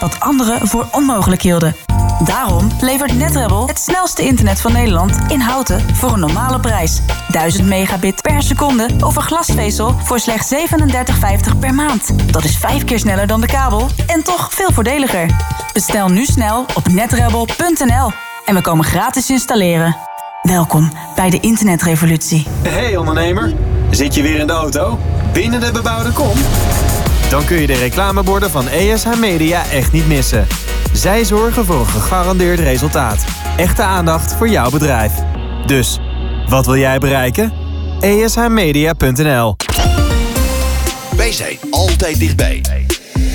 wat 0.00 0.20
anderen 0.20 0.68
voor 0.68 0.88
onmogelijk 0.90 1.42
hielden. 1.42 1.76
Daarom 2.24 2.68
levert 2.80 3.18
NetRebel 3.18 3.66
het 3.66 3.78
snelste 3.78 4.22
internet 4.22 4.60
van 4.60 4.72
Nederland 4.72 5.18
in 5.28 5.40
houten 5.40 5.94
voor 5.94 6.12
een 6.12 6.20
normale 6.20 6.60
prijs. 6.60 7.00
1000 7.28 7.66
megabit 7.66 8.22
per 8.22 8.42
seconde 8.42 8.88
over 9.00 9.22
glasvezel 9.22 9.94
voor 10.04 10.18
slechts 10.18 10.54
37,50 10.54 11.58
per 11.60 11.74
maand. 11.74 12.32
Dat 12.32 12.44
is 12.44 12.56
vijf 12.56 12.84
keer 12.84 12.98
sneller 12.98 13.26
dan 13.26 13.40
de 13.40 13.46
kabel 13.46 13.88
en 14.06 14.22
toch 14.22 14.52
veel 14.52 14.72
voordeliger. 14.72 15.30
Bestel 15.72 16.08
nu 16.08 16.24
snel 16.24 16.66
op 16.74 16.88
netrebel.nl 16.88 18.12
en 18.44 18.54
we 18.54 18.60
komen 18.60 18.84
gratis 18.84 19.30
installeren. 19.30 19.96
Welkom 20.42 20.92
bij 21.14 21.30
de 21.30 21.40
internetrevolutie. 21.40 22.46
Hey 22.62 22.96
ondernemer, 22.96 23.54
zit 23.90 24.14
je 24.14 24.22
weer 24.22 24.38
in 24.38 24.46
de 24.46 24.52
auto? 24.52 24.98
Binnen 25.32 25.60
de 25.60 25.70
bebouwde 25.72 26.12
kom? 26.12 26.36
Dan 27.28 27.44
kun 27.44 27.60
je 27.60 27.66
de 27.66 27.74
reclameborden 27.74 28.50
van 28.50 28.68
ESH 28.68 29.18
Media 29.20 29.70
echt 29.70 29.92
niet 29.92 30.06
missen. 30.06 30.46
Zij 30.92 31.24
zorgen 31.24 31.64
voor 31.64 31.78
een 31.78 31.86
gegarandeerd 31.86 32.58
resultaat. 32.58 33.24
Echte 33.56 33.82
aandacht 33.82 34.32
voor 34.34 34.48
jouw 34.48 34.70
bedrijf. 34.70 35.12
Dus, 35.66 35.98
wat 36.48 36.66
wil 36.66 36.76
jij 36.76 36.98
bereiken? 36.98 37.52
ESHmedia.nl 38.00 39.56
Wij 41.16 41.32
zijn 41.32 41.58
altijd 41.70 42.18
dichtbij. 42.18 42.62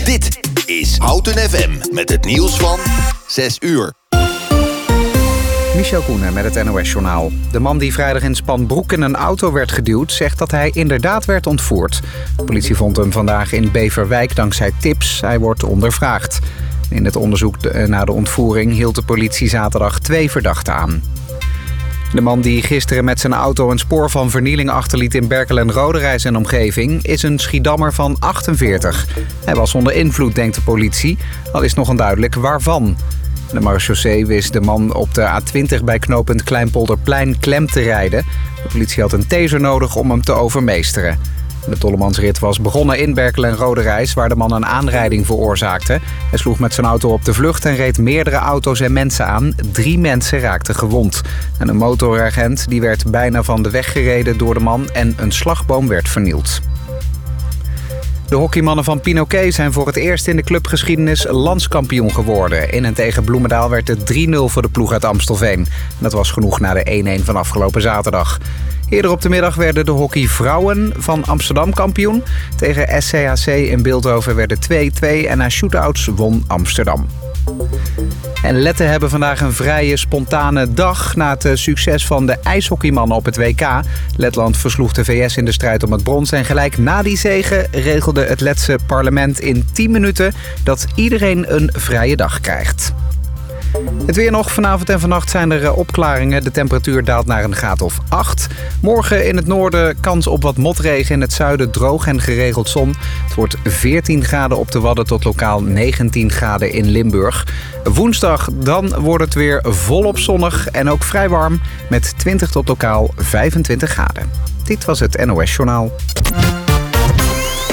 Dit 0.03 0.39
is 0.65 0.97
Houten 0.97 1.49
FM 1.49 1.93
met 1.93 2.09
het 2.09 2.25
nieuws 2.25 2.57
van 2.57 2.79
6 3.27 3.57
uur. 3.59 4.00
Michel 5.75 6.01
Koenen 6.01 6.33
met 6.33 6.55
het 6.55 6.65
NOS-journaal. 6.65 7.31
De 7.51 7.59
man 7.59 7.77
die 7.77 7.93
vrijdag 7.93 8.21
in 8.21 8.35
Spanbroek 8.35 8.91
in 8.91 9.01
een 9.01 9.15
auto 9.15 9.51
werd 9.51 9.71
geduwd... 9.71 10.11
zegt 10.11 10.37
dat 10.37 10.51
hij 10.51 10.69
inderdaad 10.73 11.25
werd 11.25 11.47
ontvoerd. 11.47 12.01
De 12.37 12.43
politie 12.43 12.75
vond 12.75 12.97
hem 12.97 13.11
vandaag 13.11 13.51
in 13.51 13.71
Beverwijk 13.71 14.35
dankzij 14.35 14.71
tips. 14.79 15.21
Hij 15.21 15.39
wordt 15.39 15.63
ondervraagd. 15.63 16.39
In 16.89 17.05
het 17.05 17.15
onderzoek 17.15 17.73
naar 17.87 18.05
de 18.05 18.11
ontvoering 18.11 18.73
hield 18.73 18.95
de 18.95 19.01
politie 19.01 19.49
zaterdag 19.49 19.99
twee 19.99 20.31
verdachten 20.31 20.73
aan. 20.73 21.03
De 22.13 22.21
man 22.21 22.41
die 22.41 22.61
gisteren 22.61 23.05
met 23.05 23.19
zijn 23.19 23.33
auto 23.33 23.71
een 23.71 23.79
spoor 23.79 24.09
van 24.09 24.29
vernieling 24.29 24.69
achterliet 24.69 25.15
in 25.15 25.27
Berkel 25.27 25.59
en 25.59 25.71
Roderijs 25.71 26.25
en 26.25 26.35
omgeving 26.35 27.03
is 27.05 27.23
een 27.23 27.39
Schiedammer 27.39 27.93
van 27.93 28.15
48. 28.19 29.07
Hij 29.45 29.55
was 29.55 29.75
onder 29.75 29.93
invloed, 29.93 30.35
denkt 30.35 30.55
de 30.55 30.61
politie, 30.61 31.17
al 31.51 31.61
is 31.61 31.73
nog 31.73 31.89
onduidelijk 31.89 32.35
waarvan. 32.35 32.97
De 33.53 33.59
marechaussee 33.59 34.25
wist 34.25 34.53
de 34.53 34.61
man 34.61 34.93
op 34.93 35.13
de 35.13 35.41
A20 35.41 35.83
bij 35.83 35.99
knooppunt 35.99 36.43
Kleinpolderplein 36.43 37.39
klem 37.39 37.67
te 37.67 37.81
rijden. 37.81 38.25
De 38.63 38.69
politie 38.71 39.01
had 39.01 39.13
een 39.13 39.27
taser 39.27 39.59
nodig 39.59 39.95
om 39.95 40.09
hem 40.09 40.21
te 40.21 40.31
overmeesteren. 40.31 41.19
De 41.67 41.77
Tollemansrit 41.77 42.39
was 42.39 42.61
begonnen 42.61 42.99
in 42.99 43.13
Berkel 43.13 43.45
en 43.45 43.55
Roderijs, 43.55 44.13
waar 44.13 44.29
de 44.29 44.35
man 44.35 44.51
een 44.51 44.65
aanrijding 44.65 45.25
veroorzaakte. 45.25 45.99
Hij 46.29 46.37
sloeg 46.39 46.59
met 46.59 46.73
zijn 46.73 46.87
auto 46.87 47.09
op 47.09 47.25
de 47.25 47.33
vlucht 47.33 47.65
en 47.65 47.75
reed 47.75 47.97
meerdere 47.97 48.35
auto's 48.35 48.79
en 48.79 48.93
mensen 48.93 49.25
aan. 49.25 49.53
Drie 49.71 49.99
mensen 49.99 50.39
raakten 50.39 50.75
gewond. 50.75 51.21
En 51.57 51.67
een 51.67 51.77
motoragent 51.77 52.69
die 52.69 52.81
werd 52.81 53.11
bijna 53.11 53.43
van 53.43 53.63
de 53.63 53.69
weg 53.69 53.91
gereden 53.91 54.37
door 54.37 54.53
de 54.53 54.59
man 54.59 54.89
en 54.89 55.13
een 55.17 55.31
slagboom 55.31 55.87
werd 55.87 56.09
vernield. 56.09 56.61
De 58.31 58.37
hockeymannen 58.37 58.83
van 58.83 58.99
Pinoquet 58.99 59.53
zijn 59.53 59.73
voor 59.73 59.87
het 59.87 59.95
eerst 59.95 60.27
in 60.27 60.35
de 60.35 60.43
clubgeschiedenis 60.43 61.25
landskampioen 61.29 62.13
geworden. 62.13 62.71
In 62.71 62.85
en 62.85 62.93
tegen 62.93 63.23
Bloemendaal 63.23 63.69
werd 63.69 63.87
het 63.87 64.13
3-0 64.13 64.29
voor 64.45 64.61
de 64.61 64.69
ploeg 64.69 64.91
uit 64.91 65.05
Amstelveen. 65.05 65.67
Dat 65.97 66.13
was 66.13 66.31
genoeg 66.31 66.59
na 66.59 66.73
de 66.73 67.19
1-1 67.19 67.23
van 67.23 67.35
afgelopen 67.35 67.81
zaterdag. 67.81 68.37
Eerder 68.89 69.11
op 69.11 69.21
de 69.21 69.29
middag 69.29 69.55
werden 69.55 69.85
de 69.85 69.91
hockeyvrouwen 69.91 70.93
van 70.97 71.25
Amsterdam 71.25 71.73
kampioen. 71.73 72.23
Tegen 72.55 73.01
SCHC 73.01 73.47
in 73.47 73.81
Beeldhoven 73.81 74.35
werden 74.35 74.57
2-2 74.71 75.27
en 75.27 75.37
na 75.37 75.49
shootouts 75.49 76.05
won 76.05 76.43
Amsterdam. 76.47 77.07
En 78.51 78.61
Letten 78.61 78.89
hebben 78.89 79.09
vandaag 79.09 79.41
een 79.41 79.53
vrije, 79.53 79.97
spontane 79.97 80.73
dag 80.73 81.15
na 81.15 81.37
het 81.39 81.59
succes 81.59 82.05
van 82.05 82.25
de 82.25 82.37
ijshockeymannen 82.43 83.17
op 83.17 83.25
het 83.25 83.37
WK. 83.37 83.67
Letland 84.15 84.57
versloeg 84.57 84.91
de 84.91 85.05
VS 85.05 85.37
in 85.37 85.45
de 85.45 85.51
strijd 85.51 85.83
om 85.83 85.91
het 85.91 86.03
brons. 86.03 86.31
En 86.31 86.45
gelijk 86.45 86.77
na 86.77 87.01
die 87.01 87.17
zege 87.17 87.67
regelde 87.71 88.25
het 88.25 88.41
Letse 88.41 88.79
parlement 88.87 89.39
in 89.39 89.65
10 89.73 89.91
minuten 89.91 90.33
dat 90.63 90.85
iedereen 90.95 91.55
een 91.55 91.69
vrije 91.73 92.15
dag 92.15 92.39
krijgt. 92.39 92.93
Het 94.05 94.15
weer 94.15 94.31
nog. 94.31 94.51
Vanavond 94.51 94.89
en 94.89 94.99
vannacht 94.99 95.29
zijn 95.29 95.51
er 95.51 95.73
opklaringen. 95.73 96.43
De 96.43 96.51
temperatuur 96.51 97.03
daalt 97.03 97.25
naar 97.25 97.43
een 97.43 97.55
graad 97.55 97.81
of 97.81 97.97
8. 98.09 98.47
Morgen 98.81 99.27
in 99.27 99.35
het 99.35 99.47
noorden 99.47 99.99
kans 99.99 100.27
op 100.27 100.43
wat 100.43 100.57
motregen. 100.57 101.15
In 101.15 101.21
het 101.21 101.33
zuiden 101.33 101.71
droog 101.71 102.07
en 102.07 102.21
geregeld 102.21 102.69
zon. 102.69 102.95
Het 103.23 103.35
wordt 103.35 103.55
14 103.63 104.23
graden 104.23 104.57
op 104.57 104.71
de 104.71 104.79
Wadden 104.79 105.05
tot 105.05 105.23
lokaal 105.23 105.61
19 105.61 106.31
graden 106.31 106.71
in 106.71 106.89
Limburg. 106.89 107.47
Woensdag 107.83 108.49
dan 108.53 108.99
wordt 108.99 109.23
het 109.23 109.33
weer 109.33 109.63
volop 109.67 110.19
zonnig 110.19 110.67
en 110.67 110.89
ook 110.89 111.03
vrij 111.03 111.29
warm. 111.29 111.61
Met 111.89 112.13
20 112.17 112.49
tot 112.49 112.67
lokaal 112.67 113.13
25 113.15 113.89
graden. 113.89 114.29
Dit 114.63 114.85
was 114.85 114.99
het 114.99 115.25
NOS 115.25 115.55
Journaal. 115.55 115.91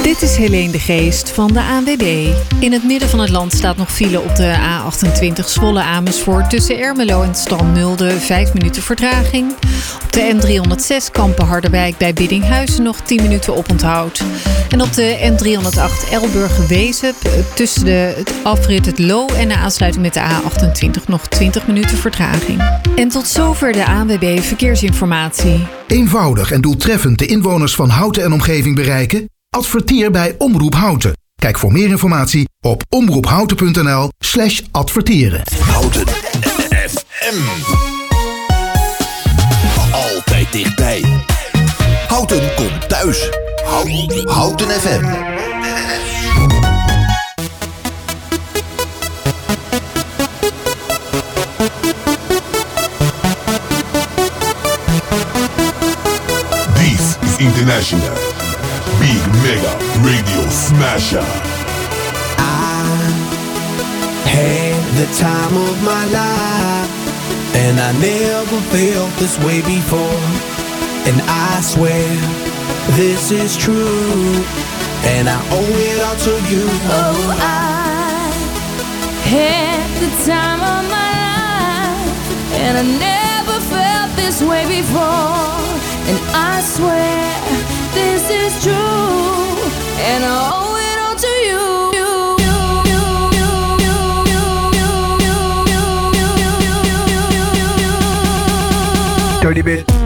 Dit 0.03 0.23
is 0.23 0.37
Helene 0.37 0.73
de 0.73 0.79
Geest 0.79 1.31
van 1.31 1.53
de 1.53 1.63
ANWB. 1.63 2.33
In 2.61 2.73
het 2.73 2.85
midden 2.85 3.09
van 3.09 3.21
het 3.21 3.31
land 3.31 3.53
staat 3.53 3.77
nog 3.77 3.93
file 3.93 4.21
op 4.21 4.37
de 4.37 4.55
A28 4.55 5.45
Zwolle 5.45 5.83
Amersfoort... 5.83 6.51
tussen 6.51 6.79
Ermelo 6.79 7.23
en 7.23 7.35
Stalmulde, 7.35 8.11
5 8.11 8.55
minuten 8.55 8.83
vertraging. 8.83 9.53
Op 10.05 10.13
de 10.13 10.35
N306 10.35 11.13
Kampen 11.13 11.47
Harderwijk 11.47 11.97
bij 11.97 12.13
Biddinghuizen 12.13 12.83
nog 12.83 13.01
10 13.01 13.23
minuten 13.23 13.57
oponthoud. 13.57 14.25
En 14.69 14.83
op 14.83 14.93
de 14.93 15.33
N308 15.33 16.13
Elburg 16.13 16.67
Wezep 16.67 17.17
tussen 17.55 17.85
de 17.85 18.13
het 18.17 18.35
afrit 18.43 18.87
het 18.87 18.99
Lo... 18.99 19.27
en 19.27 19.49
de 19.49 19.57
aansluiting 19.57 20.05
met 20.05 20.15
de 20.15 20.21
A28 20.21 21.05
nog 21.07 21.27
20 21.27 21.67
minuten 21.67 21.97
vertraging. 21.97 22.81
En 22.97 23.09
tot 23.09 23.27
zover 23.27 23.73
de 23.73 23.87
ANWB 23.87 24.41
Verkeersinformatie. 24.41 25.67
Eenvoudig 25.87 26.51
en 26.51 26.61
doeltreffend 26.61 27.19
de 27.19 27.27
inwoners 27.27 27.75
van 27.75 27.89
Houten 27.89 28.25
en 28.25 28.33
omgeving 28.33 28.75
bereiken... 28.75 29.29
Adverteer 29.59 30.11
bij 30.11 30.35
Omroep 30.39 30.75
Houten. 30.75 31.13
Kijk 31.37 31.59
voor 31.59 31.73
meer 31.73 31.89
informatie 31.89 32.49
op 32.61 32.83
omroephouten.nl 32.89 34.09
slash 34.19 34.63
adverteren. 34.71 35.43
Houten 35.61 36.07
FM. 36.89 37.41
Altijd 39.93 40.53
dichtbij. 40.53 41.05
Houten 42.09 42.55
komt 42.55 42.89
thuis. 42.89 43.31
Houten, 43.65 44.29
Houten 44.29 44.69
FM. 44.69 45.05
This 56.75 57.17
is 57.21 57.37
international. 57.37 58.38
Big 59.01 59.23
Mega 59.43 59.73
Radio 60.03 60.43
Smasher. 60.51 61.27
I 62.39 62.85
had 64.27 64.79
the 64.99 65.07
time 65.15 65.55
of 65.57 65.77
my 65.85 66.05
life, 66.21 66.91
and 67.55 67.79
I 67.79 67.93
never 68.01 68.61
felt 68.73 69.13
this 69.19 69.39
way 69.39 69.63
before. 69.63 70.23
And 71.09 71.23
I 71.27 71.61
swear 71.63 72.09
this 72.99 73.31
is 73.31 73.57
true, 73.57 74.45
and 75.15 75.29
I 75.29 75.39
owe 75.59 75.77
it 75.89 75.99
all 76.03 76.17
to 76.27 76.35
you. 76.51 76.67
Oh, 76.91 77.37
I 77.39 78.31
had 79.25 79.89
the 80.03 80.11
time 80.27 80.61
of 80.75 80.83
my 80.91 81.11
life, 81.29 82.53
and 82.63 82.73
I 82.79 82.85
never 82.99 83.61
felt 83.73 84.11
this 84.17 84.43
way 84.43 84.67
before. 84.67 85.57
And 86.09 86.19
I 86.35 86.61
swear 86.63 87.29
this 87.99 88.25
is 88.43 88.53
true, 88.63 88.75
and 90.11 90.21
I 90.25 90.37
owe 90.59 90.77
it 90.89 90.99
all 91.05 91.17
to 91.25 91.33
you. 91.49 91.63
Dirty 99.43 99.63
bit. 99.63 99.98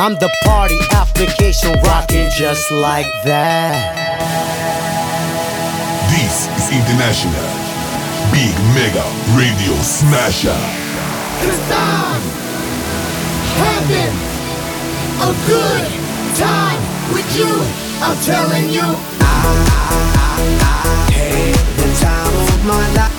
I'm 0.00 0.14
the 0.14 0.30
party 0.44 0.78
application 0.92 1.72
rocking 1.84 2.30
just 2.30 2.70
like 2.70 3.04
that. 3.26 3.76
This 6.08 6.48
is 6.56 6.72
International 6.72 7.44
Big 8.32 8.56
Mega 8.72 9.04
Radio 9.36 9.76
Smasher. 9.84 10.56
Cause 11.44 11.60
I'm 11.68 12.22
having 13.60 14.16
a 15.20 15.36
good 15.44 15.84
time 16.32 16.80
with 17.12 17.28
you. 17.36 17.52
I'm 18.00 18.16
telling 18.24 18.72
you. 18.72 18.88
Had 21.12 21.60
the 21.76 21.88
time 22.00 22.34
of 22.48 22.64
my 22.64 22.88
life, 22.96 23.09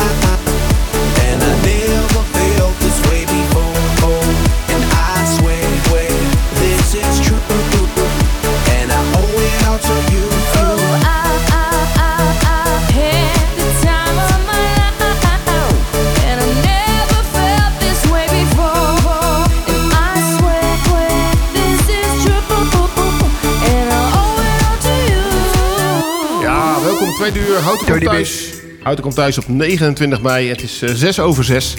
tweede 27.30 27.48
uur. 27.50 27.58
Houten 27.60 27.88
komt 27.88 28.04
thuis. 28.04 28.50
Houten 28.84 29.04
komt 29.04 29.16
thuis 29.16 29.38
op 29.38 29.48
29 29.48 30.22
mei. 30.22 30.50
Het 30.50 30.64
is 30.64 30.82
eh, 30.82 30.94
6 30.94 31.20
over 31.20 31.44
6. 31.44 31.74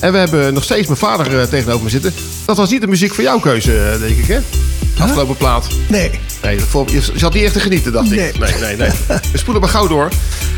En 0.00 0.12
we 0.12 0.18
hebben 0.18 0.54
nog 0.54 0.64
steeds 0.64 0.86
mijn 0.86 0.98
vader 0.98 1.40
eh, 1.40 1.46
tegenover 1.46 1.82
me 1.82 1.90
zitten. 1.90 2.12
Dat 2.46 2.56
was 2.56 2.70
niet 2.70 2.80
de 2.80 2.86
muziek 2.86 3.14
van 3.14 3.24
jouw 3.24 3.38
keuze, 3.38 3.78
eh, 3.78 4.00
denk 4.00 4.16
ik, 4.16 4.26
hè? 4.26 4.38
Afgelopen 4.98 5.36
plaat. 5.36 5.66
Nee. 5.88 6.10
Nee, 6.42 6.56
je 6.86 7.00
zat 7.14 7.34
niet 7.34 7.42
echt 7.42 7.52
te 7.52 7.60
genieten, 7.60 7.92
dacht 7.92 8.10
Nee. 8.10 8.28
ik. 8.28 8.38
Nee, 8.38 8.52
nee, 8.60 8.76
nee. 8.76 8.90
We 9.32 9.38
spoelen 9.38 9.60
maar 9.62 9.70
gauw 9.70 9.86
door. 9.86 10.08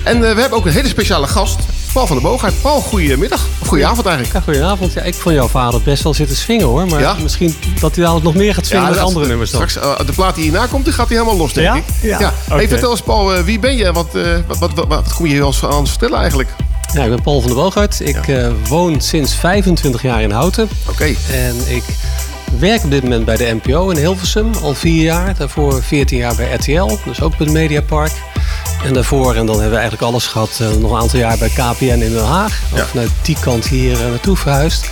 En 0.05 0.15
eh, 0.15 0.35
we 0.35 0.41
hebben 0.41 0.59
ook 0.59 0.67
een 0.67 0.73
hele 0.73 0.89
speciale 0.89 1.27
gast. 1.27 1.59
Paul 1.93 2.07
van 2.07 2.17
der 2.17 2.25
Boogheid. 2.31 2.55
Paul, 2.63 2.81
goedemiddag. 2.81 3.47
Goedenavond 3.67 4.07
eigenlijk. 4.07 4.35
Ja, 4.37 4.41
goedenavond. 4.53 4.93
Ja, 4.93 5.03
ik 5.03 5.15
vond 5.15 5.35
jouw 5.35 5.49
vader 5.49 5.83
best 5.83 6.03
wel 6.03 6.15
zitten 6.15 6.37
swingen 6.37 6.67
hoor. 6.67 6.87
Maar 6.87 7.01
Ja? 7.01 7.17
misschien 7.23 7.55
dat 7.81 7.95
hij 7.95 8.05
dadelijk 8.05 8.25
nog 8.27 8.35
meer 8.35 8.55
gaat 8.55 8.67
swingen 8.67 8.91
met 8.91 8.99
andere 8.99 9.27
nummers 9.27 9.51
dan. 9.51 9.69
Straks, 9.69 9.99
eh, 10.01 10.07
de 10.07 10.13
plaat 10.13 10.35
die 10.35 10.45
hierna 10.45 10.67
komt, 10.67 10.85
die 10.85 10.93
gaat 10.95 11.09
hij 11.09 11.17
helemaal 11.17 11.39
los, 11.39 11.53
denk 11.53 11.67
Ja? 11.67 11.75
ik. 11.75 11.85
Ja. 12.03 12.19
Hey, 12.49 12.57
Oké. 12.59 12.69
vertel 12.69 12.91
eens, 12.91 13.01
Paul, 13.03 13.35
eh, 13.35 13.43
wie 13.43 13.59
ben 13.59 13.77
je? 13.77 13.93
Wat, 13.93 14.15
eh, 14.15 14.23
wat, 14.47 14.59
wat, 14.59 14.71
wat, 14.75 14.87
wat 14.89 15.15
kom 15.15 15.27
je 15.27 15.33
hier 15.33 15.45
ons 15.45 15.65
aan 15.65 15.73
ons 15.75 15.91
vertellen 15.91 16.19
eigenlijk? 16.19 16.49
Ja, 16.93 17.03
ik 17.03 17.09
ben 17.11 17.23
Paul 17.23 17.41
van 17.41 17.51
der 17.51 17.61
Booghuit. 17.61 18.01
Ik 18.05 18.19
woon 18.69 19.01
sinds 19.01 19.35
25 19.35 20.03
jaar 20.03 20.23
in 20.23 20.31
Houten. 20.31 20.69
Oké. 20.89 21.05
En 21.33 21.57
ik 21.67 21.83
werk 22.59 22.85
op 22.85 22.91
dit 22.91 23.03
moment 23.03 23.25
bij 23.25 23.37
de 23.37 23.59
NPO 23.63 23.89
in 23.91 23.97
Hilversum 23.97 24.51
al 24.63 24.75
vier 24.75 25.03
jaar. 25.03 25.35
Daarvoor 25.39 25.83
14 25.83 26.19
jaar 26.19 26.35
bij 26.35 26.53
RTL, 26.55 26.97
dus 27.05 27.21
ook 27.21 27.37
bij 27.37 27.47
het 27.47 27.55
Mediapark. 27.55 28.13
En 28.85 28.93
daarvoor, 28.93 29.35
en 29.35 29.47
dan 29.47 29.55
hebben 29.55 29.71
we 29.71 29.79
eigenlijk 29.81 30.03
alles 30.03 30.27
gehad, 30.27 30.59
eh, 30.61 30.69
nog 30.69 30.91
een 30.91 31.01
aantal 31.01 31.19
jaar 31.19 31.39
bij 31.39 31.49
KPN 31.49 31.85
in 31.85 31.99
Den 31.99 32.25
Haag. 32.25 32.63
Ook 32.73 32.79
vanuit 32.79 33.11
die 33.23 33.37
kant 33.41 33.67
hier 33.67 34.01
eh, 34.01 34.09
naartoe 34.09 34.37
verhuisd. 34.37 34.91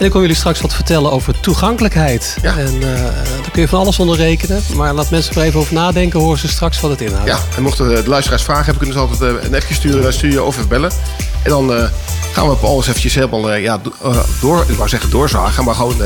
En 0.00 0.06
ik 0.06 0.12
wil 0.12 0.20
jullie 0.20 0.36
straks 0.36 0.60
wat 0.60 0.74
vertellen 0.74 1.12
over 1.12 1.40
toegankelijkheid. 1.40 2.36
En 2.42 2.82
eh, 2.82 3.02
daar 3.42 3.50
kun 3.52 3.62
je 3.62 3.68
van 3.68 3.78
alles 3.80 3.98
onder 3.98 4.16
rekenen. 4.16 4.62
Maar 4.74 4.94
laat 4.94 5.10
mensen 5.10 5.34
er 5.34 5.42
even 5.42 5.60
over 5.60 5.74
nadenken, 5.74 6.20
horen 6.20 6.38
ze 6.38 6.48
straks 6.48 6.80
wat 6.80 6.90
het 6.90 7.00
inhoudt. 7.00 7.26
Ja, 7.28 7.38
en 7.56 7.62
mochten 7.62 7.88
de 7.88 8.08
luisteraars 8.08 8.42
vragen 8.42 8.64
hebben, 8.64 8.82
kunnen 8.88 9.02
ze 9.02 9.08
altijd 9.08 9.42
eh, 9.42 9.48
een 9.48 9.54
appje 9.54 9.74
sturen 9.74 10.02
naar 10.02 10.12
studio 10.12 10.44
of 10.44 10.56
even 10.56 10.68
bellen. 10.68 10.90
En 11.42 11.50
dan 11.50 11.74
eh, 11.74 11.84
gaan 12.32 12.46
we 12.46 12.52
op 12.52 12.62
alles 12.64 12.86
eventjes 12.88 13.14
helemaal 13.14 13.50
eh, 13.52 13.62
ja, 13.62 13.78
do- 13.78 14.14
door, 14.40 14.64
ik 14.68 14.76
wou 14.76 14.88
zeggen 14.88 15.10
doorzagen, 15.10 15.64
maar 15.64 15.74
gewoon 15.74 15.96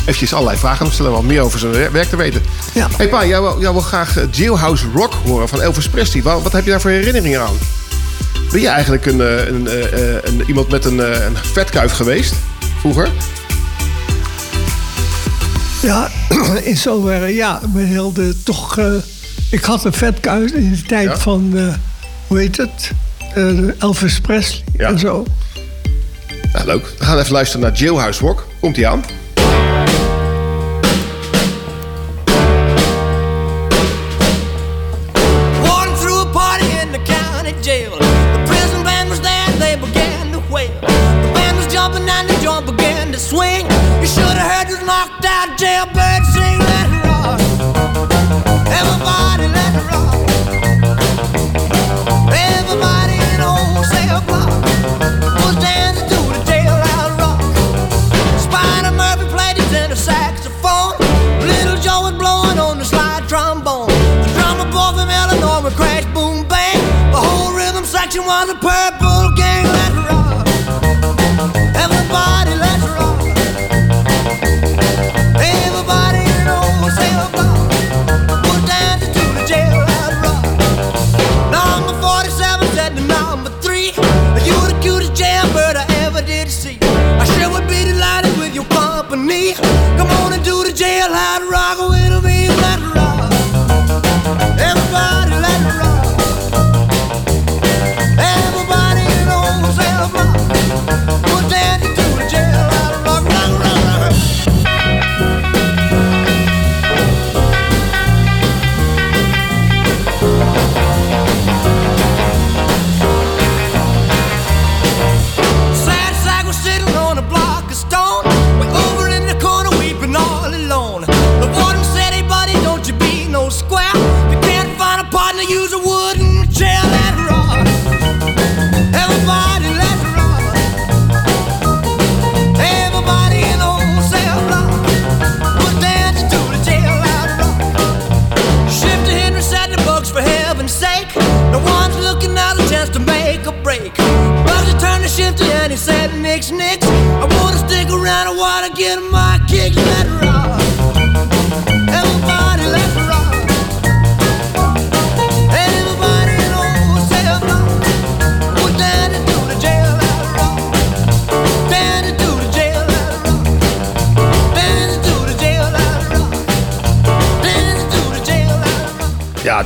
eventjes 0.00 0.32
allerlei 0.34 0.58
vragen 0.58 0.84
hem 0.84 0.94
stellen 0.94 1.10
om 1.10 1.16
wat 1.16 1.26
meer 1.26 1.40
over 1.40 1.58
zijn 1.58 1.72
wer- 1.72 1.92
werk 1.92 2.08
te 2.08 2.16
weten. 2.16 2.42
Ja. 2.74 2.88
Hey 2.96 3.08
pa, 3.08 3.24
jij 3.26 3.40
wil, 3.40 3.60
jij 3.60 3.72
wil 3.72 3.80
graag 3.80 4.14
Jailhouse 4.30 4.84
Rock 4.94 5.12
horen 5.24 5.48
van 5.48 5.60
Elvis 5.62 5.88
Presley. 5.88 6.22
Wat, 6.22 6.42
wat 6.42 6.52
heb 6.52 6.64
je 6.64 6.70
daar 6.70 6.80
voor 6.80 6.90
herinneringen 6.90 7.40
aan? 7.40 7.58
Ben 8.50 8.60
je 8.60 8.68
eigenlijk 8.68 9.06
een, 9.06 9.20
een, 9.54 9.68
een, 10.28 10.42
iemand 10.46 10.68
met 10.68 10.84
een, 10.84 10.98
een 11.26 11.36
vetkuif 11.52 11.92
geweest 11.92 12.34
vroeger? 12.80 13.10
Ja, 15.82 16.08
in 16.62 16.76
zoverre, 16.76 17.34
ja. 17.34 17.60
Heel 17.76 18.12
de, 18.12 18.42
toch... 18.44 18.78
eh, 18.78 18.92
ik 19.50 19.64
had 19.64 19.84
een 19.84 19.92
vetkuis 19.92 20.52
in 20.52 20.70
de 20.72 20.82
tijd 20.82 21.08
Ja. 21.08 21.18
van, 21.18 21.52
eh, 21.56 21.74
hoe 22.26 22.38
heet 22.38 22.56
het? 22.56 22.90
Eh, 23.34 23.80
Elvis 23.82 24.20
Presley 24.20 24.62
en 24.76 24.98
zo. 24.98 25.24
Nou, 26.52 26.66
leuk. 26.66 26.94
We 26.98 27.04
gaan 27.04 27.18
even 27.18 27.32
luisteren 27.32 27.66
naar 27.68 27.78
Jailhouse 27.78 28.20
Rock. 28.20 28.46
Komt 28.60 28.76
ie 28.76 28.88
aan? 28.88 29.04
Was 68.28 68.50
a 68.50 68.54
purple 68.56 69.07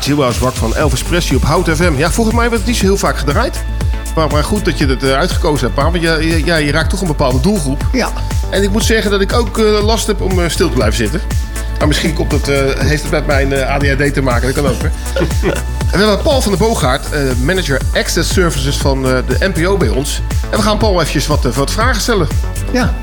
Jailhouse 0.04 0.40
Rock 0.40 0.54
van 0.54 0.76
Elvis 0.76 1.02
Presley 1.02 1.36
op 1.36 1.44
Hout 1.44 1.68
FM. 1.68 1.92
Ja, 1.96 2.10
volgens 2.10 2.36
mij 2.36 2.48
werd 2.48 2.60
het 2.60 2.66
niet 2.66 2.76
zo 2.76 2.84
heel 2.84 2.96
vaak 2.96 3.18
gedraaid. 3.18 3.64
Maar, 4.14 4.28
maar 4.30 4.44
goed 4.44 4.64
dat 4.64 4.78
je 4.78 4.86
het 4.86 5.02
eh, 5.02 5.12
uitgekozen 5.12 5.66
hebt, 5.66 5.74
Pa. 5.74 5.90
Want 5.90 6.02
je, 6.02 6.28
je, 6.28 6.44
ja, 6.44 6.56
je 6.56 6.72
raakt 6.72 6.90
toch 6.90 7.00
een 7.00 7.06
bepaalde 7.06 7.40
doelgroep. 7.40 7.86
Ja. 7.92 8.12
En 8.50 8.62
ik 8.62 8.70
moet 8.70 8.84
zeggen 8.84 9.10
dat 9.10 9.20
ik 9.20 9.32
ook 9.32 9.58
eh, 9.58 9.84
last 9.84 10.06
heb 10.06 10.20
om 10.20 10.42
eh, 10.42 10.48
stil 10.48 10.68
te 10.68 10.74
blijven 10.74 10.96
zitten. 10.96 11.20
Maar 11.78 11.88
misschien 11.88 12.14
komt 12.14 12.32
het, 12.32 12.46
heeft 12.78 13.02
het 13.02 13.10
met 13.10 13.26
mijn 13.26 13.52
ADHD 13.52 14.14
te 14.14 14.22
maken. 14.22 14.54
Dat 14.54 14.62
kan 14.62 14.72
ook, 14.72 14.82
hè. 14.82 14.88
we 15.92 15.98
hebben 15.98 16.22
Paul 16.22 16.40
van 16.40 16.52
der 16.52 16.60
Boogaard, 16.60 17.06
manager 17.42 17.80
Access 17.94 18.32
Services 18.32 18.76
van 18.76 19.02
de 19.02 19.36
NPO 19.54 19.76
bij 19.76 19.88
ons. 19.88 20.22
En 20.50 20.56
we 20.56 20.62
gaan 20.62 20.78
Paul 20.78 20.94
eventjes 20.94 21.26
wat, 21.26 21.54
wat 21.54 21.70
vragen 21.70 22.00
stellen. 22.00 22.28
Ja. 22.72 22.94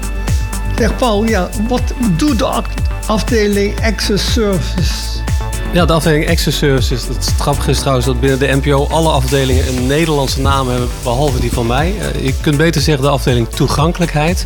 Zeg 0.78 0.96
Paul, 0.96 1.24
ja, 1.24 1.50
wat 1.68 1.82
doet 2.16 2.40
de 2.40 2.64
afdeling 3.06 3.86
Access 3.86 4.34
Service? 4.34 5.28
Ja, 5.74 5.86
de 5.86 5.94
afdeling 5.94 6.30
Access 6.30 6.58
Services. 6.58 7.08
Het 7.08 7.34
grappige 7.40 7.70
is 7.70 7.80
trouwens 7.80 8.06
dat 8.06 8.20
binnen 8.20 8.40
de 8.40 8.60
NPO 8.62 8.88
alle 8.88 9.10
afdelingen 9.10 9.68
een 9.68 9.88
Nederlandse 9.88 10.42
naam 10.42 10.70
hebben, 10.70 10.90
behalve 11.04 11.40
die 11.40 11.52
van 11.52 11.68
mij. 11.68 11.94
Eh, 12.00 12.26
je 12.26 12.34
kunt 12.42 12.58
beter 12.58 12.82
zeggen 12.82 13.04
de 13.04 13.10
afdeling 13.10 13.50
toegankelijkheid. 13.50 14.46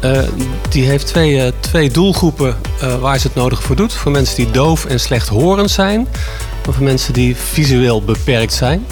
Eh, 0.00 0.22
die 0.68 0.84
heeft 0.84 1.06
twee, 1.06 1.42
eh, 1.42 1.52
twee 1.60 1.90
doelgroepen 1.90 2.56
waar 3.00 3.18
ze 3.18 3.26
het 3.26 3.36
nodig 3.36 3.62
voor 3.62 3.76
doet. 3.76 3.92
Voor 3.92 4.12
mensen 4.12 4.36
die 4.36 4.50
doof 4.50 4.84
en 4.84 5.00
slechthorend 5.00 5.70
zijn. 5.70 6.08
Maar 6.64 6.74
voor 6.74 6.84
mensen 6.84 7.12
die 7.12 7.36
visueel 7.36 8.02
beperkt 8.02 8.52
zijn. 8.52 8.86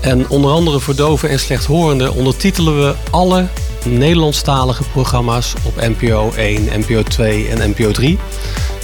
En 0.00 0.28
onder 0.28 0.50
andere 0.50 0.80
voor 0.80 0.94
doven 0.94 1.28
en 1.28 1.40
slechthorenden 1.40 2.14
ondertitelen 2.14 2.78
we 2.78 2.94
alle 3.10 3.46
Nederlandstalige 3.84 4.82
programma's 4.92 5.54
op 5.62 5.74
NPO 5.76 6.32
1, 6.36 6.68
NPO 6.74 7.02
2 7.02 7.48
en 7.48 7.70
NPO 7.70 7.90
3 7.90 8.18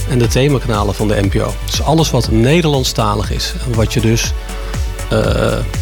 en 0.09 0.17
de 0.19 0.27
themakanalen 0.27 0.95
van 0.95 1.07
de 1.07 1.21
NPO. 1.21 1.53
Dus 1.65 1.81
alles 1.81 2.11
wat 2.11 2.31
Nederlandstalig 2.31 3.31
is. 3.31 3.53
En 3.65 3.73
wat 3.75 3.93
je 3.93 4.01
dus. 4.01 4.33
eh, 5.09 5.19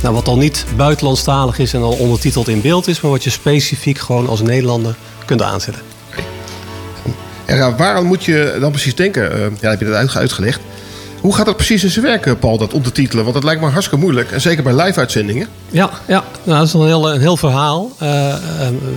nou, 0.02 0.14
wat 0.16 0.28
al 0.28 0.38
niet 0.38 0.66
buitenlandstalig 0.76 1.60
is 1.60 1.74
en 1.74 1.82
al 1.82 1.92
ondertiteld 1.94 2.48
in 2.48 2.62
beeld 2.62 2.88
is, 2.88 3.02
maar 3.02 3.12
wat 3.12 3.24
je 3.24 3.30
specifiek 3.30 3.98
gewoon 4.00 4.28
als 4.28 4.42
Nederlander 4.42 4.96
kunt 5.26 5.42
aanzetten. 5.42 5.82
Waaraan 7.78 8.06
moet 8.06 8.24
je 8.24 8.58
dan 8.60 8.72
precies 8.72 8.96
denken? 8.96 9.32
Eh, 9.32 9.40
ja, 9.62 9.70
heb 9.70 9.80
je 9.80 9.86
dat 9.86 9.96
uit- 9.96 10.16
uitgelegd. 10.16 10.60
Hoe 11.24 11.36
gaat 11.36 11.46
dat 11.46 11.56
precies 11.56 11.84
in 11.84 11.90
zijn 11.90 12.06
werk, 12.06 12.26
eh, 12.26 12.34
Paul, 12.40 12.58
dat 12.58 12.74
ondertitelen? 12.74 13.24
Want 13.24 13.36
dat 13.36 13.44
lijkt 13.44 13.62
me 13.62 13.68
hartstikke 13.68 14.04
moeilijk. 14.04 14.32
En 14.32 14.42
zeker 14.42 14.64
bij 14.64 14.76
live-uitzendingen. 14.76 15.48
Ja, 15.70 15.90
ja 16.08 16.24
nou, 16.44 16.58
dat 16.58 16.68
is 16.68 16.74
een 16.74 16.86
heel, 16.86 17.14
een 17.14 17.20
heel 17.20 17.38
verhaal. 17.38 17.92
Eh, 18.00 18.36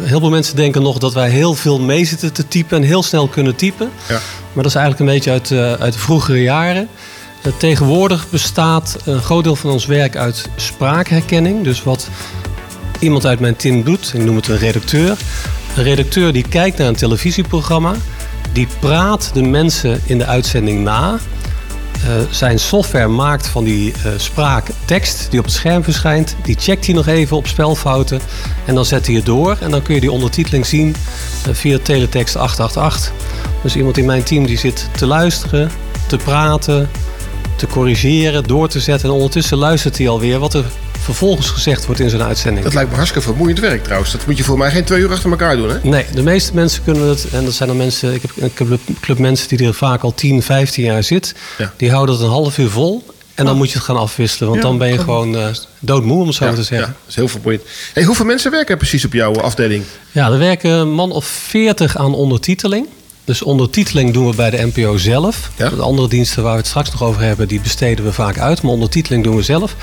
heel 0.03 0.21
veel 0.21 0.31
mensen 0.31 0.57
denken 0.57 0.83
nog 0.83 0.99
dat 0.99 1.15
wij 1.15 1.31
heel 1.31 1.55
veel 1.55 1.81
mee 1.81 2.05
zitten 2.05 2.33
te 2.33 2.49
typen 2.49 2.77
en 2.77 2.83
heel 2.83 3.03
snel 3.03 3.29
kunnen 3.29 3.57
typen. 3.57 3.91
Ja. 4.09 4.21
Maar 4.53 4.63
dat 4.63 4.67
is 4.67 4.75
eigenlijk 4.75 5.01
een 5.01 5.15
beetje 5.15 5.31
uit, 5.31 5.81
uit 5.81 5.93
de 5.93 5.99
vroegere 5.99 6.43
jaren. 6.43 6.89
Tegenwoordig 7.59 8.31
bestaat 8.31 8.97
een 9.05 9.23
groot 9.23 9.45
deel 9.45 9.57
van 9.57 9.71
ons 9.71 9.87
werk 9.87 10.17
uit 10.17 10.49
spraakherkenning. 10.57 11.65
Dus 11.65 11.83
wat 11.83 12.09
iemand 12.99 13.27
uit 13.27 13.41
mijn 13.41 13.57
team 13.57 13.83
doet, 13.83 14.13
ik 14.15 14.25
noem 14.25 14.37
het 14.37 14.49
een 14.49 14.59
redacteur. 14.59 15.17
Een 15.77 15.83
redacteur 15.83 16.33
die 16.33 16.49
kijkt 16.49 16.79
naar 16.79 16.89
een 16.89 16.97
televisieprogramma. 16.97 17.95
Die 18.53 18.69
praat 18.81 19.31
de 19.35 19.43
mensen 19.43 20.01
in 20.05 20.19
de 20.19 20.27
uitzending 20.27 20.83
na. 20.83 21.19
Eh, 22.07 22.13
zijn 22.31 22.59
software 22.59 23.09
maakt 23.09 23.47
van 23.47 23.65
die 23.65 23.93
eh, 23.93 24.13
spraak 24.17 24.67
tekst 24.85 25.27
die 25.31 25.39
op 25.39 25.45
het 25.45 25.55
scherm 25.55 25.85
verschijnt. 25.85 26.37
Die 26.43 26.57
checkt 26.59 26.87
hij 26.87 26.95
nog 26.95 27.07
even 27.07 27.37
op 27.37 27.47
spelfouten. 27.47 28.21
En 28.65 28.75
dan 28.75 28.85
zet 28.85 29.07
hij 29.07 29.15
het 29.15 29.27
door. 29.27 29.57
En 29.61 29.71
dan 29.71 29.83
kun 29.83 29.95
je 29.95 30.01
die 30.01 30.11
ondertiteling 30.11 30.67
zien 30.67 30.95
eh, 31.47 31.55
via 31.55 31.79
teletext 31.83 32.37
888. 32.37 33.13
Dus 33.63 33.77
iemand 33.77 33.99
in 33.99 34.05
mijn 34.05 34.23
team 34.23 34.47
die 34.47 34.59
zit 34.59 34.89
te 34.97 35.07
luisteren, 35.07 35.71
te 36.07 36.17
praten, 36.17 36.91
te 37.57 37.67
corrigeren, 37.67 38.45
door 38.45 38.69
te 38.69 38.81
zetten. 38.81 39.09
En 39.09 39.15
ondertussen 39.15 39.59
luistert 39.59 39.99
hij 39.99 40.09
alweer 40.09 40.39
wat 40.39 40.55
er 40.55 40.65
vervolgens 41.07 41.51
gezegd 41.51 41.87
wordt 41.87 42.01
in 42.01 42.11
zijn 42.11 42.23
uitzending. 42.23 42.65
Dat 42.65 42.75
lijkt 42.75 42.89
me 42.91 42.97
hartstikke 42.97 43.27
vermoeiend 43.29 43.61
werk 43.61 43.85
trouwens. 43.85 44.13
Dat 44.13 44.27
moet 44.27 44.37
je 44.37 44.45
voor 44.45 44.59
mij 44.59 44.71
geen 44.71 44.85
twee 44.85 45.01
uur 45.01 45.11
achter 45.13 45.31
elkaar 45.31 45.57
doen, 45.57 45.69
hè? 45.71 45.77
Nee, 45.83 46.05
de 46.15 46.23
meeste 46.23 46.55
mensen 46.55 46.85
kunnen 46.85 47.09
het. 47.09 47.27
En 47.33 47.45
dat 47.45 47.55
zijn 47.55 47.69
dan 47.69 47.79
mensen. 47.79 48.15
Ik 48.15 48.23
heb 48.23 48.31
een 48.37 48.55
club, 48.55 48.81
club 49.01 49.19
mensen 49.19 49.49
die 49.57 49.67
er 49.67 49.75
vaak 49.75 50.03
al 50.03 50.15
10, 50.15 50.43
15 50.43 50.85
jaar 50.85 51.03
zit. 51.03 51.35
Ja. 51.59 51.73
Die 51.77 51.91
houden 51.91 52.15
het 52.15 52.25
een 52.25 52.31
half 52.31 52.59
uur 52.59 52.71
vol. 52.71 53.05
En 53.35 53.45
dan 53.45 53.53
Oh. 53.55 53.59
moet 53.61 53.69
je 53.71 53.75
het 53.77 53.85
gaan 53.87 53.97
afwisselen. 53.97 54.49
Want 54.51 54.63
Ja, 54.63 54.69
dan 54.69 54.79
ben 54.79 54.89
je 54.89 54.99
gewoon 54.99 55.37
eh, 55.37 55.47
doodmoe, 55.79 56.21
om 56.21 56.27
het 56.27 56.37
zo 56.37 56.45
Ja, 56.45 56.51
te 56.51 56.57
zeggen. 56.63 56.79
ja, 56.79 56.87
dat 56.87 57.09
is 57.09 57.15
heel 57.15 57.29
vermoeiend. 57.29 57.63
Hey, 57.95 58.03
hoeveel 58.05 58.25
mensen 58.25 58.51
werken 58.51 58.71
er 58.71 58.77
precies 58.77 59.05
op 59.05 59.13
jouw 59.13 59.35
afdeling? 59.41 59.85
Ja, 60.13 60.31
er 60.31 60.39
werken 60.39 60.71
een 60.71 60.91
man 60.93 61.13
of 61.13 61.25
40 61.25 61.97
aan 61.97 62.15
ondertiteling. 62.15 62.87
Dus 63.27 63.43
ondertiteling 63.43 64.13
doen 64.13 64.31
we 64.31 64.37
bij 64.37 64.51
de 64.51 64.71
NPO 64.75 64.97
zelf. 64.97 65.51
De 65.57 65.71
andere 65.71 66.09
diensten 66.09 66.43
waar 66.43 66.53
we 66.53 66.59
het 66.59 66.67
straks 66.67 66.91
nog 66.91 67.03
over 67.03 67.23
hebben, 67.23 67.49
die 67.49 67.61
besteden 67.61 68.05
we 68.05 68.13
vaak 68.13 68.39
uit. 68.39 68.63
Maar 68.63 68.73
ondertiteling 68.73 69.25
doen 69.25 69.37
we 69.37 69.43
zelf. 69.43 69.77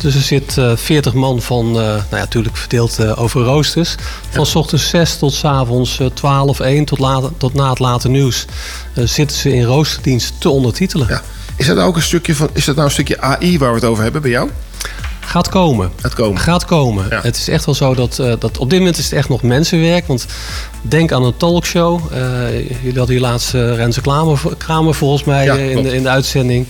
Dus 0.00 0.14
er 0.14 0.20
zit 0.20 0.58
eh 0.58 0.76
40 0.76 1.14
man 1.14 1.42
van, 1.42 1.66
eh, 1.66 1.74
nou 1.74 2.02
ja, 2.10 2.16
natuurlijk 2.16 2.56
verdeeld 2.56 2.98
eh, 2.98 3.22
over 3.22 3.42
roosters. 3.42 3.94
Van 4.30 4.46
s 4.46 4.54
ochtends 4.54 4.88
6 4.88 5.16
tot 5.16 5.32
s 5.32 5.44
avonds 5.44 5.98
eh, 5.98 6.06
12, 6.06 6.60
1 6.60 6.84
tot, 6.84 6.98
later, 6.98 7.30
tot 7.36 7.54
na 7.54 7.70
het 7.70 7.78
late 7.78 8.08
nieuws. 8.08 8.46
zitten 8.94 9.36
ze 9.36 9.54
in 9.54 9.64
roosterdienst 9.64 10.32
te 10.38 10.48
ondertitelen. 10.48 11.22
Is 11.56 11.66
dat 11.66 11.76
nou 11.76 11.88
ook 11.88 11.96
een 11.96 12.02
stukje 12.02 12.34
van? 12.34 12.48
Is 12.52 12.64
dat 12.64 12.74
nou 12.74 12.86
een 12.86 12.92
stukje 12.92 13.20
AI 13.20 13.58
waar 13.58 13.68
we 13.68 13.74
het 13.74 13.84
over 13.84 14.02
hebben 14.02 14.22
bij 14.22 14.30
jou? 14.30 14.50
Gaat 15.20 15.48
komen. 15.48 15.90
Gaat 16.00 16.14
komen. 16.14 16.40
Gaat 16.40 16.64
komen. 16.64 17.06
Het 17.10 17.36
is 17.36 17.48
echt 17.48 17.64
wel 17.64 17.74
zo 17.74 17.94
dat, 17.94 18.16
dat 18.16 18.58
op 18.58 18.70
dit 18.70 18.78
moment 18.78 18.98
is 18.98 19.04
het 19.04 19.12
echt 19.12 19.28
nog 19.28 19.42
mensenwerk. 19.42 20.06
Want 20.06 20.26
denk 20.82 21.12
aan 21.12 21.24
een 21.24 21.36
talkshow. 21.36 22.00
Eh, 22.12 22.54
jullie 22.82 22.98
hadden 22.98 23.16
hier 23.16 23.20
laatst 23.20 23.54
eh, 23.54 23.74
Renze 23.74 24.00
Kramer, 24.00 24.40
Kramer 24.58 24.94
volgens 24.94 25.24
mij 25.24 25.44
Ja, 25.44 25.56
eh, 25.56 25.70
in, 25.70 25.82
de, 25.82 25.94
in 25.94 26.02
de 26.02 26.08
uitzending. 26.08 26.66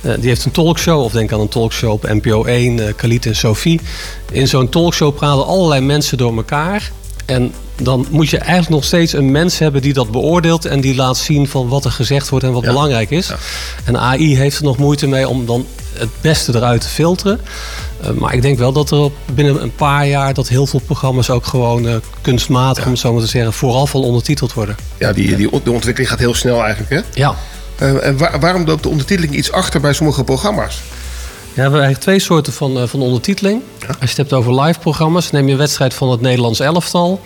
Die 0.00 0.28
heeft 0.28 0.44
een 0.44 0.50
talkshow. 0.50 1.02
Of 1.02 1.12
denk 1.12 1.32
aan 1.32 1.40
een 1.40 1.48
talkshow 1.48 1.90
op 1.90 2.08
NPO 2.08 2.44
1, 2.44 2.86
eh 2.86 2.94
Khalid 2.96 3.26
en 3.26 3.36
Sophie. 3.36 3.80
In 4.32 4.48
zo'n 4.48 4.68
talkshow 4.68 5.14
praten 5.14 5.46
allerlei 5.46 5.80
mensen 5.80 6.18
door 6.18 6.36
elkaar. 6.36 6.90
En 7.26 7.52
dan 7.76 8.06
moet 8.10 8.28
je 8.28 8.38
eigenlijk 8.38 8.70
nog 8.70 8.84
steeds 8.84 9.12
een 9.12 9.30
mens 9.30 9.58
hebben 9.58 9.82
die 9.82 9.92
dat 9.92 10.10
beoordeelt 10.10 10.64
en 10.64 10.80
die 10.80 10.94
laat 10.94 11.16
zien 11.16 11.48
van 11.48 11.68
wat 11.68 11.84
er 11.84 11.90
gezegd 11.90 12.28
wordt 12.28 12.44
en 12.44 12.52
wat 12.52 12.64
belangrijk 12.64 13.10
is. 13.10 13.32
En 13.84 13.98
AI 13.98 14.36
heeft 14.36 14.58
er 14.58 14.64
nog 14.64 14.76
moeite 14.76 15.06
mee 15.06 15.28
om 15.28 15.46
dan 15.46 15.66
het 15.98 16.08
beste 16.20 16.54
eruit 16.56 16.80
te 16.80 16.88
filteren. 16.88 17.40
Eh, 18.02 18.10
maar 18.10 18.34
ik 18.34 18.42
denk 18.42 18.58
wel 18.58 18.72
dat 18.72 18.90
er 18.90 18.98
op- 18.98 19.16
binnen 19.34 19.62
een 19.62 19.74
paar 19.74 20.06
jaar 20.06 20.34
dat 20.34 20.48
heel 20.48 20.66
veel 20.66 20.80
programma's 20.80 21.30
ook 21.30 21.46
gewoon 21.46 21.88
eh, 21.88 21.94
kunstmatig, 22.20 22.84
om 22.84 22.90
het 22.90 23.00
zo 23.00 23.12
maar 23.12 23.22
te 23.22 23.28
zeggen, 23.28 23.52
vooraf 23.52 23.94
al 23.94 24.02
ondertiteld 24.02 24.52
worden. 24.52 24.76
Ja, 24.98 25.12
die, 25.12 25.36
die, 25.36 25.50
de 25.64 25.72
ontwikkeling 25.72 26.10
gaat 26.10 26.18
heel 26.18 26.34
snel 26.34 26.62
eigenlijk, 26.64 26.90
hè? 26.92 27.20
Ja. 27.20 27.34
Eh, 27.78 28.06
en 28.06 28.16
waar- 28.18 28.40
waarom 28.40 28.64
loopt 28.66 28.82
de 28.82 28.88
ondertiteling 28.88 29.34
iets 29.34 29.52
achter 29.52 29.80
bij 29.80 29.92
sommige 29.92 30.24
programma's? 30.24 30.74
Ja, 30.74 31.58
we 31.58 31.60
hebben 31.62 31.80
eigenlijk 31.80 32.00
twee 32.00 32.18
soorten 32.18 32.52
van, 32.52 32.88
van 32.88 33.00
ondertiteling. 33.00 33.62
Als 33.86 33.96
je 34.00 34.06
het 34.06 34.16
hebt 34.16 34.32
over 34.32 34.60
live 34.60 34.78
programma's, 34.78 35.30
neem 35.30 35.46
je 35.46 35.52
een 35.52 35.58
wedstrijd 35.58 35.94
van 35.94 36.10
het 36.10 36.20
Nederlands 36.20 36.60
elftal. 36.60 37.20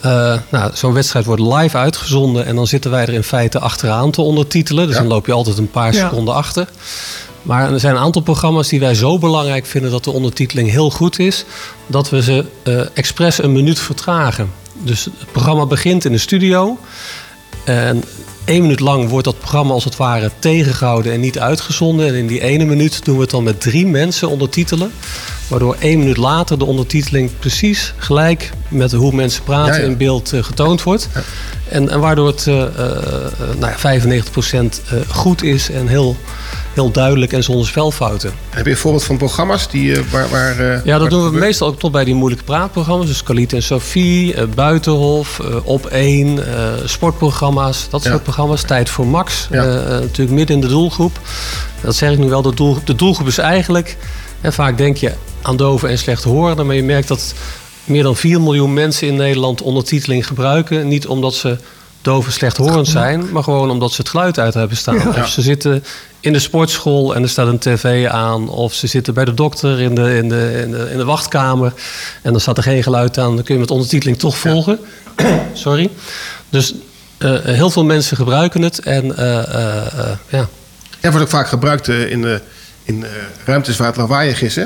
Eh, 0.00 0.34
nou, 0.50 0.70
Zo'n 0.74 0.92
wedstrijd 0.92 1.24
wordt 1.26 1.42
live 1.42 1.76
uitgezonden 1.76 2.46
en 2.46 2.56
dan 2.56 2.66
zitten 2.66 2.90
wij 2.90 3.02
er 3.02 3.12
in 3.12 3.22
feite 3.22 3.58
achteraan 3.58 4.10
te 4.10 4.20
ondertitelen. 4.22 4.86
Dus 4.86 4.96
dan 4.96 5.06
loop 5.06 5.26
je 5.26 5.32
altijd 5.32 5.58
een 5.58 5.70
paar 5.70 5.94
Ja. 5.94 6.08
seconden 6.08 6.34
achter. 6.34 6.68
Maar 7.42 7.72
er 7.72 7.80
zijn 7.80 7.94
een 7.94 8.00
aantal 8.02 8.22
programma's 8.22 8.68
die 8.68 8.80
wij 8.80 8.94
zo 8.94 9.18
belangrijk 9.18 9.66
vinden 9.66 9.90
dat 9.90 10.04
de 10.04 10.10
ondertiteling 10.10 10.70
heel 10.70 10.90
goed 10.90 11.18
is, 11.18 11.44
dat 11.86 12.10
we 12.10 12.22
ze 12.22 12.44
eh 12.62 12.80
expres 12.94 13.42
een 13.42 13.52
minuut 13.52 13.78
vertragen. 13.78 14.50
Dus 14.82 15.04
het 15.04 15.32
programma 15.32 15.66
begint 15.66 16.04
in 16.04 16.12
de 16.12 16.18
studio. 16.18 16.78
En 17.64 18.04
één 18.46 18.62
minuut 18.62 18.80
lang 18.80 19.08
wordt 19.08 19.24
dat 19.24 19.38
programma 19.38 19.72
als 19.72 19.84
het 19.84 19.96
ware 19.96 20.30
tegengehouden 20.38 21.12
en 21.12 21.20
niet 21.20 21.38
uitgezonden. 21.38 22.06
En 22.06 22.14
in 22.14 22.26
die 22.26 22.40
ene 22.40 22.64
minuut 22.64 23.04
doen 23.04 23.14
we 23.14 23.20
het 23.20 23.30
dan 23.30 23.44
met 23.44 23.60
drie 23.60 23.86
mensen 23.86 24.28
ondertitelen. 24.28 24.92
Waardoor 25.48 25.76
één 25.78 25.98
minuut 25.98 26.16
later 26.16 26.58
de 26.58 26.64
ondertiteling 26.64 27.30
precies 27.38 27.94
gelijk 27.96 28.50
met 28.68 28.92
hoe 28.92 29.12
mensen 29.12 29.42
praten 29.42 29.74
Ja, 29.74 29.80
ja. 29.80 29.86
in 29.86 29.96
beeld 29.96 30.32
eh, 30.32 30.42
getoond 30.42 30.82
wordt. 30.82 31.08
En, 31.68 31.90
en 31.90 32.00
waardoor 32.00 32.26
het 32.26 32.46
eh, 32.46 32.62
eh, 32.62 32.70
nou 33.58 33.72
ja, 33.82 34.00
95% 34.00 34.20
eh, 34.90 34.98
goed 35.08 35.42
is 35.42 35.70
en 35.70 35.86
heel, 35.86 36.16
heel 36.76 36.90
duidelijk 36.90 37.32
en 37.32 37.42
zonder 37.42 37.66
spelfouten. 37.66 38.32
Heb 38.50 38.64
je 38.64 38.70
een 38.70 38.76
voorbeeld 38.76 39.04
van 39.04 39.16
programma's 39.16 39.68
die, 39.70 39.96
eh, 39.96 40.02
waar... 40.10 40.28
waar 40.28 40.58
eh, 40.58 40.84
Ja, 40.84 40.92
dat 40.92 41.00
waar- 41.00 41.08
doen 41.10 41.30
we 41.30 41.38
meestal 41.38 41.68
ook 41.68 41.78
tot 41.78 41.92
bij 41.92 42.04
die 42.04 42.14
moeilijke 42.14 42.44
praatprogramma's. 42.44 43.06
Dus 43.06 43.22
Khalid 43.22 43.52
en 43.52 43.62
Sophie, 43.62 44.34
eh, 44.34 44.44
Buitenhof, 44.54 45.40
Op 45.64 45.86
1, 45.86 46.46
eh, 46.54 46.72
sportprogramma's. 46.84 47.86
Dat 47.90 48.02
Ja. 48.02 48.10
soort 48.10 48.22
programma's. 48.22 48.62
Tijd 48.62 48.88
voor 48.90 49.06
Max. 49.06 49.46
Ja. 49.50 49.64
natuurlijk 49.64 50.30
midden 50.30 50.56
in 50.56 50.62
de 50.62 50.68
doelgroep. 50.68 51.18
Dat 51.80 51.94
zeg 51.94 52.10
ik 52.12 52.18
nu 52.18 52.28
wel. 52.28 52.42
De, 52.42 52.54
doel, 52.54 52.78
de 52.84 52.94
doelgroep 52.94 53.26
is 53.26 53.38
eigenlijk... 53.38 53.96
Hè, 54.40 54.52
vaak 54.52 54.76
denk 54.78 54.96
je 54.96 55.12
aan 55.42 55.56
doven 55.56 55.88
en 55.88 55.98
slechthorenden. 55.98 56.66
Maar 56.66 56.74
je 56.74 56.82
merkt 56.82 57.08
dat 57.08 57.34
meer 57.84 58.02
dan 58.02 58.16
4 58.16 58.40
miljoen 58.40 58.72
mensen 58.72 59.06
in 59.08 59.16
Nederland 59.16 59.62
ondertiteling 59.62 60.26
gebruiken. 60.26 60.88
Niet 60.88 61.06
omdat 61.06 61.34
ze 61.34 61.56
doof 62.06 62.26
en 62.26 62.32
slechthorend 62.32 62.88
zijn, 62.88 63.32
maar 63.32 63.42
gewoon 63.42 63.70
omdat 63.70 63.92
ze 63.92 64.00
het 64.00 64.10
geluid 64.10 64.38
uit 64.38 64.54
hebben 64.54 64.76
staan. 64.76 64.94
Ja. 64.94 65.08
Of 65.08 65.28
ze 65.28 65.42
zitten 65.42 65.84
in 66.20 66.32
de 66.32 66.38
sportschool 66.38 67.14
en 67.14 67.22
er 67.22 67.28
staat 67.28 67.46
een 67.46 67.58
tv 67.58 68.06
aan. 68.08 68.48
Of 68.48 68.74
ze 68.74 68.86
zitten 68.86 69.14
bij 69.14 69.24
de 69.24 69.34
dokter 69.34 69.80
in 69.80 69.94
de, 69.94 70.16
in 70.16 70.28
de, 70.28 70.60
in 70.64 70.70
de, 70.70 70.88
in 70.90 70.96
de 70.96 71.04
wachtkamer 71.04 71.72
en 72.22 72.32
dan 72.32 72.40
staat 72.40 72.56
er 72.56 72.62
geen 72.62 72.82
geluid 72.82 73.18
aan. 73.18 73.34
Dan 73.34 73.44
kun 73.44 73.54
je 73.54 73.60
met 73.60 73.70
ondertiteling 73.70 74.18
toch 74.18 74.38
volgen. 74.38 74.78
Sorry. 75.52 75.90
Dus 76.50 76.74
eh, 77.18 77.34
heel 77.42 77.70
veel 77.70 77.84
mensen 77.84 78.16
gebruiken 78.16 78.62
het. 78.62 78.78
En 78.78 79.16
eh, 79.16 79.38
eh, 79.38 79.86
eh, 79.98 80.16
ja. 80.28 80.48
Ja, 81.00 81.10
wordt 81.10 81.24
ook 81.26 81.28
vaak 81.32 81.48
gebruikt 81.48 81.88
eh, 81.88 82.10
in, 82.10 82.24
eh, 82.26 82.34
in 82.84 83.04
eh, 83.04 83.10
ruimtes 83.44 83.76
waar 83.76 83.86
het 83.86 83.96
lawaaiig 83.96 84.42
is, 84.42 84.56
hè? 84.56 84.64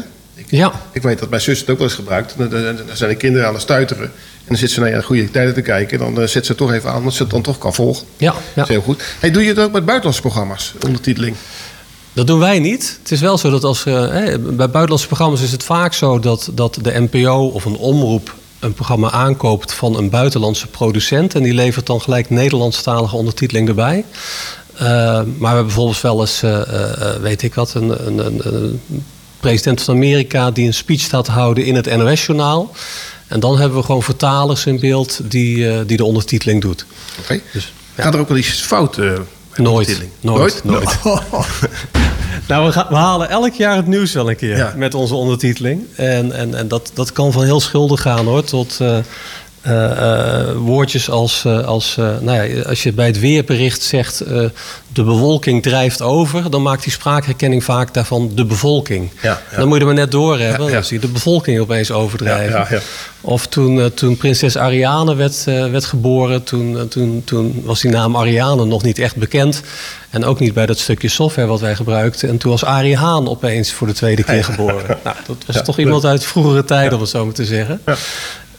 Ja. 0.49 0.73
Ik 0.93 1.03
weet 1.03 1.19
dat 1.19 1.31
mijn 1.31 1.43
zus 1.43 1.61
het 1.61 1.71
ook 1.71 1.79
wel 1.79 1.87
eens 1.87 1.97
gebruikt. 1.97 2.35
Dan, 2.39 2.49
dan- 2.49 2.63
dan 2.63 2.87
zijn 2.93 3.11
de 3.11 3.17
kinderen 3.17 3.47
aan 3.47 3.53
het 3.53 3.63
stuiteren. 3.63 4.13
En 4.51 4.57
dan 4.57 4.69
zit 4.69 4.75
ze 4.75 4.81
naar 4.81 4.91
je 4.91 5.03
goede 5.03 5.31
tijden 5.31 5.55
te 5.55 5.61
kijken. 5.61 5.99
En 5.99 6.05
dan 6.15 6.23
eh, 6.23 6.29
zet 6.29 6.47
ze 6.47 6.55
toch 6.55 6.73
even 6.73 6.91
aan, 6.91 7.05
dat 7.05 7.15
ze 7.15 7.23
het 7.23 7.31
dan 7.31 7.43
toch 7.43 7.59
kan 7.59 7.75
volgen. 7.75 8.07
Ja, 8.17 8.35
Dat 8.55 8.65
is 8.65 8.71
heel 8.71 8.81
goed. 8.83 9.03
Hey, 9.21 9.31
doe 9.31 9.43
je 9.43 9.49
het 9.49 9.59
ook 9.59 9.73
met 9.73 9.85
buitenlandse 9.85 10.21
programma's, 10.21 10.75
ondertiteling? 10.85 11.37
Dat 12.13 12.27
doen 12.27 12.39
wij 12.39 12.59
niet. 12.59 12.99
Het 13.03 13.13
is 13.13 13.21
wel 13.21 13.39
zo 13.39 13.51
dat 13.51 13.65
als, 13.65 13.87
eh, 13.87 13.95
bij 14.41 14.71
buitenlandse 14.71 15.07
programma's 15.07 15.43
is 15.43 15.53
het 15.53 15.65
vaak 15.65 15.93
zo 15.93 16.19
dat, 16.19 16.51
dat 16.53 16.79
de 16.83 17.01
NPO 17.11 17.47
of 17.47 17.65
een 17.65 17.77
omroep 17.77 18.35
een 18.59 18.75
programma 18.75 19.11
aankoopt 19.11 19.73
van 19.73 19.97
een 19.97 20.11
buitenlandse 20.11 20.67
producent. 20.67 21.35
En 21.35 21.43
die 21.43 21.55
levert 21.55 21.87
dan 21.87 22.01
gelijk 22.01 22.31
Nederlandstalige 22.31 23.17
ondertiteling 23.17 23.69
erbij. 23.69 24.05
Eh, 24.75 24.87
maar 24.87 25.25
we 25.39 25.47
hebben 25.47 25.65
bijvoorbeeld 25.65 26.01
wel 26.01 26.21
eens, 26.21 26.43
eh, 26.43 27.17
weet 27.21 27.43
ik 27.43 27.55
wat, 27.55 27.75
een, 27.75 28.07
een, 28.07 28.27
een, 28.27 28.41
een 28.45 29.05
president 29.41 29.83
van 29.83 29.95
Amerika 29.95 30.51
die 30.51 30.67
een 30.67 30.75
speech 30.75 31.01
staat 31.01 31.25
te 31.25 31.31
houden 31.31 31.65
in 31.65 31.75
het 31.75 31.97
NOS-journaal. 31.97 32.71
En 33.31 33.41
dan 33.41 33.59
hebben 33.59 33.79
we 33.79 33.85
gewoon 33.85 34.03
vertalers 34.03 34.67
in 34.67 34.81
beeld 34.81 35.21
die, 35.23 35.71
eh, 35.71 35.81
die 35.87 35.97
de 35.97 36.05
ondertiteling 36.05 36.61
doet. 36.61 36.87
Oké. 37.21 37.41
Dus, 37.53 37.73
Gaat 37.97 38.15
er 38.15 38.21
ook 38.21 38.29
wel 38.29 38.37
iets 38.37 38.49
fout? 38.49 38.95
de 38.95 39.21
Nooit, 39.55 40.03
nooit, 40.21 40.65
nooit. 40.65 40.99
Nou, 42.49 42.67
we, 42.67 42.73
gaan, 42.73 42.87
we 42.89 42.95
halen 42.95 43.29
elk 43.29 43.55
jaar 43.55 43.77
het 43.77 43.87
nieuws 43.87 44.13
wel 44.13 44.31
een 44.31 44.37
keer 44.37 44.57
Ja. 44.57 44.73
met 44.77 44.95
onze 44.95 45.15
ondertiteling. 45.15 45.83
En, 45.97 46.33
en, 46.33 46.55
en 46.55 46.69
dat, 46.69 46.91
dat 46.95 47.13
kan 47.13 47.33
van 47.33 47.45
heel 47.45 47.61
schuldig 47.61 48.01
gaan 48.03 48.27
hoor, 48.27 48.45
tot 48.45 48.77
eh, 48.81 48.99
woordjes 50.57 51.11
als, 51.11 51.45
eh, 51.45 51.65
als 51.65 51.97
eh, 51.99 52.19
nou 52.21 52.43
ja, 52.43 52.63
als 52.63 52.83
je 52.83 52.93
bij 52.93 53.07
het 53.07 53.19
weerbericht 53.19 53.83
zegt 53.83 54.21
eh, 54.21 54.45
de 54.93 55.03
bewolking 55.03 55.63
drijft 55.63 56.03
over, 56.03 56.51
dan 56.51 56.63
maakt 56.63 56.83
die 56.83 56.93
spraakherkenning 56.93 57.65
vaak 57.65 57.95
daarvan 57.95 58.31
de 58.35 58.45
bevolking. 58.45 59.11
Ja, 59.23 59.41
ja. 59.51 59.57
Dan 59.57 59.67
moet 59.67 59.75
je 59.75 59.81
er 59.81 59.87
maar 59.87 59.95
net 59.95 60.11
door 60.11 60.39
hebben, 60.39 60.67
Ja, 60.67 60.73
dan 60.73 60.85
zie 60.85 61.01
je 61.01 61.07
de 61.07 61.13
bevolking 61.13 61.61
opeens 61.61 61.91
overdrijven. 61.91 62.59
Ja, 62.59 62.67
ja, 62.71 62.77
ja. 62.77 62.81
Of 63.23 63.47
toen, 63.47 63.81
eh, 63.81 63.87
toen 63.87 64.17
prinses 64.17 64.57
Ariane 64.57 65.15
werd, 65.15 65.45
eh, 65.47 65.71
werd 65.71 65.85
geboren, 65.85 66.43
toen, 66.43 66.79
eh, 66.79 66.83
toen, 66.83 67.23
toen 67.25 67.63
was 67.65 67.81
die 67.81 67.91
naam 67.91 68.17
Ariane 68.17 68.65
nog 68.65 68.83
niet 68.83 68.99
echt 68.99 69.17
bekend. 69.17 69.63
En 70.11 70.25
ook 70.25 70.41
niet 70.41 70.55
bij 70.55 70.67
dat 70.67 70.79
stukje 70.79 71.09
software 71.09 71.49
wat 71.49 71.61
wij 71.61 71.75
gebruikten. 71.75 72.29
En 72.29 72.39
toen 72.39 72.51
was 72.51 72.65
Arie 72.65 72.97
Haan 72.97 73.29
opeens 73.29 73.73
voor 73.73 73.87
de 73.87 73.93
tweede 73.93 74.23
keer 74.23 74.45
geboren. 74.45 74.99
Nou, 75.05 75.17
dat 75.27 75.37
was 75.47 75.65
toch 75.65 75.79
iemand 75.79 76.05
uit 76.05 76.25
vroegere 76.25 76.65
tijden, 76.65 76.95
om 76.95 77.01
het 77.01 77.11
zo 77.11 77.25
maar 77.25 77.35
te 77.35 77.45
zeggen. 77.45 77.81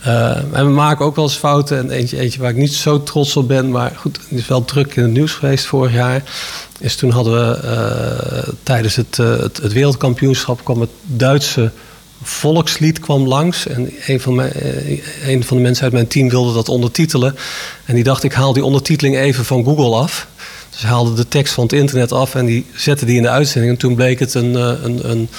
Eh, 0.02 0.38
en 0.38 0.66
we 0.66 0.72
maken 0.72 1.06
ook 1.06 1.16
wel 1.16 1.26
eens 1.26 1.36
fouten. 1.36 1.78
En 1.78 1.90
eentje, 1.90 2.40
waar 2.40 2.50
ik 2.50 2.56
niet 2.56 2.74
zo 2.74 3.04
trots 3.04 3.38
op 3.38 3.48
ben, 3.48 3.72
maar 3.72 3.94
goed, 3.96 4.18
het 4.30 4.40
is 4.40 4.48
wel 4.48 4.66
druk 4.66 4.96
in 4.96 5.04
het 5.04 5.12
nieuws 5.12 5.32
geweest 5.32 5.66
vorig 5.66 5.94
jaar. 5.94 6.24
Is 6.80 6.96
toen 6.96 7.12
hadden 7.12 7.34
we 7.34 7.56
eh, 7.56 8.54
tijdens 8.64 8.96
het, 8.96 9.20
eh, 9.20 9.38
het, 9.38 9.58
het 9.58 9.74
wereldkampioenschap 9.74 10.64
kwam 10.64 10.82
het 10.82 10.90
Duitse 11.02 11.72
volkslied 12.24 13.00
kwam 13.00 13.28
langs. 13.28 13.68
En 13.68 13.94
een 14.06 14.20
van, 14.20 14.36
mijn, 14.36 15.44
van 15.44 15.58
de 15.58 15.64
mensen 15.64 15.84
uit 15.84 15.94
mijn 15.94 16.08
team 16.08 16.30
wilde 16.30 16.54
dat 16.54 16.70
ondertitelen. 16.70 17.36
En 17.86 17.96
die 17.96 18.04
dacht, 18.04 18.24
ik 18.24 18.34
haal 18.34 18.54
die 18.54 18.66
ondertiteling 18.66 19.18
even 19.18 19.46
van 19.46 19.64
Google 19.64 19.96
af. 19.96 20.28
Dus 20.70 20.84
haalde 20.84 21.14
de 21.14 21.28
tekst 21.28 21.54
van 21.54 21.64
het 21.64 21.74
internet 21.74 22.12
af 22.12 22.36
en 22.36 22.46
die 22.46 22.66
zette 22.76 23.06
die 23.06 23.16
in 23.16 23.22
de 23.22 23.30
uitzending. 23.30 23.74
En 23.74 23.80
toen 23.80 23.96
bleek 23.96 24.20
het 24.20 24.34
een, 24.34 24.54
een, 24.56 25.10
een, 25.10 25.30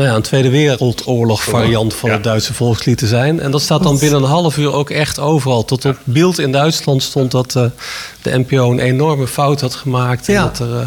nou 0.00 0.12
ja, 0.12 0.18
een 0.18 0.22
Tweede 0.24 0.50
Wereldoorlog 0.50 1.42
variant 1.44 1.94
van 1.94 2.10
het 2.10 2.24
Duitse 2.24 2.54
volkslied 2.54 2.98
te 2.98 3.06
zijn. 3.06 3.40
En 3.40 3.50
dat 3.50 3.62
staat 3.62 3.82
dan 3.82 3.98
binnen 3.98 4.22
een 4.22 4.28
half 4.28 4.56
uur 4.56 4.72
ook 4.72 4.90
echt 4.90 5.18
overal. 5.18 5.64
Tot 5.64 5.84
op 5.84 5.96
beeld 6.04 6.38
in 6.38 6.52
Duitsland 6.52 7.02
stond 7.02 7.30
dat 7.30 7.56
eh, 7.56 7.64
de 8.22 8.38
NPO 8.38 8.70
een 8.70 8.78
enorme 8.78 9.26
fout 9.26 9.60
had 9.60 9.74
gemaakt. 9.74 10.28
En 10.28 10.34
Ja. 10.34 10.42
dat 10.42 10.58
er 10.58 10.80
eh, 10.80 10.86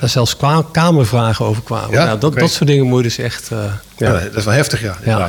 daar 0.00 0.08
zelfs 0.08 0.36
kamervragen 0.72 1.44
over 1.46 1.62
kwamen. 1.62 1.90
Ja? 1.90 2.04
Ja, 2.04 2.16
dat, 2.16 2.38
dat 2.38 2.50
soort 2.50 2.68
dingen 2.68 2.86
moet 2.86 2.96
je 2.98 3.02
dus 3.02 3.18
echt... 3.18 3.48
eh, 3.50 3.58
Ja, 3.96 4.12
dat 4.12 4.36
is 4.36 4.44
wel 4.44 4.54
heftig, 4.54 4.80
ja. 4.82 4.96
Ja. 5.04 5.28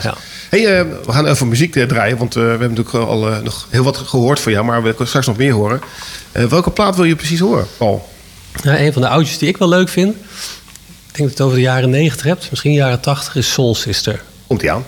Hey, 0.50 0.86
we 1.06 1.12
gaan 1.12 1.26
even 1.26 1.48
muziek 1.48 1.74
draaien, 1.88 2.18
want 2.18 2.34
we 2.34 2.40
hebben 2.42 2.70
natuurlijk 2.74 2.96
al 3.08 3.20
nog 3.44 3.68
heel 3.70 3.84
wat 3.84 3.98
gehoord 3.98 4.40
van 4.40 4.52
jou, 4.52 4.66
maar 4.66 4.84
we 4.84 4.90
kunnen 4.90 5.08
straks 5.08 5.28
nog 5.28 5.38
meer 5.38 5.54
horen. 5.54 5.82
Welke 6.32 6.70
plaat 6.70 6.96
wil 6.96 7.06
je 7.06 7.16
precies 7.16 7.40
horen, 7.40 7.68
Paul? 7.78 8.08
Ja, 8.64 8.80
een 8.80 8.94
van 8.94 9.02
de 9.02 9.08
oudjes 9.08 9.38
die 9.38 9.48
ik 9.50 9.58
wel 9.58 9.70
leuk 9.70 9.90
vind. 9.90 10.16
Denk 11.20 11.32
dat 11.32 11.40
het 11.40 11.48
over 11.48 11.60
de 11.60 11.70
jaren 11.70 11.90
90 11.90 12.26
hebt. 12.26 12.50
Misschien 12.50 12.74
jaren 12.74 13.00
80 13.00 13.36
is 13.36 13.52
Soul 13.52 13.76
Sister. 13.76 14.22
Komt 14.48 14.60
die 14.60 14.72
aan? 14.72 14.86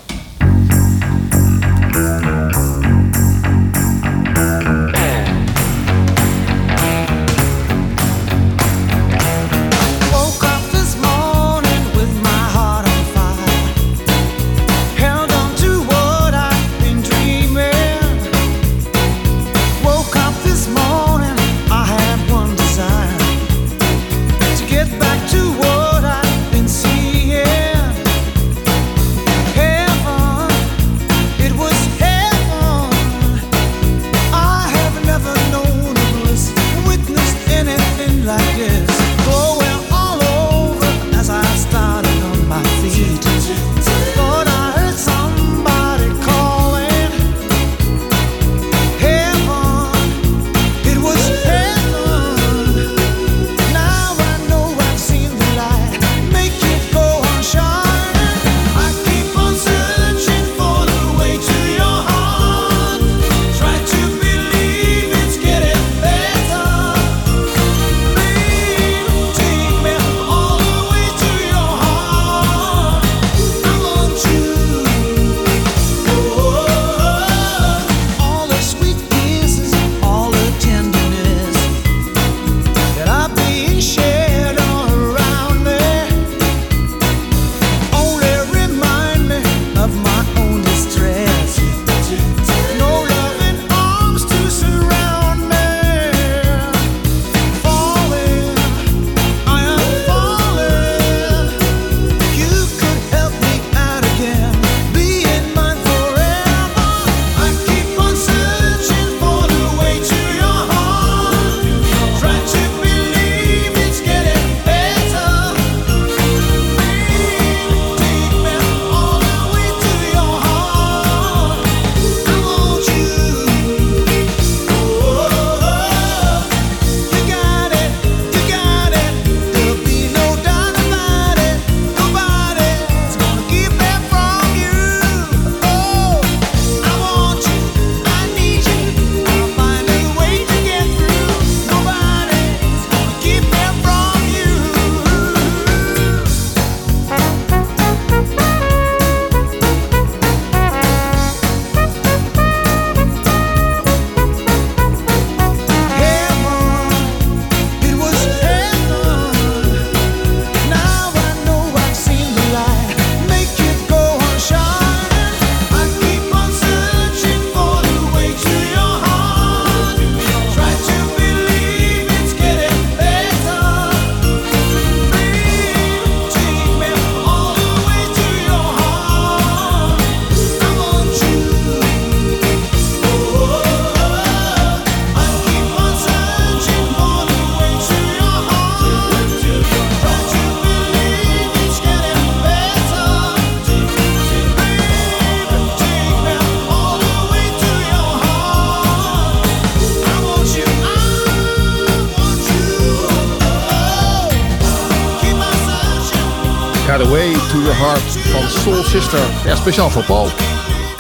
Sister. 208.92 209.20
Ja, 209.46 209.56
speciaal 209.56 209.90
voor 209.90 210.04
Paul. 210.04 210.30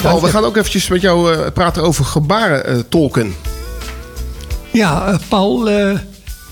Paul, 0.01 0.21
we 0.21 0.27
gaan 0.27 0.43
ook 0.43 0.57
eventjes 0.57 0.87
met 0.87 1.01
jou 1.01 1.33
eh, 1.33 1.51
praten 1.53 1.83
over 1.83 2.05
gebarentolken. 2.05 3.35
Ja, 4.71 5.05
eh, 5.07 5.17
Paul, 5.27 5.69
eh, 5.69 5.97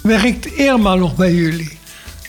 werkt 0.02 0.46
Irma 0.46 0.96
nog 0.96 1.16
bij 1.16 1.34
jullie? 1.34 1.78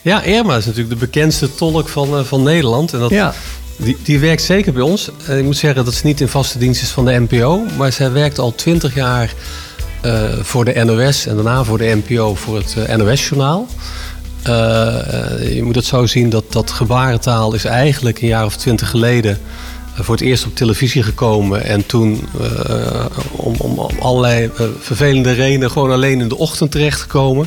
Ja, 0.03 0.23
Irma 0.23 0.57
is 0.57 0.65
natuurlijk 0.67 0.95
de 1.01 1.07
bekendste 1.07 1.55
tolk 1.55 1.89
van, 1.89 2.19
eh, 2.19 2.25
van 2.25 2.43
Nederland. 2.43 2.93
En 2.93 2.99
dat, 2.99 3.11
Ja. 3.11 3.35
die, 3.77 3.97
die 4.03 4.19
werkt 4.19 4.43
zeker 4.43 4.73
bij 4.73 4.83
ons. 4.83 5.11
Ik 5.29 5.45
moet 5.45 5.57
zeggen 5.57 5.85
dat 5.85 5.95
ze 5.95 6.07
niet 6.07 6.21
in 6.21 6.29
vaste 6.29 6.59
dienst 6.59 6.83
is 6.83 6.91
van 6.91 7.05
de 7.05 7.21
NPO. 7.29 7.63
Maar 7.77 7.93
zij 7.93 8.13
werkt 8.13 8.39
al 8.39 8.55
twintig 8.55 8.95
jaar 8.95 9.33
eh, 10.01 10.23
voor 10.43 10.65
de 10.65 10.85
NOS 10.85 11.27
en 11.27 11.35
daarna 11.35 11.65
voor 11.65 11.79
de 11.79 12.01
NPO 12.07 12.35
voor 12.35 12.57
het 12.57 12.97
NOS-journaal. 12.97 13.67
Eh, 14.43 15.55
je 15.55 15.63
moet 15.63 15.75
het 15.75 15.85
zo 15.85 16.07
zien 16.07 16.31
dat, 16.31 16.53
dat 16.53 16.71
gebarentaal 16.71 17.55
is 17.55 17.65
eigenlijk 17.65 18.21
een 18.21 18.29
jaar 18.29 18.45
of 18.45 18.57
twintig 18.57 18.91
geleden 18.91 19.39
eh, 19.95 20.05
voor 20.05 20.15
het 20.15 20.25
eerst 20.25 20.47
op 20.47 20.57
televisie 20.57 21.03
gekomen. 21.03 21.65
En 21.65 21.87
toen 21.87 22.29
eh, 22.41 23.05
om, 23.31 23.55
om, 23.59 23.91
allerlei 24.01 24.51
eh, 24.57 24.67
vervelende 24.79 25.33
redenen 25.33 25.71
gewoon 25.71 25.91
alleen 25.91 26.21
in 26.21 26.29
de 26.29 26.39
ochtend 26.39 26.71
terechtgekomen. 26.71 27.47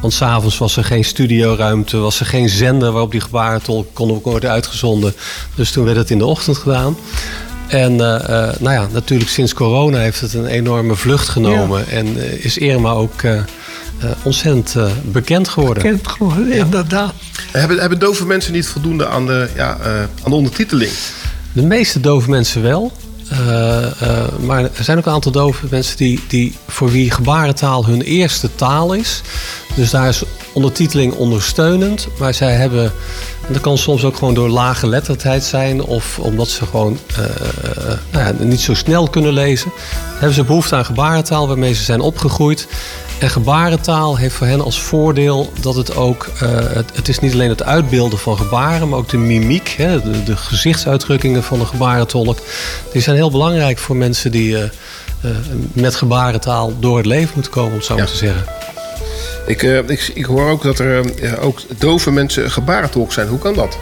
Want 0.00 0.12
s'avonds 0.12 0.58
was 0.58 0.76
er 0.76 0.84
geen 0.84 1.04
studioruimte, 1.04 1.96
was 1.96 2.20
er 2.20 2.26
geen 2.26 2.48
zender 2.48 2.92
waarop 2.92 3.10
die 3.10 3.20
gebarentolk 3.20 3.86
kon 3.92 4.20
worden 4.22 4.50
uitgezonden. 4.50 5.14
Dus 5.54 5.70
toen 5.70 5.84
werd 5.84 5.96
het 5.96 6.10
in 6.10 6.18
de 6.18 6.26
ochtend 6.26 6.56
gedaan. 6.56 6.96
En 7.68 8.00
eh, 8.00 8.48
eh, 8.48 8.54
nou 8.60 8.74
ja, 8.74 8.88
natuurlijk 8.92 9.30
sinds 9.30 9.54
corona 9.54 9.98
heeft 9.98 10.20
het 10.20 10.34
een 10.34 10.46
enorme 10.46 10.94
vlucht 10.94 11.28
genomen. 11.28 11.88
En 11.88 12.06
eh, 12.06 12.44
is 12.44 12.58
Irma 12.58 12.90
ook 12.90 13.22
eh, 13.22 13.36
eh, 13.36 13.44
ontzettend 14.22 14.74
eh, 14.76 14.86
bekend 15.04 15.48
geworden. 15.48 15.82
Bekend 15.82 16.08
geworden, 16.08 16.52
inderdaad. 16.52 17.12
Hebben, 17.50 17.78
hebben 17.78 17.98
dove 17.98 18.26
mensen 18.26 18.52
niet 18.52 18.66
voldoende 18.66 19.08
aan 19.08 19.26
de, 19.26 19.48
ja, 19.56 19.78
eh, 19.82 19.98
aan 20.00 20.30
de 20.30 20.34
ondertiteling? 20.34 20.90
De 21.52 21.62
meeste 21.62 22.00
dove 22.00 22.30
mensen 22.30 22.62
wel. 22.62 22.92
Eh, 23.30 23.84
eh, 24.02 24.38
maar 24.40 24.62
er 24.62 24.84
zijn 24.84 24.98
ook 24.98 25.06
een 25.06 25.12
aantal 25.12 25.32
dove 25.32 25.66
mensen 25.70 25.96
die, 25.96 26.20
die, 26.28 26.54
voor 26.68 26.90
wie 26.90 27.10
gebarentaal 27.10 27.86
hun 27.86 28.02
eerste 28.02 28.54
taal 28.54 28.92
is. 28.92 29.22
Dus 29.74 29.90
daar 29.90 30.08
is 30.08 30.22
ondertiteling 30.52 31.12
ondersteunend. 31.12 32.08
Maar 32.18 32.34
zij 32.34 32.52
hebben, 32.52 32.84
en 33.46 33.52
dat 33.52 33.62
kan 33.62 33.78
soms 33.78 34.04
ook 34.04 34.16
gewoon 34.16 34.34
door 34.34 34.48
lage 34.48 34.86
letterdheid 34.86 35.44
zijn. 35.44 35.82
Of 35.82 36.18
omdat 36.18 36.48
ze 36.48 36.66
gewoon 36.66 36.98
eh, 37.16 37.24
eh, 37.24 37.98
nou 38.10 38.24
ja, 38.24 38.44
niet 38.44 38.60
zo 38.60 38.74
snel 38.74 39.08
kunnen 39.08 39.32
lezen. 39.32 39.72
Hebben 40.12 40.34
ze 40.34 40.44
behoefte 40.44 40.74
aan 40.74 40.84
gebarentaal 40.84 41.48
waarmee 41.48 41.74
ze 41.74 41.82
zijn 41.82 42.00
opgegroeid. 42.00 42.66
En 43.18 43.30
gebarentaal 43.30 44.16
heeft 44.16 44.34
voor 44.34 44.46
hen 44.46 44.60
als 44.60 44.80
voordeel 44.80 45.52
dat 45.60 45.74
het 45.74 45.96
ook... 45.96 46.26
eh, 46.40 46.50
het, 46.50 46.90
het 46.94 47.08
is 47.08 47.18
niet 47.18 47.32
alleen 47.32 47.48
het 47.48 47.62
uitbeelden 47.62 48.18
van 48.18 48.36
gebaren... 48.36 48.88
maar 48.88 48.98
ook 48.98 49.08
de 49.08 49.16
mimiek, 49.16 49.74
hè, 49.76 50.02
de, 50.02 50.22
de 50.22 50.36
gezichtsuitdrukkingen 50.36 51.42
van 51.42 51.58
de 51.58 51.66
gebarentolk. 51.66 52.38
Die 52.92 53.02
zijn 53.02 53.16
heel 53.16 53.30
belangrijk 53.30 53.78
voor 53.78 53.96
mensen 53.96 54.30
die 54.30 54.56
eh, 54.56 54.62
eh, 54.62 55.30
met 55.72 55.94
gebarentaal 55.94 56.72
door 56.78 56.96
het 56.96 57.06
leven 57.06 57.30
moeten 57.34 57.52
komen, 57.52 57.70
om 57.70 57.76
het 57.76 57.86
zo 57.86 57.96
maar 57.96 58.06
te 58.06 58.16
zeggen. 58.16 58.44
Ik, 59.46 59.62
ik, 59.62 60.10
ik 60.14 60.24
hoor 60.24 60.50
ook 60.50 60.62
dat 60.62 60.78
er 60.78 61.04
ook 61.40 61.60
dove 61.78 62.10
mensen 62.10 62.50
gebarentolk 62.50 63.12
zijn. 63.12 63.28
Hoe 63.28 63.38
kan 63.38 63.54
dat? 63.54 63.78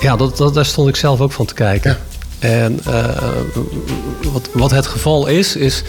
Ja, 0.00 0.16
dat, 0.16 0.36
dat, 0.36 0.54
daar 0.54 0.66
stond 0.66 0.88
ik 0.88 0.96
zelf 0.96 1.20
ook 1.20 1.32
van 1.32 1.46
te 1.46 1.54
kijken. 1.54 1.98
En 2.38 2.80
wat, 4.32 4.48
wat 4.52 4.70
het 4.70 4.86
geval 4.86 5.26
is, 5.26 5.56
is 5.56 5.82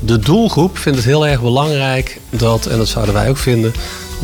de 0.00 0.18
doelgroep 0.18 0.78
vindt 0.78 0.98
het 0.98 1.06
heel 1.06 1.26
erg 1.26 1.40
belangrijk 1.40 2.20
dat, 2.30 2.66
en 2.66 2.78
dat 2.78 2.88
zouden 2.88 3.14
wij 3.14 3.28
ook 3.28 3.36
vinden, 3.36 3.72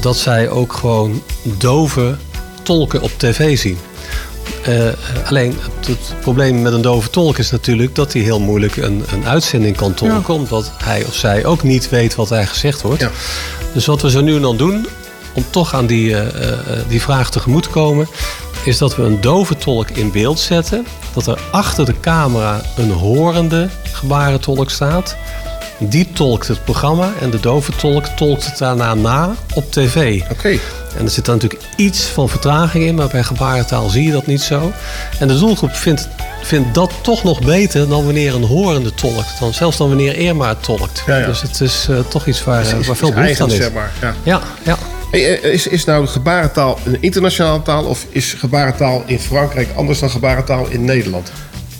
dat 0.00 0.16
zij 0.16 0.48
ook 0.48 0.72
gewoon 0.72 1.22
dove 1.58 2.16
tolken 2.62 3.02
op 3.02 3.10
tv 3.16 3.58
zien. 3.58 3.78
Eh, 4.64 4.88
alleen 5.24 5.58
het, 5.60 5.86
het 5.86 6.20
probleem 6.20 6.62
met 6.62 6.72
een 6.72 6.82
dove 6.82 7.10
tolk 7.10 7.38
is 7.38 7.50
natuurlijk 7.50 7.94
dat 7.94 8.12
hij 8.12 8.22
heel 8.22 8.40
moeilijk 8.40 8.76
een, 8.76 9.04
een 9.12 9.26
uitzending 9.26 9.76
kan 9.76 9.94
tolken, 9.94 10.34
omdat 10.34 10.72
hij 10.82 11.04
of 11.04 11.14
zij 11.14 11.44
ook 11.44 11.62
niet 11.62 11.88
weet 11.88 12.14
wat 12.14 12.30
er 12.30 12.46
gezegd 12.46 12.82
wordt. 12.82 13.06
Dus 13.72 13.86
wat 13.86 14.02
we 14.02 14.10
zo 14.10 14.20
nu 14.20 14.36
en 14.36 14.42
dan 14.42 14.56
doen, 14.56 14.86
om 15.34 15.44
toch 15.50 15.74
aan 15.74 15.86
die, 15.86 16.16
eh, 16.16 16.52
eh, 16.52 16.58
die 16.88 17.02
vraag 17.02 17.30
tegemoet 17.30 17.62
te 17.62 17.68
komen, 17.68 18.08
is 18.64 18.78
dat 18.78 18.96
we 18.96 19.02
een 19.02 19.20
dove 19.20 19.56
tolk 19.56 19.90
in 19.90 20.12
beeld 20.12 20.38
zetten. 20.40 20.86
Dat 21.14 21.26
er 21.26 21.38
achter 21.50 21.84
de 21.84 22.00
camera 22.00 22.60
een 22.76 22.90
horende 22.90 23.68
gebarentolk 23.92 24.70
staat. 24.70 25.16
Die 25.78 26.12
tolkt 26.12 26.48
het 26.48 26.64
programma 26.64 27.12
en 27.20 27.30
de 27.30 27.40
dove 27.40 27.72
tolk 27.76 28.06
tolkt 28.06 28.44
het 28.46 28.58
daarna 28.58 28.94
na 28.94 29.34
op 29.54 29.72
tv. 29.72 30.20
Oké. 30.30 30.58
En 30.96 31.04
er 31.04 31.10
zit 31.10 31.24
dan 31.24 31.34
natuurlijk 31.34 31.62
iets 31.76 32.02
van 32.02 32.28
vertraging 32.28 32.84
in, 32.84 32.94
maar 32.94 33.08
bij 33.08 33.22
gebarentaal 33.22 33.88
zie 33.88 34.04
je 34.04 34.12
dat 34.12 34.26
niet 34.26 34.40
zo. 34.42 34.72
En 35.18 35.28
de 35.28 35.38
doelgroep 35.38 35.74
vindt, 35.74 36.08
vindt 36.42 36.74
dat 36.74 36.92
toch 37.02 37.24
nog 37.24 37.40
beter 37.44 37.88
dan 37.88 38.04
wanneer 38.04 38.34
een 38.34 38.42
horende 38.44 38.94
tolkt. 38.94 39.38
Dan, 39.40 39.54
zelfs 39.54 39.76
dan 39.76 39.88
wanneer 39.88 40.16
Irma 40.16 40.54
tolkt. 40.54 41.02
Ja, 41.06 41.16
ja. 41.18 41.26
Dus 41.26 41.42
het 41.42 41.60
is 41.60 41.86
eh, 41.90 41.98
toch 42.08 42.26
iets 42.26 42.44
waar, 42.44 42.60
Is- 42.62 42.72
eh, 42.72 42.78
is- 42.78 42.86
waar 42.86 42.96
veel 42.96 43.12
behoefte 43.12 43.42
aan 43.42 43.50
is. 43.50 43.56
zeg 43.56 43.72
maar, 43.72 43.92
ja. 44.00 44.14
Ja, 44.22 44.40
ja. 44.62 44.76
Hey, 45.10 45.40
eh, 45.40 45.52
is, 45.52 45.66
is 45.66 45.84
nou 45.84 46.06
gebarentaal 46.06 46.78
een 46.84 46.96
internationale 47.02 47.62
taal 47.62 47.84
of 47.84 48.06
is 48.10 48.32
gebarentaal 48.32 49.02
in 49.06 49.18
Frankrijk 49.18 49.68
anders 49.76 49.98
dan 49.98 50.10
gebarentaal 50.10 50.66
in 50.68 50.84
Nederland? 50.84 51.32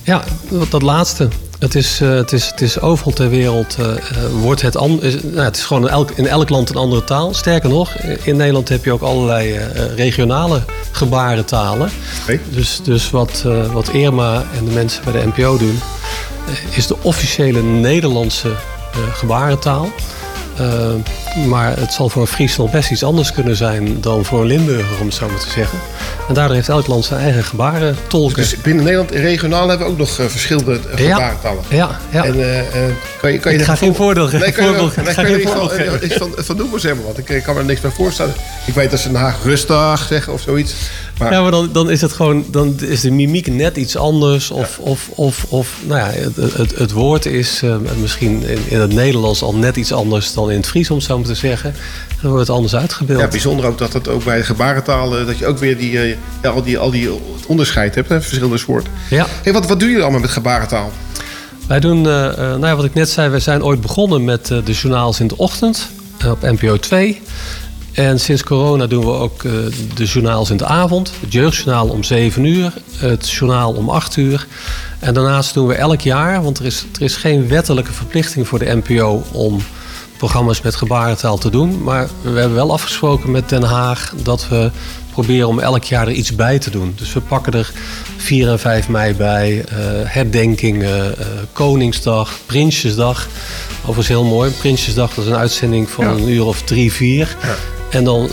Ja, 0.03 0.25
dat 0.71 0.83
laatste. 0.83 1.29
Het 1.65 1.75
is, 1.75 2.01
eh, 2.01 2.09
het, 2.09 2.33
is, 2.33 2.47
het 2.47 2.61
is 2.61 2.81
overal 2.81 3.13
ter 3.13 3.29
wereld 3.29 3.77
eh, 3.79 3.91
eh, 3.91 3.99
wordt 4.41 4.63
het 4.63 4.77
anders. 4.77 5.17
Nou, 5.23 5.45
het 5.45 5.57
is 5.57 5.65
gewoon 5.65 5.83
in 5.83 5.89
elk, 5.89 6.11
in 6.11 6.27
elk 6.27 6.49
land 6.49 6.71
een 6.71 6.77
andere 6.77 7.05
taal. 7.05 7.35
Sterker 7.35 7.69
nog, 7.69 7.95
in 8.23 8.37
Nederland 8.37 8.69
heb 8.69 8.85
je 8.85 8.93
ook 8.93 9.03
allerlei 9.03 9.59
regionale 9.97 10.63
gebarentalen. 10.93 11.91
Dus, 12.51 12.81
dus 12.83 13.11
wat, 13.11 13.45
wat 13.73 13.89
Irma 13.89 14.45
en 14.57 14.65
de 14.65 14.71
mensen 14.71 15.05
bij 15.05 15.13
de 15.13 15.27
NPO 15.27 15.59
doen, 15.59 15.81
is 16.71 16.87
de 16.87 16.97
officiële 17.03 17.63
Nederlandse 17.63 18.51
gebarentaal. 19.13 19.89
Eh, 20.59 21.45
maar 21.47 21.77
het 21.81 21.93
zal 21.93 22.09
voor 22.09 22.23
een 22.23 22.29
Fries 22.29 22.57
nog 22.57 22.71
best 22.71 22.91
iets 22.91 23.05
anders 23.05 23.33
kunnen 23.33 23.57
zijn 23.57 24.01
dan 24.01 24.25
voor 24.25 24.41
een 24.41 24.47
Limburger, 24.47 25.01
om 25.01 25.07
het 25.07 25.15
zo 25.15 25.29
maar 25.29 25.41
te 25.41 25.51
zeggen. 25.51 25.79
En 26.29 26.35
daardoor 26.35 26.55
heeft 26.55 26.69
elk 26.69 26.87
land 26.87 27.05
zijn 27.05 27.21
eigen 27.21 27.45
gebarentolken. 27.45 28.37
Dus 28.37 28.57
binnen 28.57 28.85
Nederland 28.85 29.11
regionaal 29.11 29.69
hebben 29.69 29.87
we 29.87 29.93
ook 29.93 29.99
nog 29.99 30.19
eh, 30.19 30.27
verschillende 30.27 30.79
eh, 30.97 31.07
Ja. 31.07 31.15
gebarentalen. 31.15 31.63
Ja, 31.69 31.99
ja. 32.11 32.25
En 32.25 32.35
kan 33.21 33.33
je, 33.33 33.39
kan 33.39 33.53
je 33.53 33.59
Ik 33.59 33.65
ga 33.65 33.75
geen 33.75 33.95
voordeel 33.95 34.25
geven. 34.25 34.41
Nee, 34.41 34.53
kan 34.53 34.65
je, 34.65 34.71
Voorbeeld- 34.71 34.97
nee, 34.97 35.07
ik 35.07 35.13
ga 35.13 35.23
kan 35.23 35.31
je 35.39 35.43
van, 35.49 35.53
voorbeeld 35.71 36.13
van, 36.13 36.33
van 36.37 36.57
noemen 36.57 36.81
zeg 36.81 36.95
maar, 36.95 37.05
want 37.05 37.19
ik, 37.19 37.29
ik 37.29 37.43
kan 37.43 37.55
me 37.55 37.61
er 37.61 37.67
niks 37.67 37.81
bij 37.81 37.91
voorstellen. 37.91 38.35
Ik 38.67 38.75
weet 38.75 38.91
dat 38.91 39.01
ze 39.01 39.09
Den 39.13 39.21
Haag 39.21 39.37
rustig 39.45 40.07
zeggen 40.09 40.33
of 40.33 40.41
zoiets. 40.41 40.75
Maar, 41.19 41.33
Ja, 41.33 41.43
maar 41.43 41.51
dan, 41.51 41.69
dan 41.73 41.91
is 41.91 42.01
het 42.01 42.13
gewoon, 42.13 42.45
dan 42.51 42.75
is 42.81 43.01
de 43.01 43.11
mimiek 43.11 43.47
net 43.47 43.77
iets 43.77 43.97
anders. 43.97 44.51
Of, 44.51 44.79
of, 44.79 45.09
of, 45.15 45.45
of 45.49 45.77
nou 45.87 46.01
ja, 46.01 46.07
het, 46.07 46.37
het, 46.57 46.79
het 46.79 46.93
woord 46.93 47.27
is 47.27 47.61
eh, 47.63 47.77
misschien 48.01 48.43
in, 48.47 48.59
in 48.69 48.81
het 48.81 48.93
Nederlands 48.93 49.43
al 49.43 49.55
net 49.55 49.77
iets 49.77 49.93
anders 49.93 50.35
dan 50.35 50.51
in 50.51 50.57
het 50.57 50.67
Fries, 50.67 50.91
om 50.91 50.97
het 50.97 51.05
zo 51.07 51.19
maar 51.19 51.27
te 51.27 51.35
zeggen. 51.35 51.71
En 52.09 52.19
dan 52.21 52.31
wordt 52.31 52.47
het 52.47 52.57
anders 52.57 52.77
uitgebeeld. 52.77 53.21
ja, 53.21 53.29
bijzonder 53.29 53.67
ook 53.67 53.79
dat 53.79 53.93
het 53.93 54.09
ook 54.09 54.25
bij 54.25 54.41
eh, 54.41 55.27
dat 55.27 55.39
je 55.39 55.47
ook 55.47 55.59
weer 55.59 55.77
die, 55.77 55.99
eh, 56.43 56.55
al, 56.55 56.63
die, 56.63 56.79
al 56.79 56.91
die 56.91 57.11
onderscheid 57.47 57.95
hebt, 57.95 58.09
hè, 58.09 58.21
verschillende 58.21 58.59
soorten. 58.59 58.93
Ja. 59.11 59.27
Hey, 59.43 59.53
wat, 59.53 59.67
wat 59.67 59.79
doen 59.79 59.89
jullie 59.89 60.03
allemaal 60.03 60.21
met 60.21 60.31
gebarentaal? 60.31 60.93
Wij 61.67 61.81
doen, 61.81 62.07
eh, 62.07 62.31
eh, 62.31 62.37
nou 62.37 62.67
ja, 62.67 62.77
wat 62.77 62.85
ik 62.85 62.95
net 62.95 63.11
zei, 63.11 63.29
wij 63.29 63.41
zijn 63.41 63.65
ooit 63.65 63.81
begonnen 63.81 64.25
met 64.25 64.47
de 64.47 64.73
journaals 64.73 65.21
in 65.21 65.27
de 65.27 65.37
ochtend 65.37 65.89
op 66.27 66.43
NPO 66.43 66.77
2. 66.77 67.23
En 67.95 68.21
sinds 68.21 68.43
corona 68.43 68.87
doen 68.87 69.05
we 69.05 69.11
ook 69.11 69.45
eh, 69.45 69.53
de 69.95 70.05
journaals 70.05 70.51
in 70.51 70.57
de 70.57 70.67
avond. 70.67 71.13
Het 71.21 71.33
jeugdjournaal 71.33 71.89
om 71.89 72.03
7 72.03 72.45
uur, 72.45 72.73
het 72.97 73.31
journaal 73.31 73.73
om 73.73 73.89
8 73.89 74.17
uur. 74.17 74.47
En 74.99 75.15
daarnaast 75.15 75.55
doen 75.55 75.67
we 75.67 75.75
elk 75.75 76.01
jaar, 76.01 76.43
want 76.43 76.59
er 76.59 76.65
is, 76.65 76.85
er 76.95 77.03
is 77.03 77.17
geen 77.17 77.49
wettelijke 77.49 77.93
verplichting 77.93 78.49
voor 78.49 78.59
de 78.59 78.81
NPO 78.85 79.23
om 79.33 79.61
programma's 80.17 80.61
met 80.61 80.75
gebarentaal 80.75 81.39
te 81.39 81.51
doen. 81.51 81.83
Maar 81.83 82.09
we 82.23 82.39
hebben 82.39 82.55
wel 82.55 82.73
afgesproken 82.73 83.31
met 83.31 83.49
Den 83.49 83.63
Haag 83.63 84.13
dat 84.23 84.49
we 84.49 84.71
proberen 85.13 85.49
om 85.49 85.59
elk 85.59 85.85
jaar 85.85 86.07
er 86.07 86.13
iets 86.13 86.35
bij 86.35 86.59
te 86.59 86.71
doen. 86.71 86.95
Dus 86.97 87.13
we 87.13 87.21
pakken 87.21 87.53
er 87.53 87.73
4 88.17 88.49
en 88.49 88.59
5 88.59 88.89
mei 88.89 89.15
bij, 89.15 89.65
eh, 89.69 89.77
herdenkingen, 90.05 91.19
eh, 91.19 91.27
Koningsdag, 91.53 92.33
Prinsjesdag. 92.47 93.29
Overigens 93.81 94.09
heel 94.09 94.25
mooi. 94.25 94.51
Prinsjesdag 94.51 95.15
dat 95.15 95.25
is 95.25 95.31
een 95.31 95.37
uitzending 95.37 95.91
van 95.91 96.07
een 96.07 96.29
uur 96.29 96.45
of 96.45 96.63
drie, 96.63 96.93
vier. 96.93 97.37
En 97.95 98.05
dan 98.05 98.29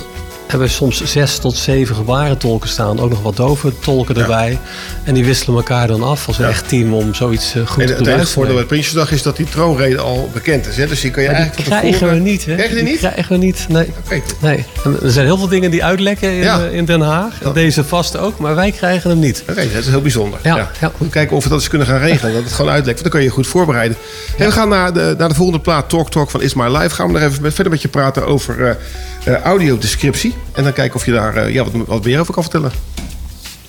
hebben 0.51 0.67
we 0.67 0.73
soms 0.73 1.03
zes 1.03 1.37
tot 1.37 1.55
zeven 1.57 1.95
gebarentolken 1.95 2.69
staan. 2.69 2.99
Ook 2.99 3.09
nog 3.09 3.21
wat 3.21 3.35
dove 3.35 3.71
tolken 3.79 4.15
erbij. 4.17 4.59
En 5.03 5.13
die 5.13 5.25
wisselen 5.25 5.55
elkaar 5.55 5.87
dan 5.87 6.03
af 6.03 6.27
als 6.27 6.37
een 6.39 6.45
echt 6.45 6.67
team 6.69 6.93
om 6.93 7.13
zoiets 7.13 7.55
eh, 7.55 7.67
goed 7.67 7.81
En 7.81 7.87
te 7.87 7.93
het 7.93 8.03
doen. 8.03 8.13
enige 8.13 8.27
voordeel 8.31 8.55
bij 8.55 8.63
Prinsjesdag 8.63 9.11
is 9.11 9.21
dat 9.21 9.37
die 9.37 9.45
troonrede 9.45 9.97
al 9.99 10.29
bekend 10.33 10.67
is. 10.67 10.77
Hè? 10.77 10.87
Dus 10.87 11.01
die 11.01 11.11
kan 11.11 11.23
je 11.23 11.29
Maar 11.29 11.37
die 11.37 11.45
eigenlijk 11.45 11.69
van 11.69 11.79
krijgen 11.79 11.99
tevoren... 11.99 12.23
we 12.23 12.29
niet, 12.29 12.45
hè? 12.45 12.53
Krijg 12.55 12.69
je 12.69 12.75
die 12.75 12.83
Die 12.83 12.91
niet? 12.93 13.01
krijgen 13.01 13.39
we 13.39 13.45
niet, 13.45 13.65
nee. 13.69 13.91
nee. 14.39 14.65
En 14.83 14.97
Er 15.03 15.11
zijn 15.11 15.25
heel 15.25 15.37
veel 15.37 15.47
dingen 15.47 15.71
die 15.71 15.83
uitlekken 15.83 16.31
in, 16.31 16.43
eh, 16.43 16.73
in 16.73 16.85
Den 16.85 17.01
Haag. 17.01 17.37
Deze 17.53 17.83
vast 17.83 18.17
ook, 18.17 18.37
maar 18.39 18.55
wij 18.55 18.71
krijgen 18.71 19.09
hem 19.09 19.19
niet. 19.19 19.43
Oké, 19.49 19.67
dat 19.73 19.81
is 19.83 19.87
heel 19.87 20.01
bijzonder. 20.01 20.39
Ja, 20.43 20.69
ja. 20.79 20.91
Kijken 21.09 21.35
of 21.35 21.43
we 21.43 21.49
dat 21.49 21.59
eens 21.59 21.67
kunnen 21.69 21.87
gaan 21.87 21.99
regelen. 21.99 22.33
Dat 22.33 22.43
het 22.43 22.53
gewoon 22.53 22.71
uitlekt. 22.71 22.99
Want 23.01 23.01
dan 23.01 23.11
kan 23.11 23.19
je 23.21 23.25
je 23.27 23.33
goed 23.33 23.47
voorbereiden. 23.47 23.97
En 24.37 24.45
we 24.45 24.51
gaan 24.51 24.69
naar 24.69 24.93
de, 24.93 25.15
naar 25.17 25.29
de 25.29 25.35
volgende 25.35 25.59
plaat. 25.61 25.89
Talk 25.89 26.11
Talk 26.11 26.29
van 26.29 26.41
Is 26.41 26.53
My 26.53 26.67
Life. 26.77 26.95
Gaan 26.95 27.07
we 27.07 27.19
nog 27.19 27.21
even 27.21 27.53
verder 27.53 27.71
met 27.71 27.81
je 27.81 27.87
praten 27.87 28.25
over 28.27 28.77
eh, 29.23 29.33
audiodescriptie. 29.35 30.33
En 30.51 30.63
dan 30.63 30.73
kijken 30.73 30.95
of 30.95 31.05
je 31.05 31.11
daar 31.11 31.35
eh, 31.35 31.53
ja, 31.53 31.63
wat, 31.63 31.87
wat 31.87 32.05
meer 32.05 32.19
over 32.19 32.33
kan 32.33 32.43
vertellen. 32.43 32.71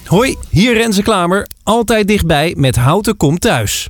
Hoi, 0.07 0.37
hier 0.51 0.75
Renze 0.75 1.03
Klamer. 1.03 1.47
Altijd 1.63 2.09
dichtbij 2.09 2.55
met 2.57 2.77
Houten 2.77 3.17
komt 3.17 3.41
thuis. 3.41 3.89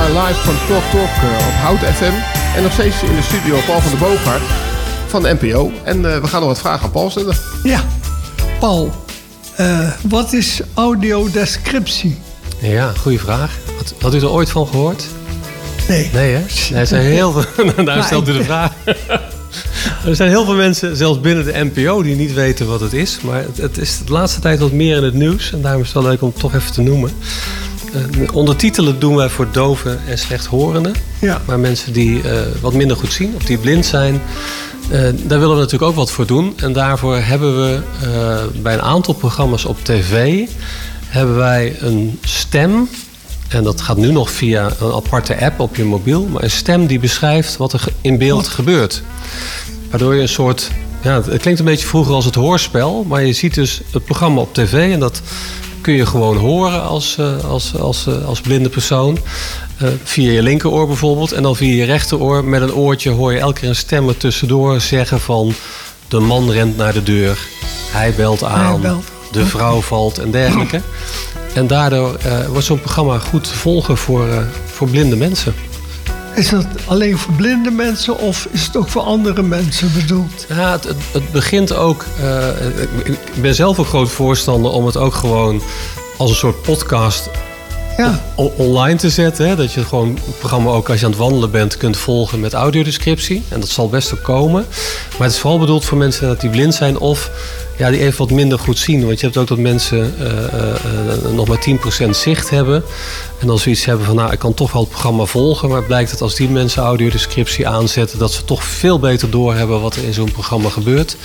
My 0.00 0.06
Life 0.06 0.40
van 0.40 0.54
Talk 0.68 0.82
Talk 0.90 1.30
eh, 1.30 1.46
op 1.48 1.54
Hout 1.54 1.78
FM. 1.78 2.12
En 2.56 2.62
nog 2.62 2.72
steeds 2.72 3.02
in 3.02 3.14
de 3.14 3.22
studio 3.22 3.58
Paul 3.66 3.80
van 3.80 3.90
de 3.90 3.96
Boogaard 3.96 4.42
van 5.06 5.22
de 5.22 5.36
NPO. 5.40 5.72
En 5.84 6.12
eh, 6.12 6.20
we 6.20 6.26
gaan 6.26 6.40
nog 6.40 6.48
wat 6.48 6.58
vragen 6.58 6.84
aan 6.84 6.90
Paul 6.90 7.10
stellen. 7.10 7.36
Ja, 7.62 7.84
Paul, 8.58 8.90
eh, 9.56 9.90
wat 10.08 10.32
is 10.32 10.60
audiodescriptie? 10.74 12.18
Ja, 12.60 12.92
goede 13.00 13.18
vraag. 13.18 13.58
Had, 13.76 13.94
had 14.00 14.14
u 14.14 14.18
er 14.18 14.30
ooit 14.30 14.50
van 14.50 14.66
gehoord? 14.66 15.04
Nee. 15.88 16.10
Nee, 16.12 16.32
hè? 16.32 16.44
Nee, 16.70 16.80
er 16.80 16.86
zijn 16.86 17.02
heel 17.02 17.32
veel... 17.32 17.74
Daar 17.74 17.84
Maar 17.96 18.04
stelt 18.04 18.28
u 18.28 18.32
de 18.32 18.44
vraag. 18.44 18.72
er 20.06 20.16
zijn 20.16 20.28
heel 20.28 20.44
veel 20.44 20.54
mensen, 20.54 20.96
zelfs 20.96 21.20
binnen 21.20 21.44
de 21.44 21.70
NPO, 21.72 22.02
die 22.02 22.16
niet 22.16 22.34
weten 22.34 22.66
wat 22.66 22.80
het 22.80 22.92
is. 22.92 23.20
Maar 23.20 23.42
het, 23.42 23.56
het 23.56 23.78
is 23.78 23.98
de 24.04 24.12
laatste 24.12 24.40
tijd 24.40 24.58
wat 24.58 24.72
meer 24.72 24.96
in 24.96 25.04
het 25.04 25.14
nieuws. 25.14 25.52
En 25.52 25.62
daarom 25.62 25.80
is 25.80 25.92
het 25.92 26.02
wel 26.02 26.10
leuk 26.10 26.22
om 26.22 26.28
het 26.28 26.38
toch 26.38 26.54
even 26.54 26.72
te 26.72 26.80
noemen. 26.80 27.10
Eh, 27.92 28.34
ondertitelen 28.34 28.98
doen 28.98 29.16
wij 29.16 29.28
voor 29.28 29.48
doven 29.52 30.00
en 30.06 30.18
slechthorenden. 30.18 30.94
Ja. 31.18 31.40
Maar 31.46 31.58
mensen 31.58 31.92
die 31.92 32.22
eh, 32.22 32.40
wat 32.60 32.72
minder 32.72 32.96
goed 32.96 33.12
zien 33.12 33.32
of 33.36 33.42
die 33.42 33.58
blind 33.58 33.86
zijn... 33.86 34.22
eh, 34.90 35.00
daar 35.02 35.38
willen 35.38 35.54
we 35.54 35.60
natuurlijk 35.60 35.90
ook 35.90 35.94
wat 35.94 36.10
voor 36.10 36.26
doen. 36.26 36.52
En 36.56 36.72
daarvoor 36.72 37.16
hebben 37.16 37.62
we 37.62 37.80
eh, 38.02 38.62
bij 38.62 38.74
een 38.74 38.82
aantal 38.82 39.14
programma's 39.14 39.64
op 39.64 39.84
tv... 39.84 40.46
hebben 41.06 41.36
wij 41.36 41.76
een 41.80 42.18
stem... 42.22 42.88
En 43.48 43.62
dat 43.62 43.80
gaat 43.80 43.96
nu 43.96 44.12
nog 44.12 44.30
via 44.30 44.70
een 44.80 44.92
aparte 44.92 45.40
app 45.40 45.60
op 45.60 45.76
je 45.76 45.84
mobiel. 45.84 46.26
Maar 46.26 46.42
een 46.42 46.50
stem 46.50 46.86
die 46.86 46.98
beschrijft 46.98 47.56
wat 47.56 47.72
er 47.72 47.84
in 48.00 48.18
beeld 48.18 48.48
gebeurt. 48.48 49.02
Waardoor 49.90 50.14
je 50.14 50.20
een 50.20 50.28
soort... 50.28 50.70
Ja, 51.02 51.22
het 51.22 51.40
klinkt 51.40 51.60
een 51.60 51.66
beetje 51.66 51.86
vroeger 51.86 52.14
als 52.14 52.24
het 52.24 52.34
hoorspel. 52.34 53.04
Maar 53.08 53.24
je 53.24 53.32
ziet 53.32 53.54
dus 53.54 53.80
het 53.90 54.04
programma 54.04 54.40
op 54.40 54.54
tv. 54.54 54.92
En 54.92 55.00
dat 55.00 55.22
kun 55.80 55.94
je 55.94 56.06
gewoon 56.06 56.36
horen 56.36 56.82
als, 56.82 57.16
eh, 57.18 57.44
als, 57.44 57.76
als, 57.76 58.06
eh, 58.06 58.24
als 58.24 58.40
blinde 58.40 58.68
persoon. 58.68 59.18
Eh, 59.78 59.88
via 60.04 60.32
je 60.32 60.42
linkeroor 60.42 60.86
bijvoorbeeld. 60.86 61.32
En 61.32 61.42
dan 61.42 61.56
via 61.56 61.74
je 61.74 61.84
rechteroor 61.84 62.44
met 62.44 62.62
een 62.62 62.74
oortje 62.74 63.10
hoor 63.10 63.32
je 63.32 63.38
elke 63.38 63.60
keer 63.60 63.68
een 63.68 63.76
stem 63.76 64.08
er 64.08 64.16
tussendoor 64.16 64.80
zeggen 64.80 65.20
van... 65.20 65.54
De 66.08 66.20
man 66.20 66.50
rent 66.50 66.76
naar 66.76 66.92
de 66.92 67.02
deur. 67.02 67.38
Hij 67.90 68.14
belt 68.14 68.44
aan. 68.44 68.70
Hij 68.70 68.78
belt. 68.80 69.04
De 69.32 69.46
vrouw 69.46 69.80
valt 69.80 70.18
en 70.18 70.30
dergelijke. 70.30 70.80
En 71.54 71.66
daardoor 71.66 72.18
wordt 72.50 72.66
zo'n 72.66 72.80
programma 72.80 73.18
goed 73.18 73.44
te 73.44 73.54
volgen 73.54 73.96
voor, 73.96 74.26
voor 74.64 74.88
blinde 74.88 75.16
mensen. 75.16 75.54
Is 76.34 76.48
dat 76.48 76.66
alleen 76.86 77.18
voor 77.18 77.34
blinde 77.34 77.70
mensen 77.70 78.18
of 78.18 78.48
is 78.50 78.66
het 78.66 78.76
ook 78.76 78.88
voor 78.88 79.02
andere 79.02 79.42
mensen 79.42 79.92
bedoeld? 79.94 80.46
Ja, 80.48 80.70
het, 80.72 80.84
het, 81.12 81.32
begint 81.32 81.72
ook. 81.72 82.04
eh, 82.20 82.48
ik 83.04 83.42
ben 83.42 83.54
zelf 83.54 83.78
een 83.78 83.84
groot 83.84 84.10
voorstander 84.10 84.70
om 84.70 84.86
het 84.86 84.96
ook 84.96 85.14
gewoon 85.14 85.62
als 86.16 86.30
een 86.30 86.36
soort 86.36 86.62
podcast 86.62 87.30
Ja. 87.96 88.20
online 88.56 88.98
te 88.98 89.10
zetten. 89.10 89.48
Hè? 89.48 89.56
Dat 89.56 89.72
je 89.72 89.84
gewoon 89.84 90.18
het 90.26 90.38
programma 90.38 90.70
ook 90.70 90.90
als 90.90 90.98
je 91.00 91.04
aan 91.04 91.10
het 91.10 91.20
wandelen 91.20 91.50
bent 91.50 91.76
kunt 91.76 91.96
volgen 91.96 92.40
met 92.40 92.52
audiodescriptie. 92.52 93.42
En 93.48 93.60
dat 93.60 93.68
zal 93.68 93.88
best 93.88 94.12
ook 94.12 94.22
komen. 94.22 94.66
Maar 95.10 95.26
het 95.26 95.32
is 95.36 95.38
vooral 95.38 95.58
bedoeld 95.58 95.84
voor 95.84 95.98
mensen 95.98 96.28
dat 96.28 96.40
die 96.40 96.50
blind 96.50 96.74
zijn 96.74 96.98
of 96.98 97.30
ja, 97.80 97.90
die 97.90 98.00
even 98.00 98.18
wat 98.18 98.30
minder 98.30 98.58
goed 98.58 98.78
zien. 98.78 99.06
Want 99.06 99.20
je 99.20 99.26
hebt 99.26 99.38
ook 99.38 99.48
dat 99.48 99.58
mensen 99.58 100.14
eh, 100.18 100.44
eh, 100.44 100.74
eh, 100.74 101.32
nog 101.32 101.48
maar 101.48 101.58
10% 101.58 102.10
zicht 102.10 102.50
hebben. 102.50 102.82
En 103.40 103.46
dan 103.46 103.58
zoiets 103.58 103.84
hebben 103.84 104.06
van, 104.06 104.14
nou, 104.14 104.32
ik 104.32 104.38
kan 104.38 104.54
toch 104.54 104.72
wel 104.72 104.82
het 104.82 104.90
programma 104.90 105.24
volgen. 105.24 105.68
Maar 105.68 105.82
blijkt 105.82 106.10
dat 106.10 106.20
als 106.20 106.34
die 106.34 106.48
mensen 106.48 106.82
audiodescriptie 106.82 107.68
aanzetten... 107.68 108.18
dat 108.18 108.32
ze 108.32 108.44
toch 108.44 108.64
veel 108.64 108.98
beter 108.98 109.30
doorhebben 109.30 109.80
wat 109.80 109.96
er 109.96 110.04
in 110.04 110.14
zo'n 110.14 110.32
programma 110.32 110.68
gebeurt. 110.68 111.16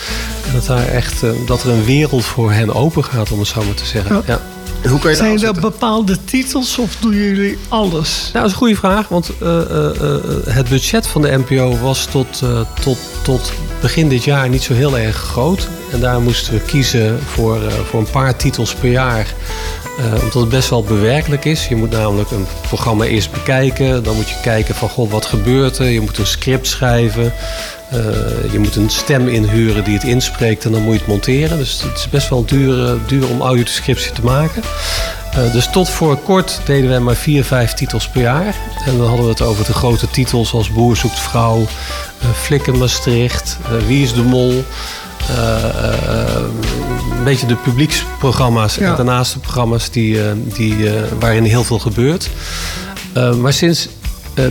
En 0.47 0.53
dat, 0.53 0.65
daar 0.65 0.87
echt, 0.87 1.23
dat 1.45 1.63
er 1.63 1.69
een 1.69 1.85
wereld 1.85 2.25
voor 2.25 2.51
hen 2.51 2.73
open 2.73 3.03
gaat, 3.03 3.31
om 3.31 3.39
het 3.39 3.47
zo 3.47 3.63
maar 3.63 3.73
te 3.73 3.85
zeggen. 3.85 4.15
Ja. 4.15 4.21
Ja. 4.25 4.54
En 4.85 4.91
hoe 4.91 4.99
kan 4.99 5.11
je 5.11 5.17
dat 5.17 5.39
Zijn 5.39 5.55
er 5.55 5.61
bepaalde 5.61 6.23
titels 6.23 6.77
of 6.77 6.95
doen 6.95 7.13
jullie 7.13 7.57
alles? 7.67 8.19
Nou, 8.21 8.33
dat 8.33 8.45
is 8.45 8.51
een 8.51 8.57
goede 8.57 8.75
vraag. 8.75 9.07
Want 9.07 9.31
eh, 9.41 9.61
eh, 9.61 10.01
eh, 10.01 10.19
het 10.45 10.69
budget 10.69 11.07
van 11.07 11.21
de 11.21 11.37
NPO 11.37 11.77
was 11.77 12.05
tot, 12.05 12.41
eh, 12.43 12.59
tot, 12.81 12.97
tot 13.23 13.51
begin 13.81 14.09
dit 14.09 14.23
jaar 14.23 14.49
niet 14.49 14.61
zo 14.63 14.73
heel 14.73 14.97
erg 14.97 15.15
groot. 15.15 15.67
En 15.91 15.99
daar 15.99 16.21
moesten 16.21 16.53
we 16.53 16.59
kiezen 16.59 17.19
voor, 17.19 17.63
eh, 17.63 17.73
voor 17.73 17.99
een 17.99 18.09
paar 18.09 18.35
titels 18.35 18.73
per 18.73 18.91
jaar. 18.91 19.33
Eh, 19.97 20.13
omdat 20.13 20.33
het 20.33 20.49
best 20.49 20.69
wel 20.69 20.83
bewerkelijk 20.83 21.45
is. 21.45 21.67
Je 21.67 21.75
moet 21.75 21.91
namelijk 21.91 22.31
een 22.31 22.45
programma 22.61 23.03
eerst 23.05 23.31
bekijken. 23.31 24.03
Dan 24.03 24.15
moet 24.15 24.29
je 24.29 24.35
kijken 24.41 24.75
van, 24.75 24.89
goh, 24.89 25.11
wat 25.11 25.25
gebeurt 25.25 25.77
er? 25.77 25.89
Je 25.89 26.01
moet 26.01 26.17
een 26.17 26.27
script 26.27 26.67
schrijven. 26.67 27.33
Eh, 27.89 28.51
je 28.51 28.59
moet 28.59 28.75
een 28.75 28.89
stem 28.89 29.27
inhuren 29.27 29.83
die 29.83 29.93
het 29.93 30.03
inspreekt 30.03 30.65
en 30.65 30.71
dan 30.71 30.81
moet 30.81 30.93
je 30.93 30.99
het 30.99 31.07
monteren. 31.07 31.57
Dus 31.57 31.81
het 31.81 31.97
is 31.97 32.09
best 32.09 32.29
wel 32.29 32.45
duur, 32.45 32.85
eh, 32.85 32.93
duur 33.07 33.29
om 33.29 33.41
audiodescriptie 33.41 34.11
te 34.11 34.23
maken. 34.23 34.61
Eh, 35.31 35.51
dus 35.51 35.69
tot 35.71 35.89
voor 35.89 36.17
kort 36.17 36.59
deden 36.65 36.89
wij 36.89 36.99
maar 36.99 37.15
vier, 37.15 37.43
vijf 37.43 37.73
titels 37.73 38.07
per 38.07 38.21
jaar. 38.21 38.55
En 38.85 38.97
dan 38.97 39.07
hadden 39.07 39.25
we 39.25 39.31
het 39.31 39.41
over 39.41 39.65
de 39.65 39.73
grote 39.73 40.09
titels 40.09 40.53
als 40.53 40.69
Boer 40.69 40.95
zoekt 40.95 41.19
vrouw, 41.19 41.65
eh, 42.21 42.29
Flikken 42.33 42.77
Maastricht, 42.77 43.57
Wie 43.87 44.03
is 44.03 44.13
de 44.13 44.23
Mol. 44.23 44.63
een 47.17 47.23
beetje 47.23 47.47
de 47.47 47.55
publieksprogramma's 47.55 48.77
en 48.77 48.95
daarnaast 48.95 49.33
de 49.33 49.39
programma's 49.39 49.89
die, 49.89 50.19
die, 50.43 50.89
waarin 51.19 51.43
heel 51.43 51.63
veel 51.63 51.79
gebeurt. 51.79 52.29
Maar 53.39 53.53
sinds 53.53 53.87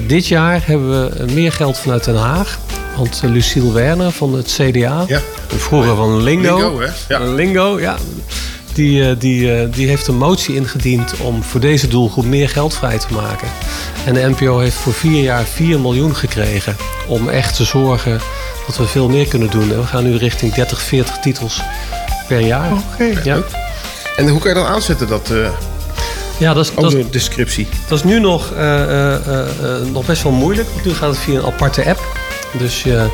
dit 0.06 0.26
jaar 0.26 0.66
hebben 0.66 0.90
we 0.90 1.32
meer 1.32 1.52
geld 1.52 1.78
vanuit 1.78 2.04
Den 2.04 2.16
Haag. 2.16 2.58
Want 2.96 3.20
eh, 3.24 3.30
Lucille 3.30 3.72
Werner 3.72 4.10
van 4.10 4.34
het 4.34 4.58
CDA, 4.60 5.06
vroeger 5.46 5.96
van 5.96 6.22
Lingo, 6.22 6.56
Lingo, 6.56 6.80
hè? 6.80 6.88
Ja. 7.08 7.24
Lingo, 7.24 7.80
ja. 7.80 7.96
Die, 8.72 9.08
eh, 9.08 9.16
die, 9.18 9.54
eh, 9.54 9.72
die 9.72 9.88
heeft 9.88 10.06
een 10.06 10.16
motie 10.16 10.54
ingediend 10.54 11.16
om 11.16 11.42
voor 11.42 11.60
deze 11.60 11.88
doelgroep 11.88 12.24
meer 12.24 12.48
geld 12.48 12.74
vrij 12.74 12.98
te 12.98 13.12
maken. 13.12 13.48
En 14.04 14.14
de 14.14 14.20
NPO 14.20 14.58
heeft 14.58 14.76
voor 14.76 14.92
vier 14.92 15.22
jaar 15.22 15.44
4 15.44 15.80
miljoen 15.80 16.16
gekregen 16.16 16.76
om 17.06 17.28
echt 17.28 17.56
te 17.56 17.64
zorgen 17.64 18.20
dat 18.66 18.76
we 18.76 18.86
veel 18.86 19.08
meer 19.08 19.28
kunnen 19.28 19.50
doen. 19.50 19.72
En 19.72 19.80
we 19.80 19.86
gaan 19.86 20.04
nu 20.04 20.16
richting 20.16 20.54
30, 20.54 20.80
40 20.80 21.18
titels 21.18 21.62
per 22.28 22.40
jaar. 22.40 22.72
Oké. 22.72 23.20
Ja. 23.24 23.38
En 24.16 24.28
hoe 24.28 24.40
kan 24.40 24.48
je 24.48 24.56
dat 24.56 24.66
aanzetten, 24.66 25.08
dat 25.08 25.30
uh, 25.32 25.48
ja, 26.38 26.54
dat 26.54 26.64
is, 26.64 26.74
dat, 26.74 26.94
is, 26.94 27.10
descriptie? 27.10 27.68
dat 27.88 27.98
is 27.98 28.04
nu 28.04 28.20
nog, 28.20 28.52
eh, 28.52 28.82
eh, 28.82 29.14
eh, 29.14 29.40
eh, 29.40 29.86
nog 29.92 30.06
best 30.06 30.22
wel 30.22 30.32
moeilijk. 30.32 30.68
Want 30.72 30.84
nu 30.84 30.94
gaat 30.94 31.08
het 31.08 31.18
via 31.18 31.38
een 31.38 31.46
aparte 31.46 31.84
app. 31.88 32.00
Dus 32.58 32.82
je, 32.82 33.06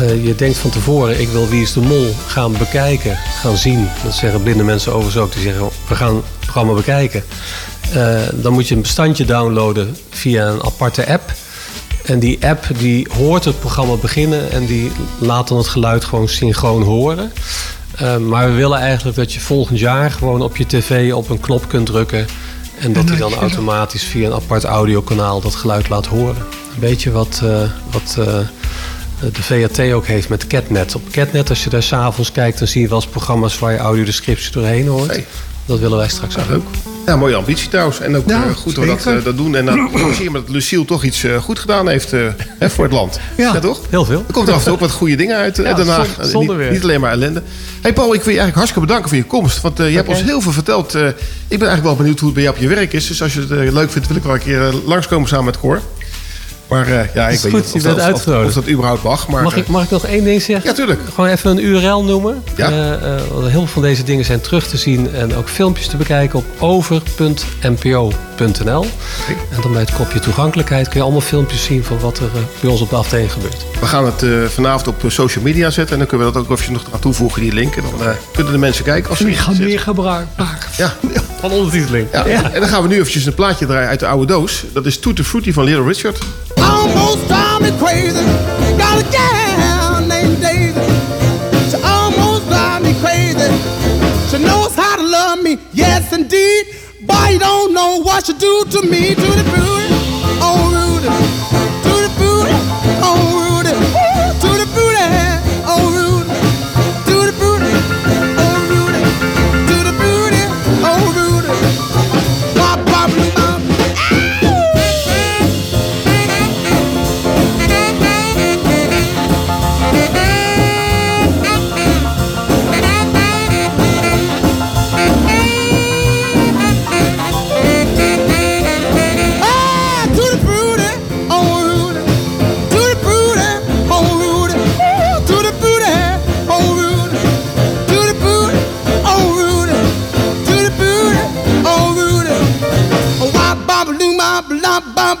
eh, 0.00 0.24
je 0.24 0.34
denkt 0.34 0.58
van 0.58 0.70
tevoren, 0.70 1.20
ik 1.20 1.28
wil 1.28 1.48
Wie 1.48 1.62
is 1.62 1.72
de 1.72 1.80
Mol 1.80 2.14
gaan 2.26 2.52
bekijken, 2.52 3.16
gaan 3.16 3.56
zien. 3.56 3.88
Dat 4.04 4.14
zeggen 4.14 4.42
blinde 4.42 4.64
mensen 4.64 4.92
overigens 4.92 5.24
ook. 5.24 5.32
Die 5.32 5.42
zeggen, 5.42 5.68
we 5.88 5.94
gaan 5.94 6.14
het 6.14 6.24
programma 6.40 6.72
bekijken. 6.72 7.24
Eh, 7.92 8.20
dan 8.32 8.52
moet 8.52 8.68
je 8.68 8.74
een 8.74 8.80
bestandje 8.80 9.24
downloaden 9.24 9.96
via 10.10 10.46
een 10.46 10.62
aparte 10.62 11.06
app. 11.06 11.32
En 12.04 12.18
die 12.18 12.46
app 12.46 12.66
die 12.78 13.08
hoort 13.16 13.44
het 13.44 13.60
programma 13.60 13.94
beginnen 13.94 14.50
en 14.50 14.66
die 14.66 14.90
laat 15.18 15.48
dan 15.48 15.58
het 15.58 15.68
geluid 15.68 16.04
gewoon 16.04 16.28
synchroon 16.28 16.82
horen. 16.82 17.32
Uh, 18.02 18.16
maar 18.16 18.46
we 18.46 18.54
willen 18.54 18.78
eigenlijk 18.78 19.16
dat 19.16 19.32
je 19.32 19.40
volgend 19.40 19.78
jaar 19.78 20.10
gewoon 20.10 20.42
op 20.42 20.56
je 20.56 20.66
tv 20.66 21.12
op 21.12 21.28
een 21.30 21.40
knop 21.40 21.68
kunt 21.68 21.86
drukken. 21.86 22.26
En 22.78 22.92
dat 22.92 23.08
hij 23.08 23.18
dan 23.18 23.34
automatisch 23.34 24.02
via 24.02 24.26
een 24.26 24.34
apart 24.34 24.64
audiokanaal 24.64 25.40
dat 25.40 25.54
geluid 25.54 25.88
laat 25.88 26.06
horen. 26.06 26.46
Een 26.74 26.80
beetje 26.80 27.10
wat, 27.10 27.40
uh, 27.44 27.62
wat 27.90 28.16
uh, 28.18 28.38
de 29.32 29.42
VAT 29.42 29.80
ook 29.92 30.06
heeft 30.06 30.28
met 30.28 30.46
Catnet. 30.46 30.94
Op 30.94 31.10
Catnet, 31.10 31.48
als 31.48 31.64
je 31.64 31.70
daar 31.70 31.82
s'avonds 31.82 32.32
kijkt, 32.32 32.58
dan 32.58 32.68
zie 32.68 32.80
je 32.80 32.88
wel 32.88 32.96
eens 32.96 33.06
programma's 33.06 33.58
waar 33.58 33.72
je 33.72 33.78
audiodescriptie 33.78 34.52
doorheen 34.52 34.86
hoort. 34.86 35.10
Hey. 35.10 35.26
Dat 35.66 35.78
willen 35.78 35.98
wij 35.98 36.08
straks 36.08 36.36
ook. 36.52 36.64
Ja, 37.06 37.16
mooie 37.16 37.34
ambitie 37.34 37.68
trouwens. 37.68 38.00
En 38.00 38.16
ook 38.16 38.28
ja, 38.28 38.46
uh, 38.46 38.56
goed 38.56 38.74
dat 38.74 38.84
we 39.04 39.12
dat, 39.14 39.24
dat 39.24 39.36
doen. 39.36 39.56
En 39.56 39.64
dan 39.92 40.14
zie 40.14 40.24
je 40.24 40.30
dat 40.30 40.48
Lucille 40.48 40.84
toch 40.84 41.04
iets 41.04 41.24
uh, 41.24 41.36
goed 41.36 41.58
gedaan 41.58 41.88
heeft 41.88 42.10
hè, 42.10 42.70
voor 42.70 42.84
het 42.84 42.92
land. 42.92 43.20
Ja, 43.36 43.52
ja, 43.52 43.60
toch? 43.60 43.80
Heel 43.90 44.04
veel. 44.04 44.24
Er 44.26 44.32
komt 44.32 44.48
er 44.48 44.54
af 44.54 44.58
en 44.58 44.64
toe 44.64 44.74
ook 44.74 44.80
wat 44.80 44.90
goede 44.90 45.16
dingen 45.16 45.36
uit 45.36 45.56
ja, 45.56 45.74
Den 45.74 45.88
Haag. 45.88 46.08
Zonder 46.20 46.56
niet, 46.56 46.70
niet, 46.70 46.82
alleen 46.82 47.00
maar 47.00 47.10
ellende. 47.10 47.42
hey 47.80 47.92
Paul, 47.92 48.14
ik 48.14 48.22
wil 48.22 48.32
je 48.32 48.40
eigenlijk 48.40 48.54
hartstikke 48.54 48.86
bedanken 48.86 49.08
voor 49.08 49.18
je 49.18 49.24
komst. 49.24 49.60
Want 49.60 49.76
je 49.76 49.82
okay. 49.82 49.94
hebt 49.94 50.08
ons 50.08 50.22
heel 50.22 50.40
veel 50.40 50.52
verteld. 50.52 50.94
ik 50.94 51.58
ben 51.58 51.68
eigenlijk 51.68 51.82
wel 51.82 51.96
benieuwd 51.96 52.18
hoe 52.18 52.28
het 52.28 52.34
bij 52.34 52.42
jou 52.42 52.56
op 52.56 52.62
je 52.62 52.68
werk 52.68 52.92
is. 52.92 53.06
Dus 53.06 53.22
als 53.22 53.34
je 53.34 53.40
het 53.40 53.72
leuk 53.72 53.90
vindt, 53.90 54.08
wil 54.08 54.16
ik 54.16 54.22
wel 54.22 54.34
een 54.34 54.40
keer 54.40 54.72
langskomen 54.84 55.28
samen 55.28 55.44
met 55.44 55.58
Cor. 55.58 55.80
Maar 56.74 56.88
uh, 56.88 57.14
ja, 57.14 57.28
ik 57.28 57.40
weet 57.40 57.52
niet 57.52 57.74
of, 57.74 57.82
dat, 57.82 58.12
of, 58.12 58.26
of, 58.26 58.52
dat 58.52 58.68
überhaupt 58.68 59.02
mag. 59.02 59.28
Maar, 59.28 59.42
mag, 59.42 59.56
ik, 59.56 59.66
mag 59.66 59.84
ik 59.84 59.90
nog 59.90 60.06
één 60.06 60.24
ding 60.24 60.42
zeggen? 60.42 60.70
Ja, 60.70 60.76
tuurlijk. 60.76 61.00
Gewoon 61.14 61.30
even 61.30 61.50
een 61.50 61.64
URL 61.64 62.04
noemen. 62.04 62.42
Ja. 62.56 62.70
Uh, 62.70 62.76
uh, 62.76 62.92
heel 63.30 63.50
veel 63.50 63.66
van 63.66 63.82
deze 63.82 64.02
dingen 64.02 64.24
zijn 64.24 64.40
terug 64.40 64.66
te 64.66 64.76
zien 64.76 65.14
en 65.14 65.34
ook 65.34 65.48
filmpjes 65.48 65.86
te 65.86 65.96
bekijken 65.96 66.38
op 66.38 66.44
over.npo.nl. 66.58 67.98
Okay. 68.78 69.36
En 69.50 69.60
dan 69.62 69.72
bij 69.72 69.80
het 69.80 69.92
kopje 69.92 70.20
toegankelijkheid 70.20 70.88
kun 70.88 70.96
je 70.96 71.02
allemaal 71.02 71.20
filmpjes 71.20 71.64
zien 71.64 71.84
van 71.84 71.98
wat 71.98 72.18
er 72.18 72.30
bij 72.60 72.70
ons 72.70 72.80
op 72.80 72.90
de 72.90 72.96
afdeling 72.96 73.32
gebeurt. 73.32 73.66
We 73.80 73.86
gaan 73.86 74.04
het 74.04 74.24
vanavond 74.52 74.88
op 74.88 75.02
social 75.06 75.44
media 75.44 75.70
zetten 75.70 75.92
en 75.92 75.98
dan 75.98 76.08
kunnen 76.08 76.26
we 76.26 76.32
dat 76.32 76.42
ook 76.42 76.58
even 76.58 76.72
nog 76.72 76.84
aan 76.92 77.00
toevoegen, 77.00 77.42
die 77.42 77.52
link. 77.52 77.76
En 77.76 77.82
dan 77.98 78.14
kunnen 78.32 78.52
de 78.52 78.58
mensen 78.58 78.84
kijken. 78.84 79.10
Als 79.10 79.18
ze 79.18 79.24
die 79.24 79.34
gaan 79.34 79.56
meer 79.58 79.80
gebruik 79.80 80.26
maken. 80.36 80.68
Ja. 80.76 80.94
Van 81.40 81.50
ondertiteling. 81.50 82.08
Ja. 82.12 82.26
ja. 82.26 82.52
En 82.52 82.60
dan 82.60 82.68
gaan 82.68 82.82
we 82.82 82.88
nu 82.88 82.94
eventjes 82.94 83.26
een 83.26 83.34
plaatje 83.34 83.66
draaien 83.66 83.88
uit 83.88 84.00
de 84.00 84.06
oude 84.06 84.26
doos. 84.26 84.64
Dat 84.72 84.86
is 84.86 84.98
Tutti 84.98 85.24
Frutti 85.24 85.52
van 85.52 85.64
Little 85.64 85.84
Richard. 85.84 86.18
Almost 86.84 87.26
drive 87.28 87.62
me 87.62 87.70
crazy. 87.78 88.24
Got 88.76 89.00
a 89.00 89.10
gal 89.10 90.00
named 90.06 90.40
Daisy. 90.40 90.80
She 91.70 91.76
almost 91.82 92.46
drive 92.48 92.82
me 92.82 92.92
crazy. 93.00 93.48
She 94.30 94.38
knows 94.44 94.74
how 94.74 94.96
to 94.96 95.02
love 95.02 95.42
me, 95.42 95.58
yes 95.72 96.12
indeed. 96.12 96.66
But 97.06 97.32
you 97.32 97.38
don't 97.38 97.72
know 97.72 98.00
what 98.02 98.26
she 98.26 98.32
do 98.34 98.64
to 98.70 98.82
me, 98.82 99.14
to 99.14 99.28
the 99.40 99.44
booty, 99.52 99.88
oh 100.40 100.60
Rudy, 100.74 101.08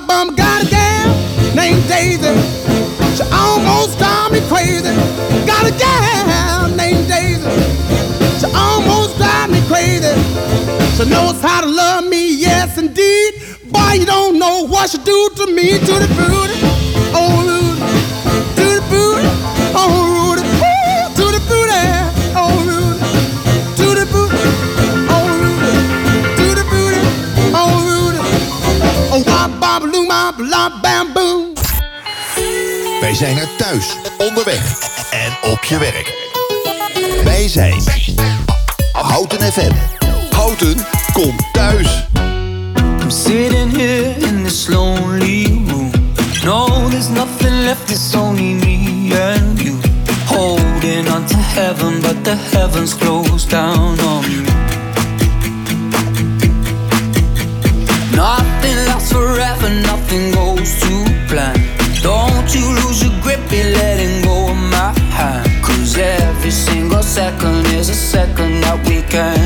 bum 0.06 0.30
a 0.30 0.34
gal 0.34 1.08
named 1.54 1.86
Daisy. 1.88 2.32
She 3.16 3.22
almost 3.32 3.98
drive 3.98 4.32
me 4.32 4.40
crazy. 4.48 4.94
Got 5.46 5.66
a 5.66 5.74
gal 5.78 6.68
named 6.74 7.08
Daisy. 7.08 7.50
She 8.40 8.46
almost 8.54 9.16
drive 9.16 9.50
me 9.50 9.60
crazy. 9.66 10.14
She 10.96 11.08
knows 11.08 11.40
how 11.40 11.60
to 11.60 11.68
love 11.68 12.06
me, 12.06 12.34
yes 12.36 12.78
indeed. 12.78 13.34
Boy, 13.64 13.92
you 14.00 14.06
don't 14.06 14.38
know 14.38 14.66
what 14.66 14.90
she 14.90 14.98
do 14.98 15.30
to 15.36 15.46
me, 15.52 15.78
to 15.78 15.94
the 16.02 16.08
booty, 16.16 16.58
oh 17.14 17.53
bam, 30.82 31.12
boom. 31.12 31.52
Wij 33.00 33.14
zijn 33.14 33.38
er 33.38 33.48
thuis, 33.56 33.96
onderweg 34.18 34.78
en 35.10 35.50
op 35.50 35.64
je 35.64 35.78
werk. 35.78 36.12
Wij 37.24 37.48
zijn 37.48 37.82
Houten 38.92 39.52
FM. 39.52 39.72
Houten 40.30 40.86
komt 41.12 41.42
thuis. 41.52 42.06
I'm 43.00 43.10
sitting 43.10 43.76
here 43.76 44.14
in 44.18 44.42
this 44.42 44.66
lonely 44.68 45.64
room. 45.68 45.90
No, 46.44 46.88
there's 46.88 47.08
nothing 47.08 47.64
left, 47.64 47.90
it's 47.90 48.14
only 48.14 48.54
me 48.54 49.12
and 49.14 49.60
you. 49.60 49.74
Holding 50.26 51.08
on 51.08 51.26
to 51.26 51.36
heaven, 51.36 52.00
but 52.00 52.24
the 52.24 52.36
heavens 52.36 52.94
closed 52.94 53.50
down 53.50 54.00
on 54.00 54.22
me. 54.22 54.53
Second 67.14 67.64
is 67.66 67.90
a 67.90 67.94
second 67.94 68.60
that 68.60 68.76
we 68.88 69.00
can 69.02 69.43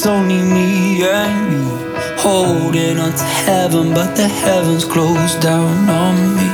it's 0.00 0.08
only 0.08 0.42
me 0.42 1.04
and 1.10 1.52
you. 1.52 1.64
Holding 2.16 2.98
on 2.98 3.12
to 3.12 3.24
heaven, 3.24 3.92
but 3.92 4.16
the 4.16 4.28
heavens 4.28 4.86
closed 4.86 5.40
down 5.40 5.88
on 5.88 6.34
me. 6.34 6.50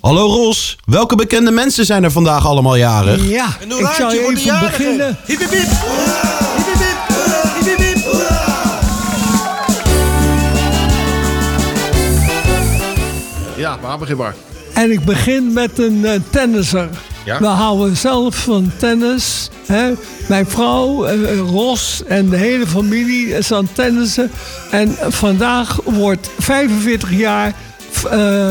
Hallo 0.00 0.26
Ros, 0.26 0.78
welke 0.84 1.16
bekende 1.16 1.50
mensen 1.50 1.84
zijn 1.84 2.04
er 2.04 2.10
vandaag 2.10 2.46
allemaal 2.46 2.76
jarig? 2.76 3.28
Ja, 3.28 3.46
ik 3.60 3.92
zou 3.96 4.12
even 4.12 4.60
beginnen. 4.60 5.18
Hiep, 5.26 5.38
hiep. 5.38 5.68
Ja, 13.56 13.76
maar 13.82 13.98
begin 13.98 14.16
maar. 14.16 14.34
En 14.72 14.90
ik 14.90 15.04
begin 15.04 15.52
met 15.52 15.78
een 15.78 16.04
eh, 16.04 16.20
tennisser. 16.30 16.88
Ja. 17.26 17.38
We 17.38 17.46
houden 17.46 17.96
zelf 17.96 18.36
van 18.36 18.72
tennis. 18.76 19.48
Hè? 19.66 19.92
Mijn 20.28 20.46
vrouw, 20.46 21.04
eh, 21.04 21.38
Ros 21.38 22.02
en 22.06 22.28
de 22.28 22.36
hele 22.36 22.66
familie 22.66 23.36
is 23.36 23.52
aan 23.52 23.68
tennissen. 23.72 24.30
En 24.70 24.96
vandaag 25.08 25.78
wordt 25.84 26.30
45 26.38 27.12
jaar 27.12 27.54
eh, 28.10 28.48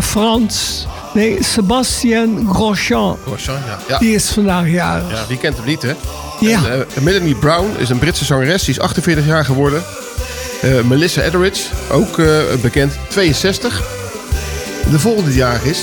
Frans... 0.00 0.86
Nee, 1.14 1.36
Sébastien 1.40 2.48
Grosjean. 2.52 3.16
Grosjean, 3.26 3.58
ja. 3.66 3.78
Ja. 3.88 3.98
Die 3.98 4.14
is 4.14 4.30
vandaag 4.30 4.68
jarig. 4.68 5.10
Ja, 5.10 5.24
wie 5.28 5.38
kent 5.38 5.56
hem 5.56 5.66
niet, 5.66 5.82
hè? 5.82 5.92
Ja. 6.40 6.64
En, 6.64 6.86
eh, 6.94 7.02
Melanie 7.02 7.34
Brown 7.34 7.70
is 7.78 7.88
een 7.88 7.98
Britse 7.98 8.24
zangeres. 8.24 8.64
Die 8.64 8.74
is 8.74 8.80
48 8.80 9.26
jaar 9.26 9.44
geworden. 9.44 9.82
Eh, 10.62 10.80
Melissa 10.80 11.22
Etheridge, 11.22 11.62
ook 11.90 12.18
eh, 12.18 12.26
bekend, 12.62 12.92
62. 13.08 13.82
De 14.90 14.98
volgende 14.98 15.34
jaar 15.34 15.66
is... 15.66 15.78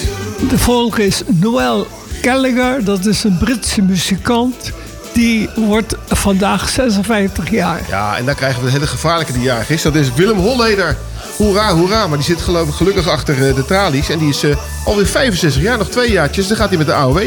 De 0.50 0.58
volgende 0.58 1.06
is 1.06 1.22
Noel 1.28 1.88
Gallagher. 2.26 2.84
Dat 2.84 3.06
is 3.06 3.24
een 3.24 3.38
Britse 3.38 3.82
muzikant. 3.82 4.72
Die 5.14 5.50
wordt 5.56 5.96
vandaag 6.08 6.70
56 6.70 7.50
jaar. 7.52 7.82
Ja, 7.90 8.18
en 8.18 8.26
dan 8.26 8.36
krijgen 8.36 8.60
we 8.60 8.66
de 8.66 8.72
hele 8.72 8.88
gevaarlijke 8.88 9.34
die 9.34 9.42
jarig 9.42 9.70
is. 9.70 9.82
Dat 9.82 9.96
is 9.96 10.14
Willem 10.14 10.38
Holleder. 10.38 10.98
Hoera, 11.38 11.74
hoera. 11.76 12.08
Maar 12.08 12.18
die 12.18 12.26
zit 12.28 12.42
geloof 12.42 12.68
ik 12.68 12.74
gelukkig 12.74 13.08
achter 13.08 13.48
eh, 13.48 13.56
de 13.56 13.66
tralies. 13.66 14.10
En 14.10 14.20
die 14.20 14.30
is 14.30 14.44
eh, 14.44 14.56
alweer 14.86 15.06
65 15.06 15.62
jaar, 15.62 15.78
nog 15.78 15.90
twee 15.90 16.12
jaartjes. 16.12 16.48
Dan 16.48 16.58
gaat 16.58 16.70
hij 16.70 16.78
met 16.78 16.88
de 16.88 16.94
AOW. 16.94 17.18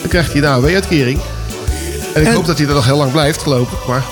Dan 0.00 0.08
krijgt 0.08 0.32
hij 0.32 0.42
een 0.42 0.48
AOW-uitkering. 0.48 1.20
En 2.14 2.20
ik 2.20 2.26
En- 2.28 2.34
hoop 2.34 2.46
dat 2.46 2.58
hij 2.58 2.66
er 2.66 2.74
nog 2.74 2.84
heel 2.84 2.96
lang 2.96 3.12
blijft, 3.12 3.42
geloof 3.42 3.72
ik. 3.72 3.86
Maar 3.88 4.02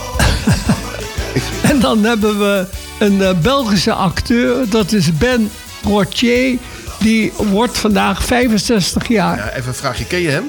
En 1.71 1.81
dan 1.81 2.05
hebben 2.05 2.39
we 2.39 2.67
een 2.99 3.23
eh, 3.23 3.31
Belgische 3.43 3.93
acteur. 3.93 4.69
Dat 4.69 4.93
is 4.93 5.17
Ben 5.19 5.51
Rotier. 5.85 6.59
Die 7.01 7.33
wordt 7.37 7.79
vandaag 7.79 8.25
65 8.25 9.09
jaar. 9.09 9.37
Ja, 9.37 9.51
even 9.51 9.69
een 9.69 9.75
vraagje, 9.75 10.05
ken 10.05 10.21
je 10.21 10.29
hem? 10.29 10.45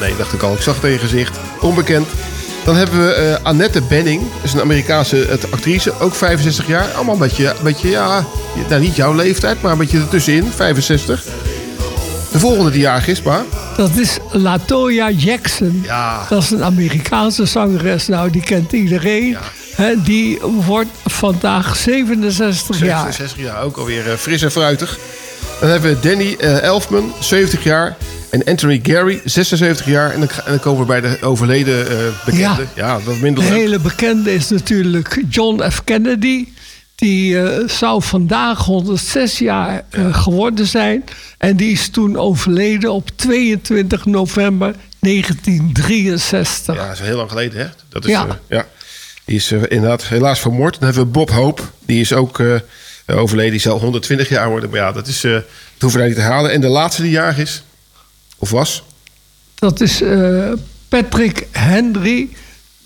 Nee, 0.00 0.16
dacht 0.16 0.32
ik 0.32 0.42
al. 0.42 0.54
Ik 0.54 0.60
zag 0.60 0.74
het 0.74 0.84
in 0.84 0.90
je 0.90 0.98
gezicht. 0.98 1.38
Onbekend. 1.60 2.06
Dan 2.64 2.76
hebben 2.76 3.06
we 3.06 3.12
eh, 3.12 3.44
Annette 3.44 3.82
Benning. 3.82 4.20
Dat 4.20 4.44
is 4.44 4.52
een 4.52 4.60
Amerikaanse 4.60 5.26
eh, 5.26 5.52
actrice. 5.52 6.00
Ook 6.00 6.14
65 6.14 6.66
jaar. 6.66 6.92
Allemaal 6.92 7.14
een 7.14 7.20
beetje, 7.20 7.48
een 7.48 7.62
beetje 7.62 7.88
ja... 7.88 8.24
Nou, 8.68 8.80
niet 8.80 8.96
jouw 8.96 9.14
leeftijd, 9.14 9.62
maar 9.62 9.72
een 9.72 9.78
beetje 9.78 9.98
ertussenin. 10.00 10.52
65. 10.54 11.24
De 12.32 12.38
volgende 12.38 12.70
die 12.70 12.80
jarig 12.80 13.06
is, 13.06 13.22
maar... 13.22 13.42
Dat 13.76 13.96
is 13.96 14.18
Latoya 14.30 15.10
Jackson. 15.10 15.80
Ja. 15.84 16.26
Dat 16.28 16.42
is 16.42 16.50
een 16.50 16.64
Amerikaanse 16.64 17.44
zangeres. 17.44 18.06
Nou, 18.06 18.30
die 18.30 18.42
kent 18.42 18.72
iedereen. 18.72 19.36
Hè, 19.74 20.02
die 20.02 20.38
wordt 20.42 20.90
vandaag 21.06 21.76
67 21.76 22.78
jaar. 22.78 23.12
67 23.12 23.38
jaar, 23.38 23.62
ook 23.62 23.76
alweer 23.76 24.10
eh, 24.10 24.16
fris 24.16 24.42
en 24.42 24.50
fruitig. 24.50 24.98
Dan 25.60 25.70
hebben 25.70 25.94
we 25.94 26.08
Danny 26.08 26.36
eh, 26.38 26.62
Elfman, 26.62 27.12
70 27.20 27.64
jaar. 27.64 27.96
En 28.30 28.44
Anthony 28.44 28.80
Gary, 28.82 29.20
76 29.24 29.86
jaar. 29.86 30.10
En 30.10 30.20
dan, 30.20 30.28
en 30.28 30.50
dan 30.50 30.60
komen 30.60 30.80
we 30.80 30.86
bij 30.86 31.00
de 31.00 31.18
overleden 31.20 31.88
eh 31.90 31.96
bekende. 32.24 32.66
Ja, 32.74 32.98
dat 33.04 33.14
is 33.14 33.20
minder 33.20 33.44
De 33.44 33.50
hele 33.50 33.78
bekende 33.78 34.34
is 34.34 34.48
natuurlijk 34.48 35.22
John 35.28 35.70
F. 35.70 35.84
Kennedy. 35.84 36.48
Die 36.94 37.40
eh, 37.40 37.68
zou 37.68 38.02
vandaag 38.02 38.58
106 38.64 39.38
jaar 39.38 39.84
geworden 40.10 40.66
zijn. 40.66 41.04
En 41.38 41.56
die 41.56 41.72
is 41.72 41.88
toen 41.88 42.16
overleden 42.16 42.92
op 42.92 43.10
22 43.14 44.04
november 44.04 44.74
1963. 44.98 46.76
Ja, 46.76 46.86
dat 46.86 46.94
is 46.94 47.00
heel 47.00 47.16
lang 47.16 47.30
geleden, 47.30 47.60
hè? 47.60 47.66
Dat 47.88 48.04
is, 48.04 48.10
Ja. 48.10 48.38
ja. 48.48 48.66
Die 49.24 49.36
is 49.36 49.52
inderdaad 49.52 50.04
helaas 50.04 50.40
vermoord. 50.40 50.74
Dan 50.74 50.84
hebben 50.84 51.04
we 51.04 51.10
Bob 51.10 51.30
Hope. 51.30 51.62
Die 51.86 52.00
is 52.00 52.12
ook 52.12 52.40
overleden. 53.06 53.50
Die 53.50 53.60
zal 53.60 53.78
120 53.78 54.28
jaar 54.28 54.48
worden. 54.48 54.70
Maar 54.70 54.78
ja, 54.78 54.92
dat, 54.92 55.06
is, 55.06 55.24
eh 55.24 55.32
dat 55.32 55.42
hoeven 55.78 56.00
we 56.00 56.06
niet 56.06 56.14
te 56.16 56.22
halen. 56.22 56.50
En 56.50 56.60
de 56.60 56.68
laatste 56.68 57.02
die 57.02 57.10
jarig 57.10 57.38
is, 57.38 57.62
of 58.38 58.50
was, 58.50 58.82
Dat 59.54 59.80
is 59.80 60.02
eh, 60.02 60.52
Patrick 60.88 61.46
Henry. 61.50 62.28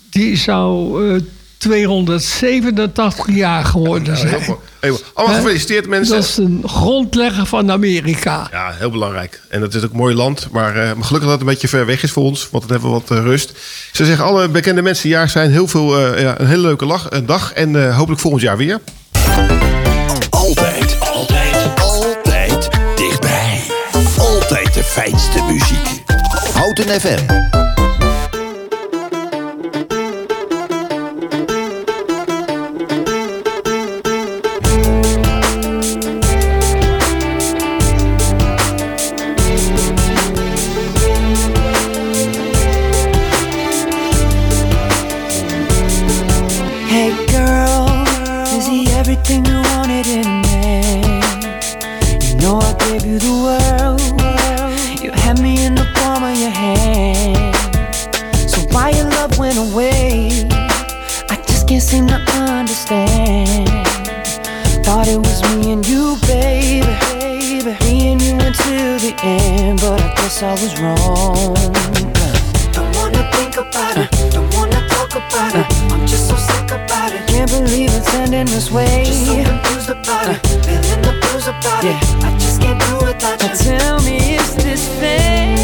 Die 0.09 0.37
zou 0.37 1.03
eh, 1.15 1.21
287 1.57 3.35
jaar 3.35 3.65
geworden 3.65 4.15
Ja, 4.15 4.25
heel 4.25 4.39
zijn. 4.39 4.57
Heel. 4.79 4.99
Allemaal 5.13 5.35
gefeliciteerd, 5.35 5.87
mensen. 5.87 6.15
Dat 6.15 6.23
is 6.23 6.37
een 6.37 6.63
grondlegger 6.65 7.45
van 7.45 7.71
Amerika. 7.71 8.47
Ja, 8.51 8.71
heel 8.77 8.89
belangrijk. 8.89 9.41
En 9.49 9.59
dat 9.59 9.73
is 9.73 9.83
ook 9.83 9.91
een 9.91 9.97
mooi 9.97 10.15
land. 10.15 10.47
Maar, 10.51 10.69
eh, 10.75 10.93
maar 10.93 11.03
gelukkig 11.05 11.29
dat 11.29 11.31
het 11.31 11.39
een 11.39 11.45
beetje 11.45 11.67
ver 11.67 11.85
weg 11.85 12.03
is 12.03 12.11
voor 12.11 12.23
ons. 12.23 12.47
Want 12.51 12.63
dan 12.67 12.71
hebben 12.71 12.89
we 12.91 12.99
wat 13.07 13.17
eh, 13.17 13.23
rust. 13.23 13.53
Ze 13.91 14.05
zeggen 14.05 14.25
alle 14.25 14.47
bekende 14.49 14.81
mensen 14.81 15.03
die 15.03 15.11
jarig 15.11 15.31
zijn. 15.31 15.51
Heel 15.51 15.67
veel, 15.67 15.97
eh, 15.99 16.21
ja, 16.21 16.39
een 16.39 16.47
hele 16.47 16.61
leuke 16.61 16.85
lach, 16.85 17.05
een 17.09 17.25
dag. 17.25 17.53
En 17.53 17.85
eh, 17.87 17.97
hopelijk 17.97 18.21
volgend 18.21 18.41
jaar 18.43 18.57
weer. 18.57 18.79
Fijnste 24.89 25.43
muziek. 25.43 26.03
Houten 26.53 27.01
FM. 27.01 27.68
The 69.59 69.75
but 69.81 70.01
I 70.01 70.13
guess 70.15 70.43
I 70.43 70.51
was 70.53 70.73
wrong. 70.79 71.53
Don't 72.71 72.95
wanna 72.95 73.23
think 73.33 73.57
about 73.57 73.97
it. 73.97 74.09
Don't 74.31 74.51
wanna 74.55 74.87
talk 74.87 75.11
about 75.11 75.55
it. 75.55 75.65
I'm 75.91 76.05
just 76.07 76.29
so 76.29 76.35
sick 76.35 76.71
about 76.71 77.11
it. 77.13 77.27
Can't 77.27 77.49
believe 77.49 77.91
it's 77.93 78.13
ending 78.13 78.45
this 78.45 78.71
way. 78.71 79.03
Just 79.05 79.25
so 79.25 79.35
confused 79.43 79.89
about 79.89 80.29
it. 80.29 80.39
Feeling 80.65 81.01
the 81.01 81.13
blues 81.21 81.47
about 81.47 81.83
it. 81.83 81.97
I 82.23 82.31
just 82.39 82.61
can't 82.61 82.79
do 82.87 83.05
without 83.05 83.41
you. 83.43 83.49
Tell 83.55 83.99
me, 84.01 84.35
is 84.35 84.55
this 84.55 84.87
fair? 84.99 85.55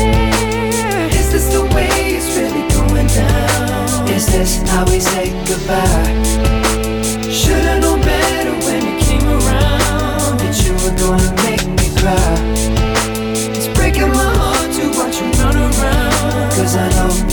Is 1.11 1.31
this 1.31 1.47
the 1.53 1.63
way 1.75 1.89
it's 2.17 2.35
really 2.37 2.67
going 2.75 3.07
down? 3.07 4.07
Is 4.09 4.25
this 4.25 4.61
how 4.69 4.83
we 4.85 4.99
say 4.99 5.31
goodbye? 5.47 6.15
Should've 7.31 7.81
known 7.81 8.01
better 8.01 8.55
when 8.65 8.81
you 8.87 8.95
came 9.07 9.27
around 9.39 10.39
that 10.41 10.55
you 10.63 10.73
were 10.83 10.95
gonna 10.99 11.31
make 11.43 11.65
me 11.79 11.87
cry. 11.99 12.74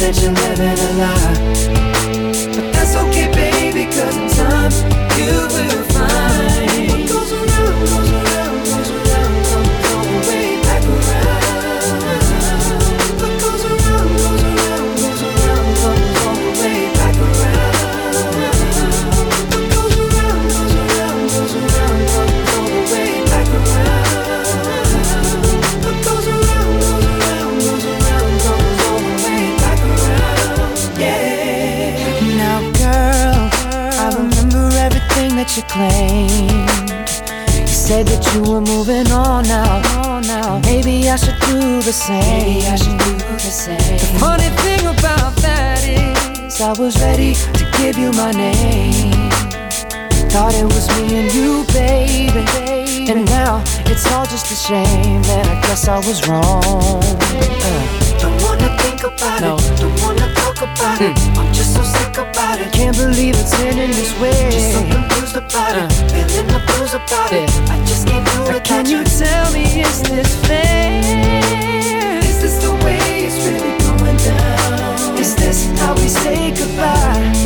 That 0.02 0.20
you're 0.20 0.32
living 0.32 0.78
a 0.78 0.92
lie. 0.98 1.34
But 2.56 2.72
that's 2.72 2.96
okay, 2.96 3.30
baby, 3.30 3.84
cause 3.86 4.16
in 4.16 4.28
time 4.30 4.72
you 5.16 5.46
will 5.54 5.91
claimed. 35.72 36.68
You 37.56 37.66
said 37.66 38.06
that 38.06 38.22
you 38.34 38.42
were 38.44 38.60
moving 38.60 39.10
on 39.10 39.44
now. 39.48 40.60
Maybe 40.64 41.08
I 41.08 41.16
should 41.16 41.40
do 41.48 41.80
the 41.80 41.92
same. 41.92 42.20
Maybe 42.20 42.66
I 42.66 42.76
should 42.76 42.98
do 42.98 43.12
the 43.16 43.52
same. 43.64 43.78
The 43.78 44.18
funny 44.20 44.50
thing 44.60 44.84
about 44.86 45.34
that 45.40 45.80
is, 45.84 46.60
I 46.60 46.72
was 46.78 47.00
ready 47.00 47.34
to 47.56 47.64
give 47.78 47.96
you 47.96 48.12
my 48.12 48.32
name. 48.32 49.30
Thought 50.28 50.54
it 50.54 50.64
was 50.64 50.86
me 50.96 51.24
and 51.24 51.32
you, 51.32 51.64
baby. 51.72 52.44
And 53.10 53.24
now 53.24 53.64
it's 53.86 54.06
all 54.12 54.26
just 54.26 54.52
a 54.52 54.54
shame 54.54 55.22
that 55.22 55.46
I 55.48 55.56
guess 55.66 55.88
I 55.88 55.98
was 56.04 56.28
wrong. 56.28 57.00
Uh, 57.64 57.80
don't 58.20 58.36
wanna 58.44 58.68
think 58.82 59.04
about 59.04 59.40
it, 59.40 59.80
don't 59.80 60.00
wanna 60.02 60.28
talk 60.34 60.58
about 60.60 61.00
it. 61.00 61.16
I'm 61.36 61.52
just 61.52 61.74
so 61.74 61.82
sick 61.82 62.16
about 62.18 62.60
it. 62.60 62.72
Can't 62.72 62.96
believe 62.96 63.36
it's 63.36 63.54
ending 63.60 63.90
this 63.90 64.12
way. 64.20 65.11
Confused 65.32 65.54
about 65.54 65.76
it, 65.76 65.92
feeling 66.10 66.46
the 66.46 66.60
blues 66.66 66.92
about 66.92 67.32
it. 67.32 67.48
I 67.70 67.82
just 67.86 68.06
can't 68.06 68.26
do 68.32 68.54
it. 68.54 68.64
Can 68.64 68.84
you 68.84 69.02
tell 69.04 69.50
me, 69.52 69.80
is 69.80 70.02
this 70.02 70.46
fair? 70.46 72.20
Is 72.22 72.42
this 72.42 72.62
the 72.62 72.74
way 72.84 72.98
it's 73.24 73.38
really 73.46 73.78
going 73.78 74.16
down? 74.18 75.18
Is 75.18 75.34
this 75.34 75.70
how 75.78 75.94
we 75.94 76.08
say 76.08 76.50
goodbye? 76.50 77.41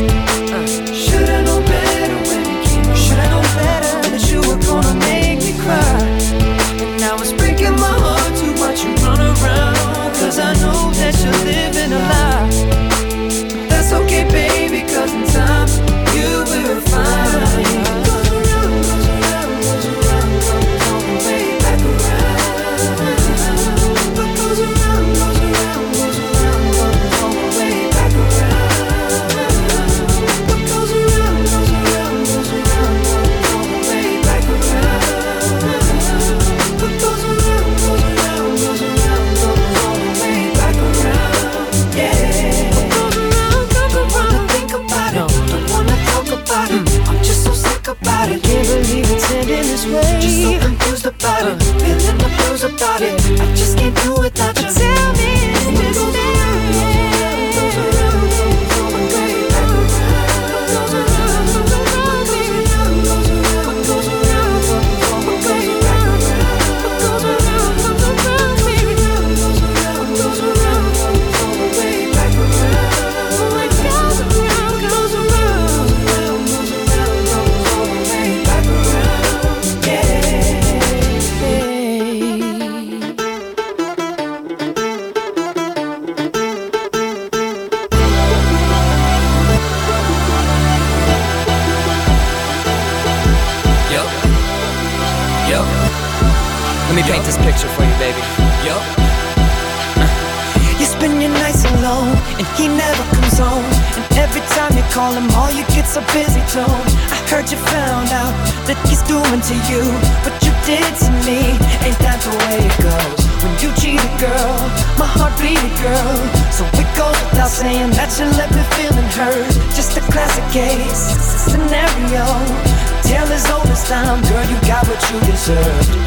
What 124.97 125.13
you 125.13 125.21
deserved. 125.31 126.06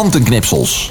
Krantenknipsels. 0.00 0.90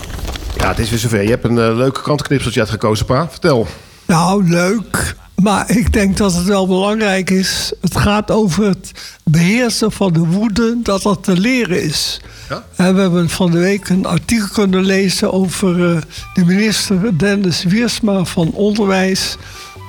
Ja, 0.57 0.68
het 0.68 0.80
is 0.80 0.89
weer 0.89 0.99
zover. 0.99 1.24
Je 1.24 1.30
hebt 1.30 1.43
een 1.43 1.60
eh, 1.60 1.76
leuke 1.76 2.01
krantenknipseltje 2.01 2.60
uitgekozen, 2.60 3.05
pa. 3.05 3.30
Vertel. 3.30 3.68
Nou, 4.05 4.49
leuk. 4.49 5.16
Maar 5.36 5.70
ik 5.70 5.93
denk 5.93 6.18
dat 6.18 6.34
het 6.34 6.45
wel 6.45 6.68
belangrijk 6.68 7.30
is. 7.30 7.72
Het 7.82 7.97
gaat 7.97 8.32
over 8.32 8.66
het 8.66 8.91
beheersen 9.24 9.91
van 9.91 10.14
de 10.14 10.20
woede, 10.20 10.78
dat 10.84 11.01
dat 11.01 11.24
te 11.24 11.38
leren 11.38 11.84
is. 11.84 12.22
Ja? 12.49 12.64
En 12.76 12.95
we 12.95 13.01
hebben 13.01 13.30
van 13.30 13.51
de 13.51 13.60
week 13.60 13.89
een 13.89 14.05
artikel 14.05 14.47
kunnen 14.47 14.84
lezen 14.84 15.34
over 15.34 15.95
eh, 15.95 16.01
de 16.34 16.45
minister 16.45 17.18
Dennis 17.18 17.64
Wiersma 17.64 18.24
van 18.26 18.51
Onderwijs. 18.51 19.38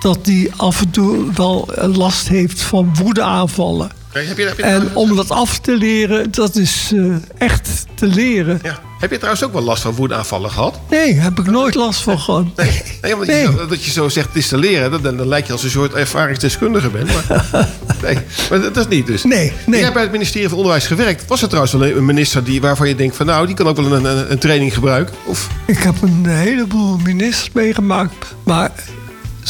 Dat 0.02 0.24
die 0.24 0.50
af 0.56 0.80
en 0.80 0.90
toe 0.90 1.32
wel 1.32 1.74
eh, 1.74 1.96
last 1.96 2.28
heeft 2.28 2.60
van 2.60 2.94
woedeaanvallen. 2.94 3.90
Kijk, 4.12 4.28
heb 4.28 4.38
je, 4.38 4.44
heb 4.44 4.56
je 4.56 4.62
En 4.62 4.94
om 4.94 5.16
dat 5.16 5.30
af 5.30 5.58
te 5.58 5.76
leren, 5.76 6.30
dat 6.30 6.56
is 6.56 6.92
eh, 6.94 7.14
echt 7.38 7.86
te 7.94 8.06
leren. 8.06 8.60
Ja. 8.62 8.88
Heb 9.00 9.10
je 9.10 9.16
trouwens 9.16 9.44
ook 9.44 9.52
wel 9.52 9.62
last 9.62 9.82
van 9.82 9.92
woedeaanvallen 9.92 10.50
gehad? 10.50 10.80
Nee, 10.90 11.14
heb 11.14 11.38
ik 11.38 11.46
nooit 11.46 11.74
last 11.74 12.02
van 12.02 12.18
gehad. 12.20 12.44
Nee, 13.02 13.12
omdat 13.14 13.26
Je, 13.28 13.52
zo- 13.56 13.66
dat 13.66 13.84
je 13.84 13.90
zo 13.90 14.08
zegt 14.08 14.28
distilleren, 14.34 14.90
dan, 14.90 15.02
dan, 15.02 15.16
dan 15.16 15.28
lijkt 15.28 15.46
je 15.46 15.52
als 15.52 15.62
een 15.62 15.70
soort 15.70 15.92
ervaringsdeskundige 15.94 16.88
bent. 16.88 17.06
Maar, 17.28 17.48
nee, 18.02 18.18
maar 18.50 18.60
dat 18.60 18.76
is 18.76 18.86
niet 18.88 19.06
dus. 19.06 19.24
Nee, 19.24 19.52
nee. 19.66 19.76
Je 19.76 19.82
hebt 19.82 19.92
bij 19.94 20.02
het 20.02 20.12
ministerie 20.12 20.48
van 20.48 20.56
Onderwijs 20.56 20.86
gewerkt. 20.86 21.26
Was 21.26 21.42
er 21.42 21.46
trouwens 21.48 21.72
wel 21.72 21.84
een 21.84 22.04
minister 22.04 22.44
die, 22.44 22.60
waarvan 22.60 22.88
je 22.88 22.94
denkt 22.94 23.16
van 23.16 23.26
nou, 23.26 23.46
die 23.46 23.54
kan 23.54 23.66
ook 23.66 23.76
wel 23.76 23.92
een, 23.92 24.04
een, 24.04 24.30
een 24.30 24.38
training 24.38 24.74
gebruiken? 24.74 25.14
Of 25.24 25.48
Ik 25.66 25.78
heb 25.78 26.02
een 26.02 26.26
heleboel 26.26 26.96
ministers 26.96 27.50
meegemaakt, 27.52 28.34
maar 28.44 28.70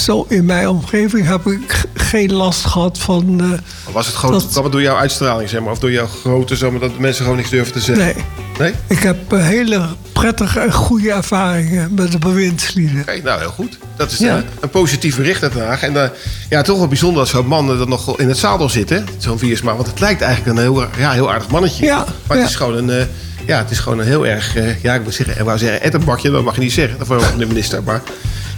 zo 0.01 0.26
in 0.28 0.44
mijn 0.44 0.68
omgeving 0.68 1.26
heb 1.26 1.46
ik 1.46 1.84
geen 1.94 2.32
last 2.32 2.64
gehad 2.64 2.98
van. 2.98 3.40
eh, 3.40 3.92
was 3.92 4.07
het 4.07 4.16
gewoon 4.16 4.34
Dat- 4.34 4.48
kwam 4.51 4.62
het 4.64 4.72
door 4.72 4.82
jouw 4.82 4.96
uitstraling, 4.96 5.48
zeg 5.48 5.61
maar? 5.61 5.70
Of 5.72 5.78
door 5.78 5.92
jouw 5.92 6.07
grootte, 6.07 6.57
zeg 6.57 6.70
maar, 6.70 6.80
dat 6.80 6.98
mensen 6.98 7.22
gewoon 7.22 7.36
niks 7.38 7.51
durven 7.51 7.72
te 7.72 7.80
zeggen? 7.80 8.05
nee. 8.05 8.14
Nee? 8.59 8.72
Ik 8.86 8.98
heb 8.98 9.32
eh, 9.32 9.44
hele 9.46 9.86
prettige 10.12 10.61
en 10.61 10.72
goede 10.72 11.12
ervaringen 11.12 11.94
met 11.94 12.12
de 12.12 12.18
bewindslieden. 12.18 13.01
Oké, 13.01 13.20
nou 13.22 13.40
heel 13.40 13.51
goed. 13.51 13.78
Dat 13.96 14.11
is 14.12 14.18
Ja. 14.18 14.36
eh, 14.36 14.42
een 14.61 14.70
positief 14.70 15.16
bericht 15.16 15.42
uit 15.42 15.53
Den 15.53 15.66
Haag. 15.66 15.82
En 15.82 16.12
ja, 16.48 16.62
toch 16.62 16.78
wel 16.78 16.88
bijzonder 16.88 17.20
als 17.20 17.30
zo'n 17.30 17.46
man 17.46 17.66
dat 17.78 17.88
nog 17.88 18.18
in 18.18 18.28
het 18.28 18.38
zadel 18.38 18.68
zit, 18.68 18.90
hè? 18.90 19.01
Zo'n 19.18 19.38
Viersma. 19.38 19.74
Want 19.74 19.86
het 19.86 20.01
lijkt 20.01 20.22
eigenlijk 20.22 20.57
een 20.57 20.62
heel, 20.62 20.84
ja, 20.98 21.11
heel 21.12 21.32
aardig 21.32 21.48
mannetje. 21.48 21.84
Ja, 21.84 22.05
maar 22.26 22.36
ja. 22.36 22.42
het 22.42 22.51
is 22.51 22.57
gewoon 22.57 22.88
een... 22.88 23.07
ja, 23.46 23.59
het 23.59 23.70
is 23.70 23.78
gewoon 23.78 23.98
een 23.98 24.07
heel 24.07 24.26
erg... 24.26 24.55
ja, 24.82 24.94
ik 24.94 25.03
wil 25.03 25.12
zeggen, 25.12 25.38
ik 25.38 25.44
wou 25.44 25.59
zeggen 25.59 25.82
ettenbakje. 25.82 26.30
Dat 26.30 26.44
mag 26.44 26.55
je 26.55 26.61
niet 26.61 26.72
zeggen. 26.72 26.98
Dat 26.98 27.07
van 27.07 27.38
de 27.38 27.46
minister. 27.46 27.82
Maar 27.82 28.03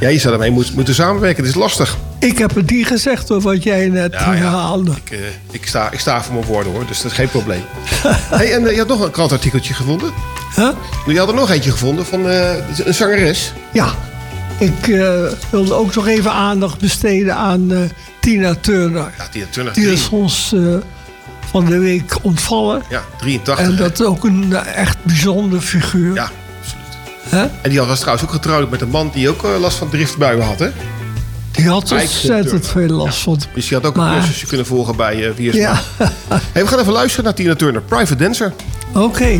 ja, 0.03 0.09
je 0.09 0.19
zou 0.19 0.33
ermee 0.33 0.51
moet, 0.51 0.75
moeten 0.75 0.95
samenwerken. 0.95 1.45
Het 1.45 1.53
is 1.53 1.59
lastig. 1.61 1.97
Ik 2.19 2.39
heb 2.39 2.55
het 2.55 2.71
niet 2.71 2.87
gezegd 2.87 3.29
hoor, 3.29 3.41
wat 3.41 3.63
jij 3.63 3.89
net 3.89 4.13
Ja, 4.13 4.19
ja. 4.19 4.39
herhaalde. 4.39 4.91
Ik, 4.91 5.11
eh, 5.11 5.19
ik, 5.51 5.67
sta, 5.67 5.91
ik 5.91 5.99
sta 5.99 6.23
voor 6.23 6.35
mijn 6.35 6.47
woorden, 6.47 6.73
hoor. 6.73 6.87
Dus 6.87 7.03
dat 7.03 7.11
is 7.11 7.17
geen 7.17 7.29
probleem. 7.29 7.63
hey, 8.37 8.53
en 8.55 8.67
eh, 8.67 8.73
je 8.73 8.79
had 8.79 8.89
nog 8.89 9.01
een 9.01 9.11
krantartikeltje 9.11 9.75
gevonden? 9.75 10.13
Huh? 10.57 10.69
Je 11.07 11.19
had 11.19 11.29
er 11.29 11.35
nog 11.35 11.51
eentje 11.51 11.71
gevonden 11.71 12.07
van 12.07 12.29
eh, 12.29 12.55
een 12.85 12.95
zangeres. 12.95 13.53
Ja, 13.73 13.95
ik 14.59 14.87
wilde 15.51 15.75
ook 15.75 15.95
nog 15.95 16.07
even 16.07 16.33
aandacht 16.33 16.79
besteden 16.79 17.35
aan 17.35 17.91
Tina 18.21 18.55
Turner. 18.55 19.13
Ja, 19.19 19.29
Tina 19.31 19.47
Turner. 19.51 19.73
Die 19.73 19.93
is 19.93 20.09
ons 20.09 20.55
van 21.51 21.65
de 21.65 21.79
week 21.79 22.17
ontvallen. 22.23 22.83
Ja, 22.89 23.03
83. 23.19 23.67
En 23.67 23.77
dat 23.77 24.01
is 24.01 24.07
ook 24.07 24.25
een 24.25 24.55
echt 24.55 24.97
bijzondere 25.03 25.63
figuur. 25.63 26.15
Ja, 26.15 26.31
En 27.31 27.71
die 27.71 27.81
was 27.81 27.99
trouwens 27.99 28.27
ook 28.27 28.33
getrouwd 28.33 28.71
met 28.71 28.81
een 28.81 28.89
man 28.89 29.11
die 29.15 29.29
ook 29.29 29.45
eh, 29.45 29.51
last 29.61 29.77
van 29.79 29.91
driftbuien 29.91 30.43
had, 30.43 30.59
hè? 30.59 30.69
Die 31.51 31.69
had 31.69 31.93
ontzettend 31.93 32.67
veel 32.67 32.89
last 32.89 33.19
van. 33.19 33.41
Dus 33.55 33.69
die 33.69 33.77
had 33.77 33.87
ook 33.87 33.97
Maar- 33.97 34.13
een 34.13 34.19
cursusje 34.19 34.47
kunnen 34.47 34.67
volgen 34.67 34.97
bij 34.97 35.17
uh, 35.17 35.31
Wiersma. 35.37 35.61
Ja, 35.61 35.81
Hey, 36.53 36.63
we 36.63 36.69
gaan 36.69 36.79
even 36.79 36.93
luisteren 36.93 37.25
naar 37.25 37.35
Tina 37.35 37.55
Turner, 37.55 37.83
Private 37.83 38.17
Dancer. 38.17 38.53
oké. 38.95 39.39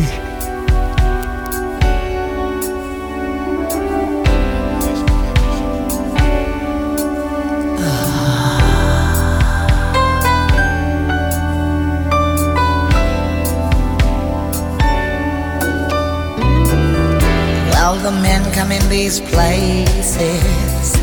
These 18.93 19.21
places, 19.21 20.95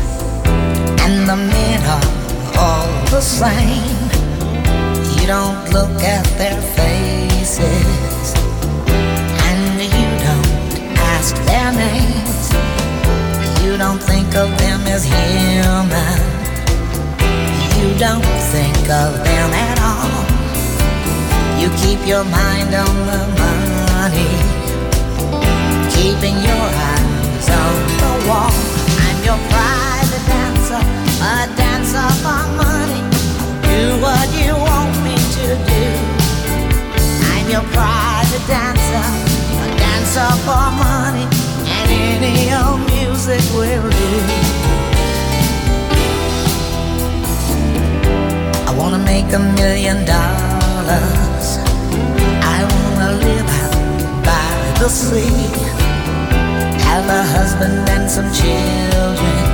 and 1.03 1.27
the 1.27 1.35
men 1.35 1.79
are 1.95 2.07
all 2.57 2.87
the 3.07 3.19
same. 3.19 3.99
You 5.19 5.27
don't 5.27 5.61
look 5.73 5.95
at 6.01 6.25
their 6.39 6.61
faces, 6.77 8.33
and 9.49 9.81
you 9.97 10.07
don't 10.27 10.51
ask 11.13 11.35
their 11.49 11.71
names. 11.85 12.43
You 13.61 13.75
don't 13.75 14.01
think 14.01 14.35
of 14.35 14.49
them 14.63 14.81
as 14.87 15.03
human. 15.03 16.19
You 17.77 17.89
don't 17.99 18.31
think 18.55 18.83
of 19.03 19.11
them 19.27 19.49
at 19.67 19.77
all. 19.89 20.23
You 21.59 21.67
keep 21.83 21.99
your 22.07 22.23
mind 22.23 22.73
on 22.73 22.95
the 23.11 23.23
money 23.43 24.61
keeping 26.01 26.37
your 26.49 26.80
on 27.51 27.75
the 28.01 28.13
wall. 28.27 28.53
I'm 29.05 29.17
your 29.27 29.39
private 29.51 30.25
dancer, 30.31 30.81
a 31.21 31.47
dancer 31.59 32.09
for 32.23 32.43
money. 32.57 33.01
Do 33.67 33.79
what 34.01 34.27
you 34.39 34.53
want 34.55 34.91
me 35.03 35.15
to 35.37 35.45
do. 35.71 35.85
I'm 37.31 37.47
your 37.49 37.65
private 37.75 38.45
dancer, 38.47 39.05
a 39.63 39.67
dancer 39.83 40.31
for 40.45 40.67
money, 40.85 41.27
and 41.77 41.89
any 41.91 42.53
old 42.53 42.81
music 42.93 43.43
will 43.55 43.89
do. 43.89 44.11
I 48.69 48.71
wanna 48.77 48.99
make 48.99 49.31
a 49.33 49.39
million 49.39 50.05
dollars. 50.05 51.47
I 52.55 52.59
wanna 52.73 53.11
live 53.25 53.49
by 54.23 54.79
the 54.79 54.89
sea. 54.89 55.70
Have 56.91 57.07
a 57.07 57.23
husband 57.23 57.87
and 57.89 58.11
some 58.11 58.29
children. 58.33 59.45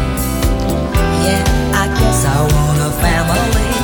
Yeah, 1.21 1.43
I 1.77 1.85
guess 1.99 2.25
I 2.25 2.41
want 2.41 2.79
a 2.81 2.91
family. 2.97 3.77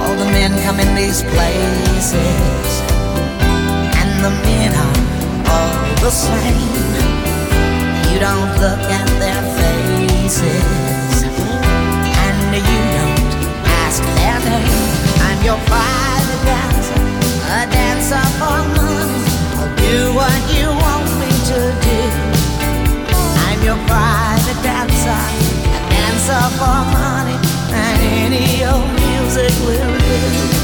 All 0.00 0.14
the 0.16 0.24
men 0.32 0.56
come 0.64 0.80
in 0.80 0.88
these 0.96 1.20
places, 1.20 2.80
and 4.00 4.10
the 4.24 4.32
men 4.48 4.72
are 4.72 4.98
all 5.52 5.84
the 6.00 6.08
same. 6.08 6.64
You 8.08 8.18
don't 8.24 8.52
look 8.64 8.82
at 8.98 9.08
their 9.20 9.42
faces, 9.60 11.28
and 12.24 12.56
you 12.56 12.80
don't 12.96 13.20
ask 13.84 14.00
their 14.16 14.38
name. 14.48 14.80
I'm 15.28 15.40
your 15.44 15.60
private 15.68 16.42
dancer, 16.48 17.04
a 17.52 17.68
dancer 17.68 18.24
for 18.40 18.64
money. 18.80 19.28
I'll 19.60 19.76
do 19.76 20.14
what 20.16 20.40
you 20.56 20.66
want 20.68 20.79
private 23.90 24.62
dancer, 24.62 25.10
a 25.10 25.80
dancer 25.90 26.44
for 26.58 26.80
money, 26.94 27.36
and 27.74 27.98
any 28.24 28.64
old 28.64 28.86
music 28.94 29.52
will 29.66 29.98
do. 29.98 30.59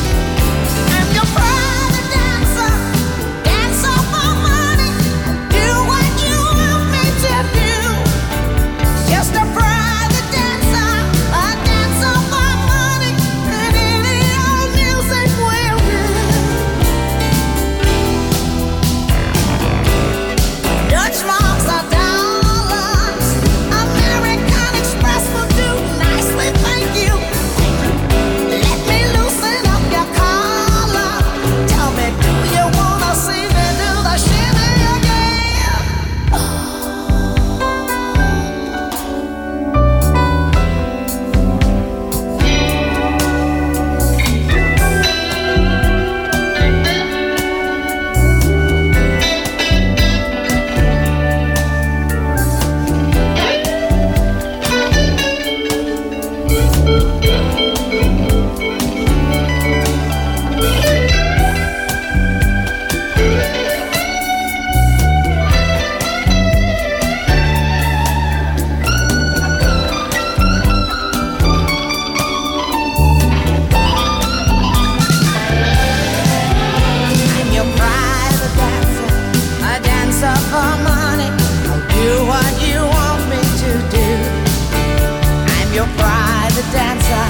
Dancer, 86.73 87.27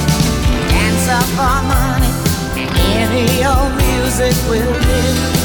dancer 0.68 1.22
for 1.36 1.62
money. 1.68 2.12
Any 3.00 3.44
old 3.44 3.74
music 3.76 4.34
will 4.48 4.72
do. 4.80 5.35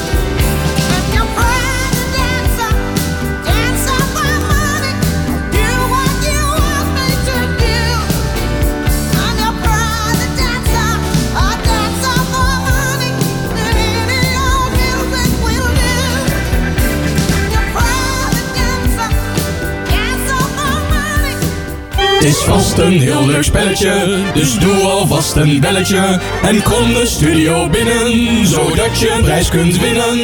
Is 22.42 22.48
vast 22.48 22.78
een 22.78 23.00
heel 23.00 23.26
leuk 23.26 23.44
spelletje, 23.44 24.20
dus 24.34 24.60
doe 24.60 24.76
alvast 24.76 25.36
een 25.36 25.60
belletje. 25.60 26.20
En 26.44 26.64
kom 26.64 26.94
de 26.94 27.06
studio 27.06 27.70
binnen, 27.70 28.46
zodat 28.48 29.00
je 29.00 29.12
een 29.18 29.24
prijs 29.24 29.50
kunt 29.50 29.80
winnen. 29.80 30.18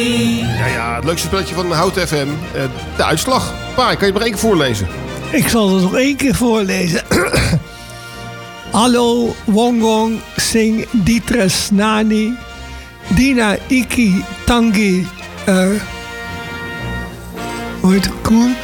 Ja, 0.58 0.66
ja, 0.66 0.94
het 0.94 1.04
leukste 1.04 1.26
spelletje 1.26 1.54
van 1.54 1.72
Hout 1.72 1.92
FM. 1.98 2.26
eh, 2.54 2.62
de 2.96 3.04
uitslag. 3.04 3.54
Pa, 3.74 3.82
kan 3.82 3.96
je 3.98 4.04
het 4.04 4.12
maar 4.14 4.22
één 4.22 4.30
keer 4.30 4.40
voorlezen? 4.40 4.88
Ik 5.30 5.48
zal 5.48 5.74
het 5.74 5.82
nog 5.82 5.96
één 5.96 6.16
keer 6.16 6.34
voorlezen. 6.34 7.02
Hallo, 8.70 9.34
Wongong, 9.44 10.20
Sing, 10.36 10.86
Dietres, 10.90 11.68
Nani, 11.72 12.34
Dina, 13.08 13.56
Iki, 13.66 14.24
Tangi, 14.44 15.06
eh 15.44 15.66
hoe 17.80 17.92
heet 17.92 18.04
het? 18.04 18.14
Koen? 18.22 18.54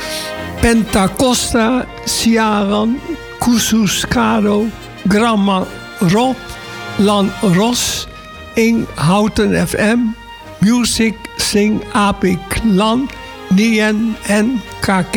Pentacosta, 0.61 1.85
Ciaran, 2.05 2.99
Kusus, 3.45 4.05
Karo, 4.09 4.67
Gramma, 5.09 5.67
Rob, 6.01 6.37
Lan 6.97 7.33
Ros, 7.43 8.07
Ing, 8.55 8.87
Houten 8.95 9.69
FM, 9.69 9.99
Music, 10.59 11.15
Sing, 11.37 11.83
Apik, 11.93 12.39
Lan, 12.65 13.11
Nien 13.49 14.17
en 14.27 14.63
KK. 14.81 15.17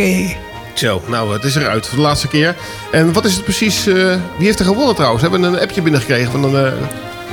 Zo, 0.74 1.02
nou, 1.08 1.34
het 1.34 1.44
is 1.44 1.56
eruit 1.56 1.88
voor 1.88 1.96
de 1.98 2.04
laatste 2.04 2.28
keer. 2.28 2.56
En 2.92 3.14
wat 3.14 3.26
is 3.26 3.34
het 3.34 3.44
precies? 3.44 3.88
eh, 3.88 3.96
wie 4.38 4.46
heeft 4.46 4.60
er 4.60 4.66
gewonnen 4.66 4.96
trouwens? 4.96 5.24
We 5.24 5.30
hebben 5.30 5.54
een 5.54 5.60
appje 5.60 5.82
binnengekregen 5.82 6.32
van 6.32 6.44
een, 6.44 6.66
eh, 6.66 6.72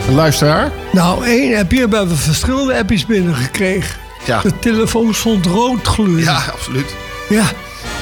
een 0.09 0.15
luisteraar. 0.15 0.73
Nou, 0.93 1.25
één 1.27 1.59
appje, 1.59 1.89
we 1.89 1.97
hebben 1.97 2.17
verschillende 2.17 2.79
appjes 2.79 3.07
binnengekregen. 3.07 3.97
Ja. 4.27 4.41
De 4.41 4.59
telefoon 4.59 5.15
stond 5.15 5.47
rood 5.47 5.87
gloeiend. 5.87 6.25
Ja, 6.25 6.45
absoluut. 6.53 6.95
Ja, 7.29 7.45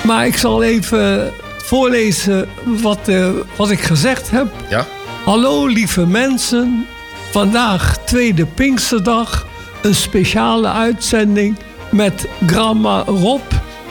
maar 0.02 0.26
ik 0.26 0.36
zal 0.36 0.62
even 0.62 1.32
voorlezen 1.72 2.48
wat, 2.64 3.08
eh, 3.08 3.28
wat 3.56 3.70
ik 3.70 3.80
gezegd 3.80 4.30
heb. 4.30 4.46
Ja. 4.68 4.86
Hallo 5.24 5.66
lieve 5.66 6.06
mensen, 6.06 6.86
vandaag 7.30 7.98
tweede 8.04 8.46
Pinksterdag, 8.46 9.46
een 9.82 9.94
speciale 9.94 10.68
uitzending 10.68 11.58
met 11.90 12.26
Gramma 12.46 13.02
Rob 13.06 13.40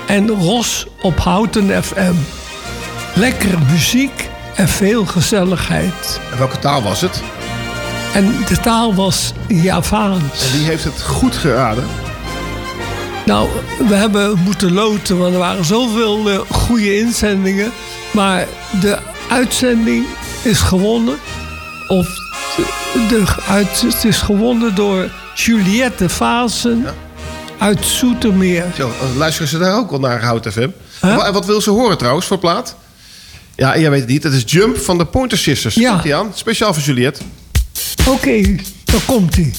en 0.07 0.29
Ros 0.29 0.87
op 1.01 1.17
Houten 1.17 1.83
FM. 1.83 2.13
Lekkere 3.15 3.57
muziek 3.71 4.29
en 4.55 4.67
veel 4.67 5.05
gezelligheid. 5.05 6.19
En 6.31 6.37
welke 6.37 6.59
taal 6.59 6.83
was 6.83 7.01
het? 7.01 7.23
En 8.13 8.35
de 8.47 8.59
taal 8.59 8.95
was 8.95 9.33
Javaans. 9.47 10.51
En 10.51 10.57
wie 10.57 10.67
heeft 10.67 10.83
het 10.83 11.01
goed 11.01 11.35
geraden? 11.35 11.83
Nou, 13.25 13.49
we 13.87 13.95
hebben 13.95 14.39
moeten 14.39 14.73
loten, 14.73 15.17
want 15.17 15.33
er 15.33 15.39
waren 15.39 15.65
zoveel 15.65 16.29
eh, 16.29 16.39
goede 16.49 16.99
inzendingen. 16.99 17.71
Maar 18.11 18.47
de 18.81 18.97
uitzending 19.29 20.05
is 20.43 20.59
gewonnen. 20.59 21.17
Of 21.87 22.07
de, 22.57 22.65
de 23.09 23.23
uit, 23.47 23.81
het 23.81 24.03
is 24.03 24.17
gewonnen 24.21 24.75
door 24.75 25.09
Juliette 25.35 26.09
Vaassen 26.09 26.85
uit 27.57 27.85
Zoetermeer. 27.85 28.65
Zo, 28.77 28.87
eh, 28.87 29.17
luisteren 29.17 29.47
ze 29.49 29.57
daar 29.57 29.77
ook 29.77 29.91
al 29.91 29.99
naar 29.99 30.23
Hout 30.23 30.47
FM? 30.51 30.69
En 31.01 31.15
wa- 31.15 31.25
En 31.25 31.33
wat 31.33 31.45
wil 31.45 31.61
ze 31.61 31.69
horen 31.69 31.97
trouwens 31.97 32.25
voor 32.27 32.37
plaat? 32.39 32.75
Ja, 33.55 33.77
jij 33.77 33.89
weet 33.89 33.99
het 33.99 34.09
niet. 34.09 34.23
Het 34.23 34.33
is 34.33 34.43
Jump 34.45 34.77
van 34.77 34.97
de 34.97 35.05
Pointer 35.05 35.37
Sisters. 35.37 35.75
Ja. 35.75 35.89
Komt 35.91 36.03
die 36.03 36.15
aan? 36.15 36.31
Speciaal 36.33 36.73
voor 36.73 36.83
Juliette. 36.83 37.21
Oké, 38.07 38.55
daar 38.83 39.01
komt 39.05 39.35
hij. 39.35 39.53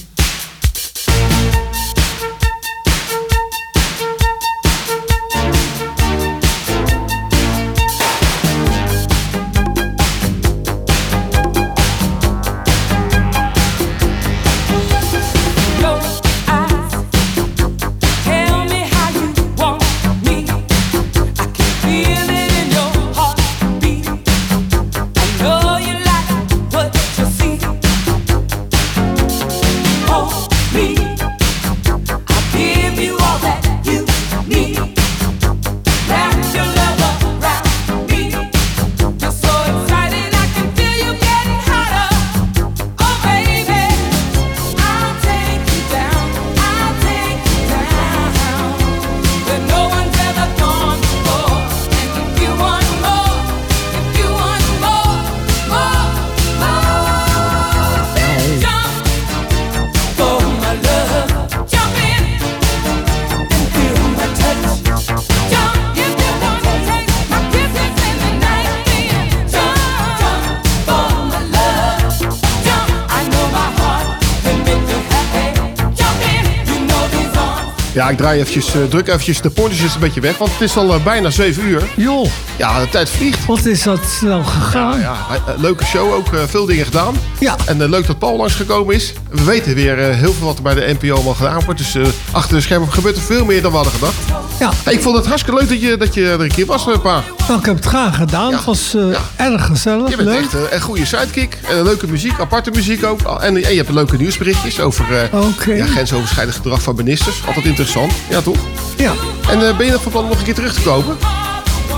Draai 78.23 78.39
eventjes, 78.41 78.75
eh, 78.75 78.81
druk 78.89 79.09
eventjes 79.09 79.41
de 79.41 79.51
poortjes 79.51 79.95
een 79.95 80.01
beetje 80.01 80.21
weg, 80.21 80.39
want 80.39 80.53
het 80.53 80.61
is 80.61 80.77
al 80.77 80.95
eh, 80.95 81.03
bijna 81.05 81.31
7 81.31 81.67
uur. 81.67 81.83
Joh. 81.97 82.27
Ja, 82.57 82.81
de 82.81 82.89
tijd 82.89 83.11
vliegt. 83.11 83.47
Wat 83.47 83.65
is 83.65 83.83
dat 83.83 84.01
snel 84.19 84.45
gegaan? 84.45 85.01
Ja, 85.01 85.17
eh, 85.31 85.55
leuke 85.57 85.85
show, 85.85 86.13
ook 86.13 86.27
veel 86.47 86.67
dingen 86.67 86.85
gedaan. 86.85 87.15
Ja. 87.39 87.57
En 87.67 87.89
leuk 87.89 88.07
dat 88.07 88.19
Paul 88.19 88.37
langsgekomen 88.37 88.95
is. 88.95 89.13
We 89.31 89.45
weten 89.45 89.75
weer 89.75 89.97
heel 89.97 90.33
veel 90.33 90.47
wat 90.47 90.57
er 90.57 90.63
bij 90.63 90.75
de 90.75 90.97
NPO 91.01 91.15
allemaal 91.15 91.35
gedaan 91.35 91.65
wordt. 91.65 91.81
Dus 91.81 92.13
achter 92.31 92.57
de 92.57 92.63
schermen 92.63 92.93
gebeurt 92.93 93.17
er 93.17 93.23
veel 93.23 93.45
meer 93.45 93.63
dan 93.63 93.71
we 93.71 93.77
hadden 93.77 93.95
gedacht. 93.95 94.17
Ja. 94.59 94.71
Hey, 94.85 94.93
ik 94.93 95.01
vond 95.01 95.17
het 95.17 95.27
hartstikke 95.27 95.61
leuk 95.61 95.69
dat 95.69 95.81
je, 95.81 95.97
dat 95.97 96.15
je 96.15 96.29
er 96.29 96.41
een 96.41 96.49
keer 96.53 96.67
was, 96.67 96.85
pa. 97.03 97.23
Nou, 97.49 97.59
ik 97.59 97.67
heb 97.67 97.75
het 97.75 97.85
graag 97.85 98.17
gedaan. 98.17 98.53
Het 98.53 98.65
was 98.65 98.97
erg 99.37 99.67
gezellig. 99.67 100.11
Je 100.11 100.17
bent 100.17 100.29
leuk. 100.29 100.41
echt 100.41 100.73
een 100.73 100.81
goede 100.81 101.07
sidekick. 101.07 101.59
Leuke 101.83 102.07
muziek, 102.07 102.41
aparte 102.41 102.71
muziek 102.71 103.05
ook. 103.05 103.21
En, 103.21 103.65
en 103.65 103.71
je 103.71 103.77
hebt 103.77 103.91
leuke 103.91 104.17
nieuwsberichtjes 104.17 104.81
over 104.81 105.05
eh, 105.17 105.77
ja, 105.77 105.87
grensoverschrijdend 105.87 106.57
gedrag 106.57 106.83
van 106.83 106.97
ministers. 106.97 107.47
Altijd 107.47 107.65
interessant. 107.65 108.12
Ja, 108.31 108.41
toch? 108.41 108.57
Ja. 108.97 109.13
En 109.49 109.69
eh, 109.69 109.77
ben 109.77 109.87
je 109.87 109.93
nog 109.93 110.03
van 110.03 110.11
plan 110.13 110.25
om 110.25 110.29
nog 110.31 110.39
een 110.39 110.45
keer 110.45 110.55
terug 110.55 110.75
te 110.75 110.81
komen? 110.81 111.17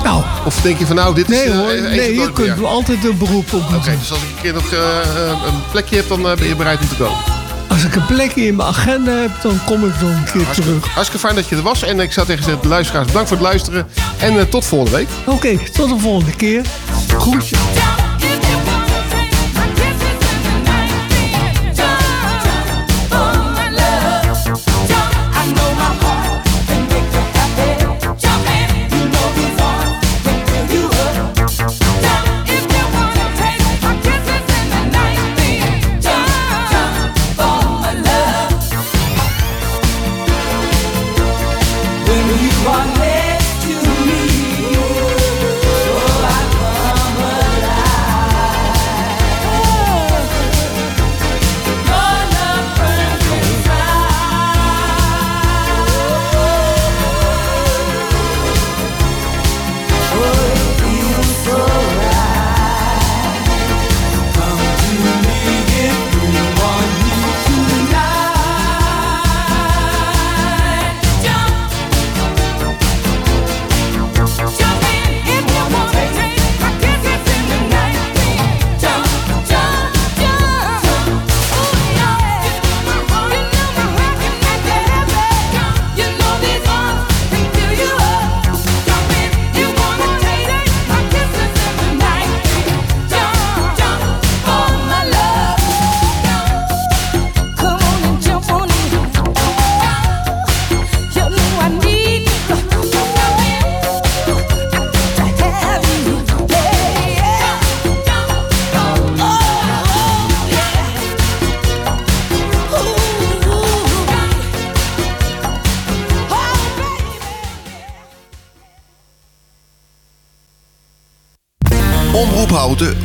Nou. 0.02 0.22
Of 0.44 0.60
denk 0.60 0.78
je 0.78 0.86
van 0.86 0.96
nou, 0.96 1.14
dit 1.14 1.28
Nee 1.28 1.44
is... 1.44 1.50
eh, 1.50 1.56
hoor, 1.56 1.80
nee, 1.80 2.14
je 2.14 2.32
kunt 2.32 2.56
meer? 2.56 2.66
altijd 2.66 3.04
een 3.04 3.18
beroep 3.18 3.52
op 3.52 3.68
doen. 3.68 3.78
Oké, 3.78 3.96
dus 3.98 4.10
als 4.10 4.20
ik 4.22 4.28
een 4.28 4.42
keer 4.42 4.52
nog 4.52 4.72
eh, 4.72 4.78
een 5.46 5.62
plekje 5.70 5.96
heb, 5.96 6.08
dan 6.08 6.22
ben 6.22 6.46
je 6.46 6.56
bereid 6.56 6.80
om 6.80 6.88
te 6.88 6.94
komen. 6.94 7.18
Als 7.68 7.84
ik 7.84 7.94
een 7.94 8.06
plekje 8.06 8.46
in 8.46 8.56
mijn 8.56 8.68
agenda 8.68 9.12
heb, 9.12 9.30
dan 9.42 9.60
kom 9.66 9.84
ik 9.84 10.00
nog 10.00 10.10
een 10.10 10.24
keer 10.32 10.50
terug. 10.50 10.86
Hartstikke 10.86 11.26
fijn 11.26 11.34
dat 11.34 11.48
je 11.48 11.56
er 11.56 11.62
was. 11.62 11.82
En 11.82 12.00
ik 12.00 12.12
zou 12.12 12.26
tegen 12.26 12.58
de 12.62 12.68
luisteraars, 12.68 13.06
bedankt 13.06 13.28
voor 13.28 13.36
het 13.36 13.46
luisteren. 13.46 13.86
En 14.18 14.48
tot 14.48 14.64
volgende 14.64 14.96
week. 14.96 15.08
Oké, 15.24 15.58
tot 15.72 15.88
de 15.88 15.98
volgende 15.98 16.36
keer. 16.36 16.62
Groetje. 17.18 17.56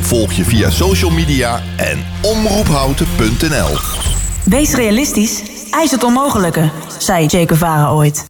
Volg 0.00 0.32
je 0.32 0.44
via 0.44 0.70
social 0.70 1.10
media 1.10 1.62
en 1.76 2.04
omroephouten.nl. 2.20 3.76
Wees 4.44 4.74
realistisch, 4.74 5.42
eis 5.70 5.90
het 5.90 6.04
onmogelijke, 6.04 6.70
zei 6.98 7.28
Che 7.28 7.44
Guevara 7.46 7.90
ooit. 7.90 8.24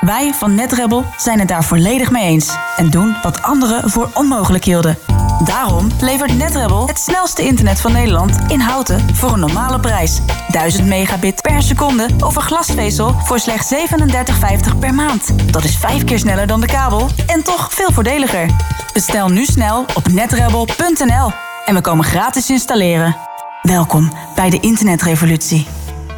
Wij 0.00 0.32
van 0.34 0.54
NetRebel 0.54 1.04
zijn 1.16 1.38
het 1.38 1.48
daar 1.48 1.64
volledig 1.64 2.10
mee 2.10 2.24
eens 2.24 2.56
en 2.76 2.90
doen 2.90 3.16
wat 3.22 3.42
anderen 3.42 3.90
voor 3.90 4.10
onmogelijk 4.14 4.64
hielden. 4.64 5.17
Daarom 5.44 5.88
levert 6.00 6.36
NetRebel 6.36 6.86
het 6.86 6.98
snelste 6.98 7.42
internet 7.42 7.80
van 7.80 7.92
Nederland 7.92 8.38
in 8.48 8.60
houten 8.60 9.16
voor 9.16 9.32
een 9.32 9.40
normale 9.40 9.80
prijs. 9.80 10.20
1000 10.48 10.86
megabit 10.86 11.42
per 11.42 11.62
seconde 11.62 12.08
over 12.24 12.42
glasvezel 12.42 13.14
voor 13.24 13.38
slechts 13.38 13.74
37,50 13.74 14.78
per 14.78 14.94
maand. 14.94 15.52
Dat 15.52 15.64
is 15.64 15.76
vijf 15.76 16.04
keer 16.04 16.18
sneller 16.18 16.46
dan 16.46 16.60
de 16.60 16.66
kabel 16.66 17.06
en 17.26 17.42
toch 17.42 17.72
veel 17.72 17.92
voordeliger. 17.92 18.50
Bestel 18.92 19.28
nu 19.28 19.44
snel 19.44 19.84
op 19.94 20.08
netrebel.nl 20.08 21.32
en 21.64 21.74
we 21.74 21.80
komen 21.80 22.04
gratis 22.04 22.50
installeren. 22.50 23.16
Welkom 23.62 24.12
bij 24.34 24.50
de 24.50 24.60
internetrevolutie. 24.60 25.66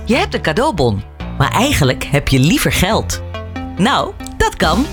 Je 0.05 0.17
hebt 0.17 0.35
een 0.35 0.43
cadeaubon, 0.43 1.03
maar 1.39 1.53
eigenlijk 1.53 2.05
heb 2.05 2.29
je 2.29 2.39
liever 2.39 2.73
geld. 2.73 3.23
Nou, 3.77 4.13
dat 4.37 4.57
kan. 4.57 4.87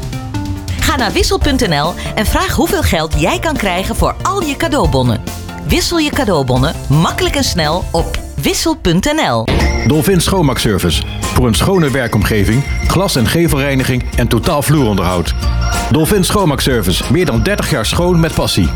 Ga 0.87 0.95
naar 0.95 1.11
wissel.nl 1.11 1.93
en 2.15 2.25
vraag 2.25 2.55
hoeveel 2.55 2.81
geld 2.81 3.19
jij 3.19 3.39
kan 3.39 3.57
krijgen 3.57 3.95
voor 3.95 4.15
al 4.21 4.41
je 4.41 4.55
cadeaubonnen. 4.55 5.23
Wissel 5.67 5.97
je 5.97 6.09
cadeaubonnen 6.09 6.75
makkelijk 6.89 7.35
en 7.35 7.43
snel 7.43 7.83
op 7.91 8.19
wissel.nl. 8.41 9.45
Dolphin 9.87 10.21
Schoonmaakservice. 10.21 11.03
Voor 11.21 11.47
een 11.47 11.55
schone 11.55 11.91
werkomgeving, 11.91 12.63
glas- 12.87 13.15
en 13.15 13.27
gevelreiniging 13.27 14.03
en 14.15 14.27
totaal 14.27 14.61
vloeronderhoud. 14.61 15.33
Dolphin 15.91 16.23
Schoonmaakservice. 16.23 17.03
Meer 17.11 17.25
dan 17.25 17.43
30 17.43 17.69
jaar 17.69 17.85
schoon 17.85 18.19
met 18.19 18.33
passie. 18.33 18.69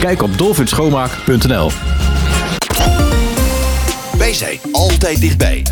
Kijk 0.00 0.22
op 0.22 0.38
dolphinschoonmaak.nl. 0.38 1.70
Wij 4.18 4.34
zijn 4.34 4.58
altijd 4.72 5.20
dichtbij. 5.20 5.66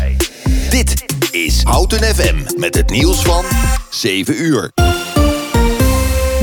Dit 0.69 1.05
is 1.31 1.63
Houten 1.63 2.15
FM 2.15 2.59
met 2.59 2.75
het 2.75 2.89
nieuws 2.89 3.21
van 3.21 3.45
7 3.89 4.43
uur. 4.43 4.71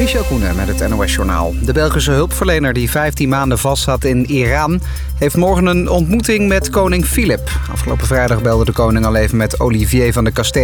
Michel 0.02 0.24
Koenen 0.24 0.56
met 0.56 0.68
het 0.68 0.88
NOS-journaal. 0.88 1.54
De 1.62 1.72
Belgische 1.72 2.10
hulpverlener 2.10 2.72
die 2.72 2.90
15 2.90 3.28
maanden 3.28 3.58
vastzat 3.58 4.04
in 4.04 4.26
Iran... 4.26 4.80
heeft 5.18 5.36
morgen 5.36 5.66
een 5.66 5.88
ontmoeting 5.88 6.48
met 6.48 6.70
koning 6.70 7.04
Filip. 7.04 7.50
Afgelopen 7.72 8.06
vrijdag 8.06 8.42
belde 8.42 8.64
de 8.64 8.72
koning 8.72 9.06
al 9.06 9.14
even 9.14 9.36
met 9.36 9.60
Olivier 9.60 10.12
van 10.12 10.24
de 10.24 10.30
Kasteel. 10.30 10.60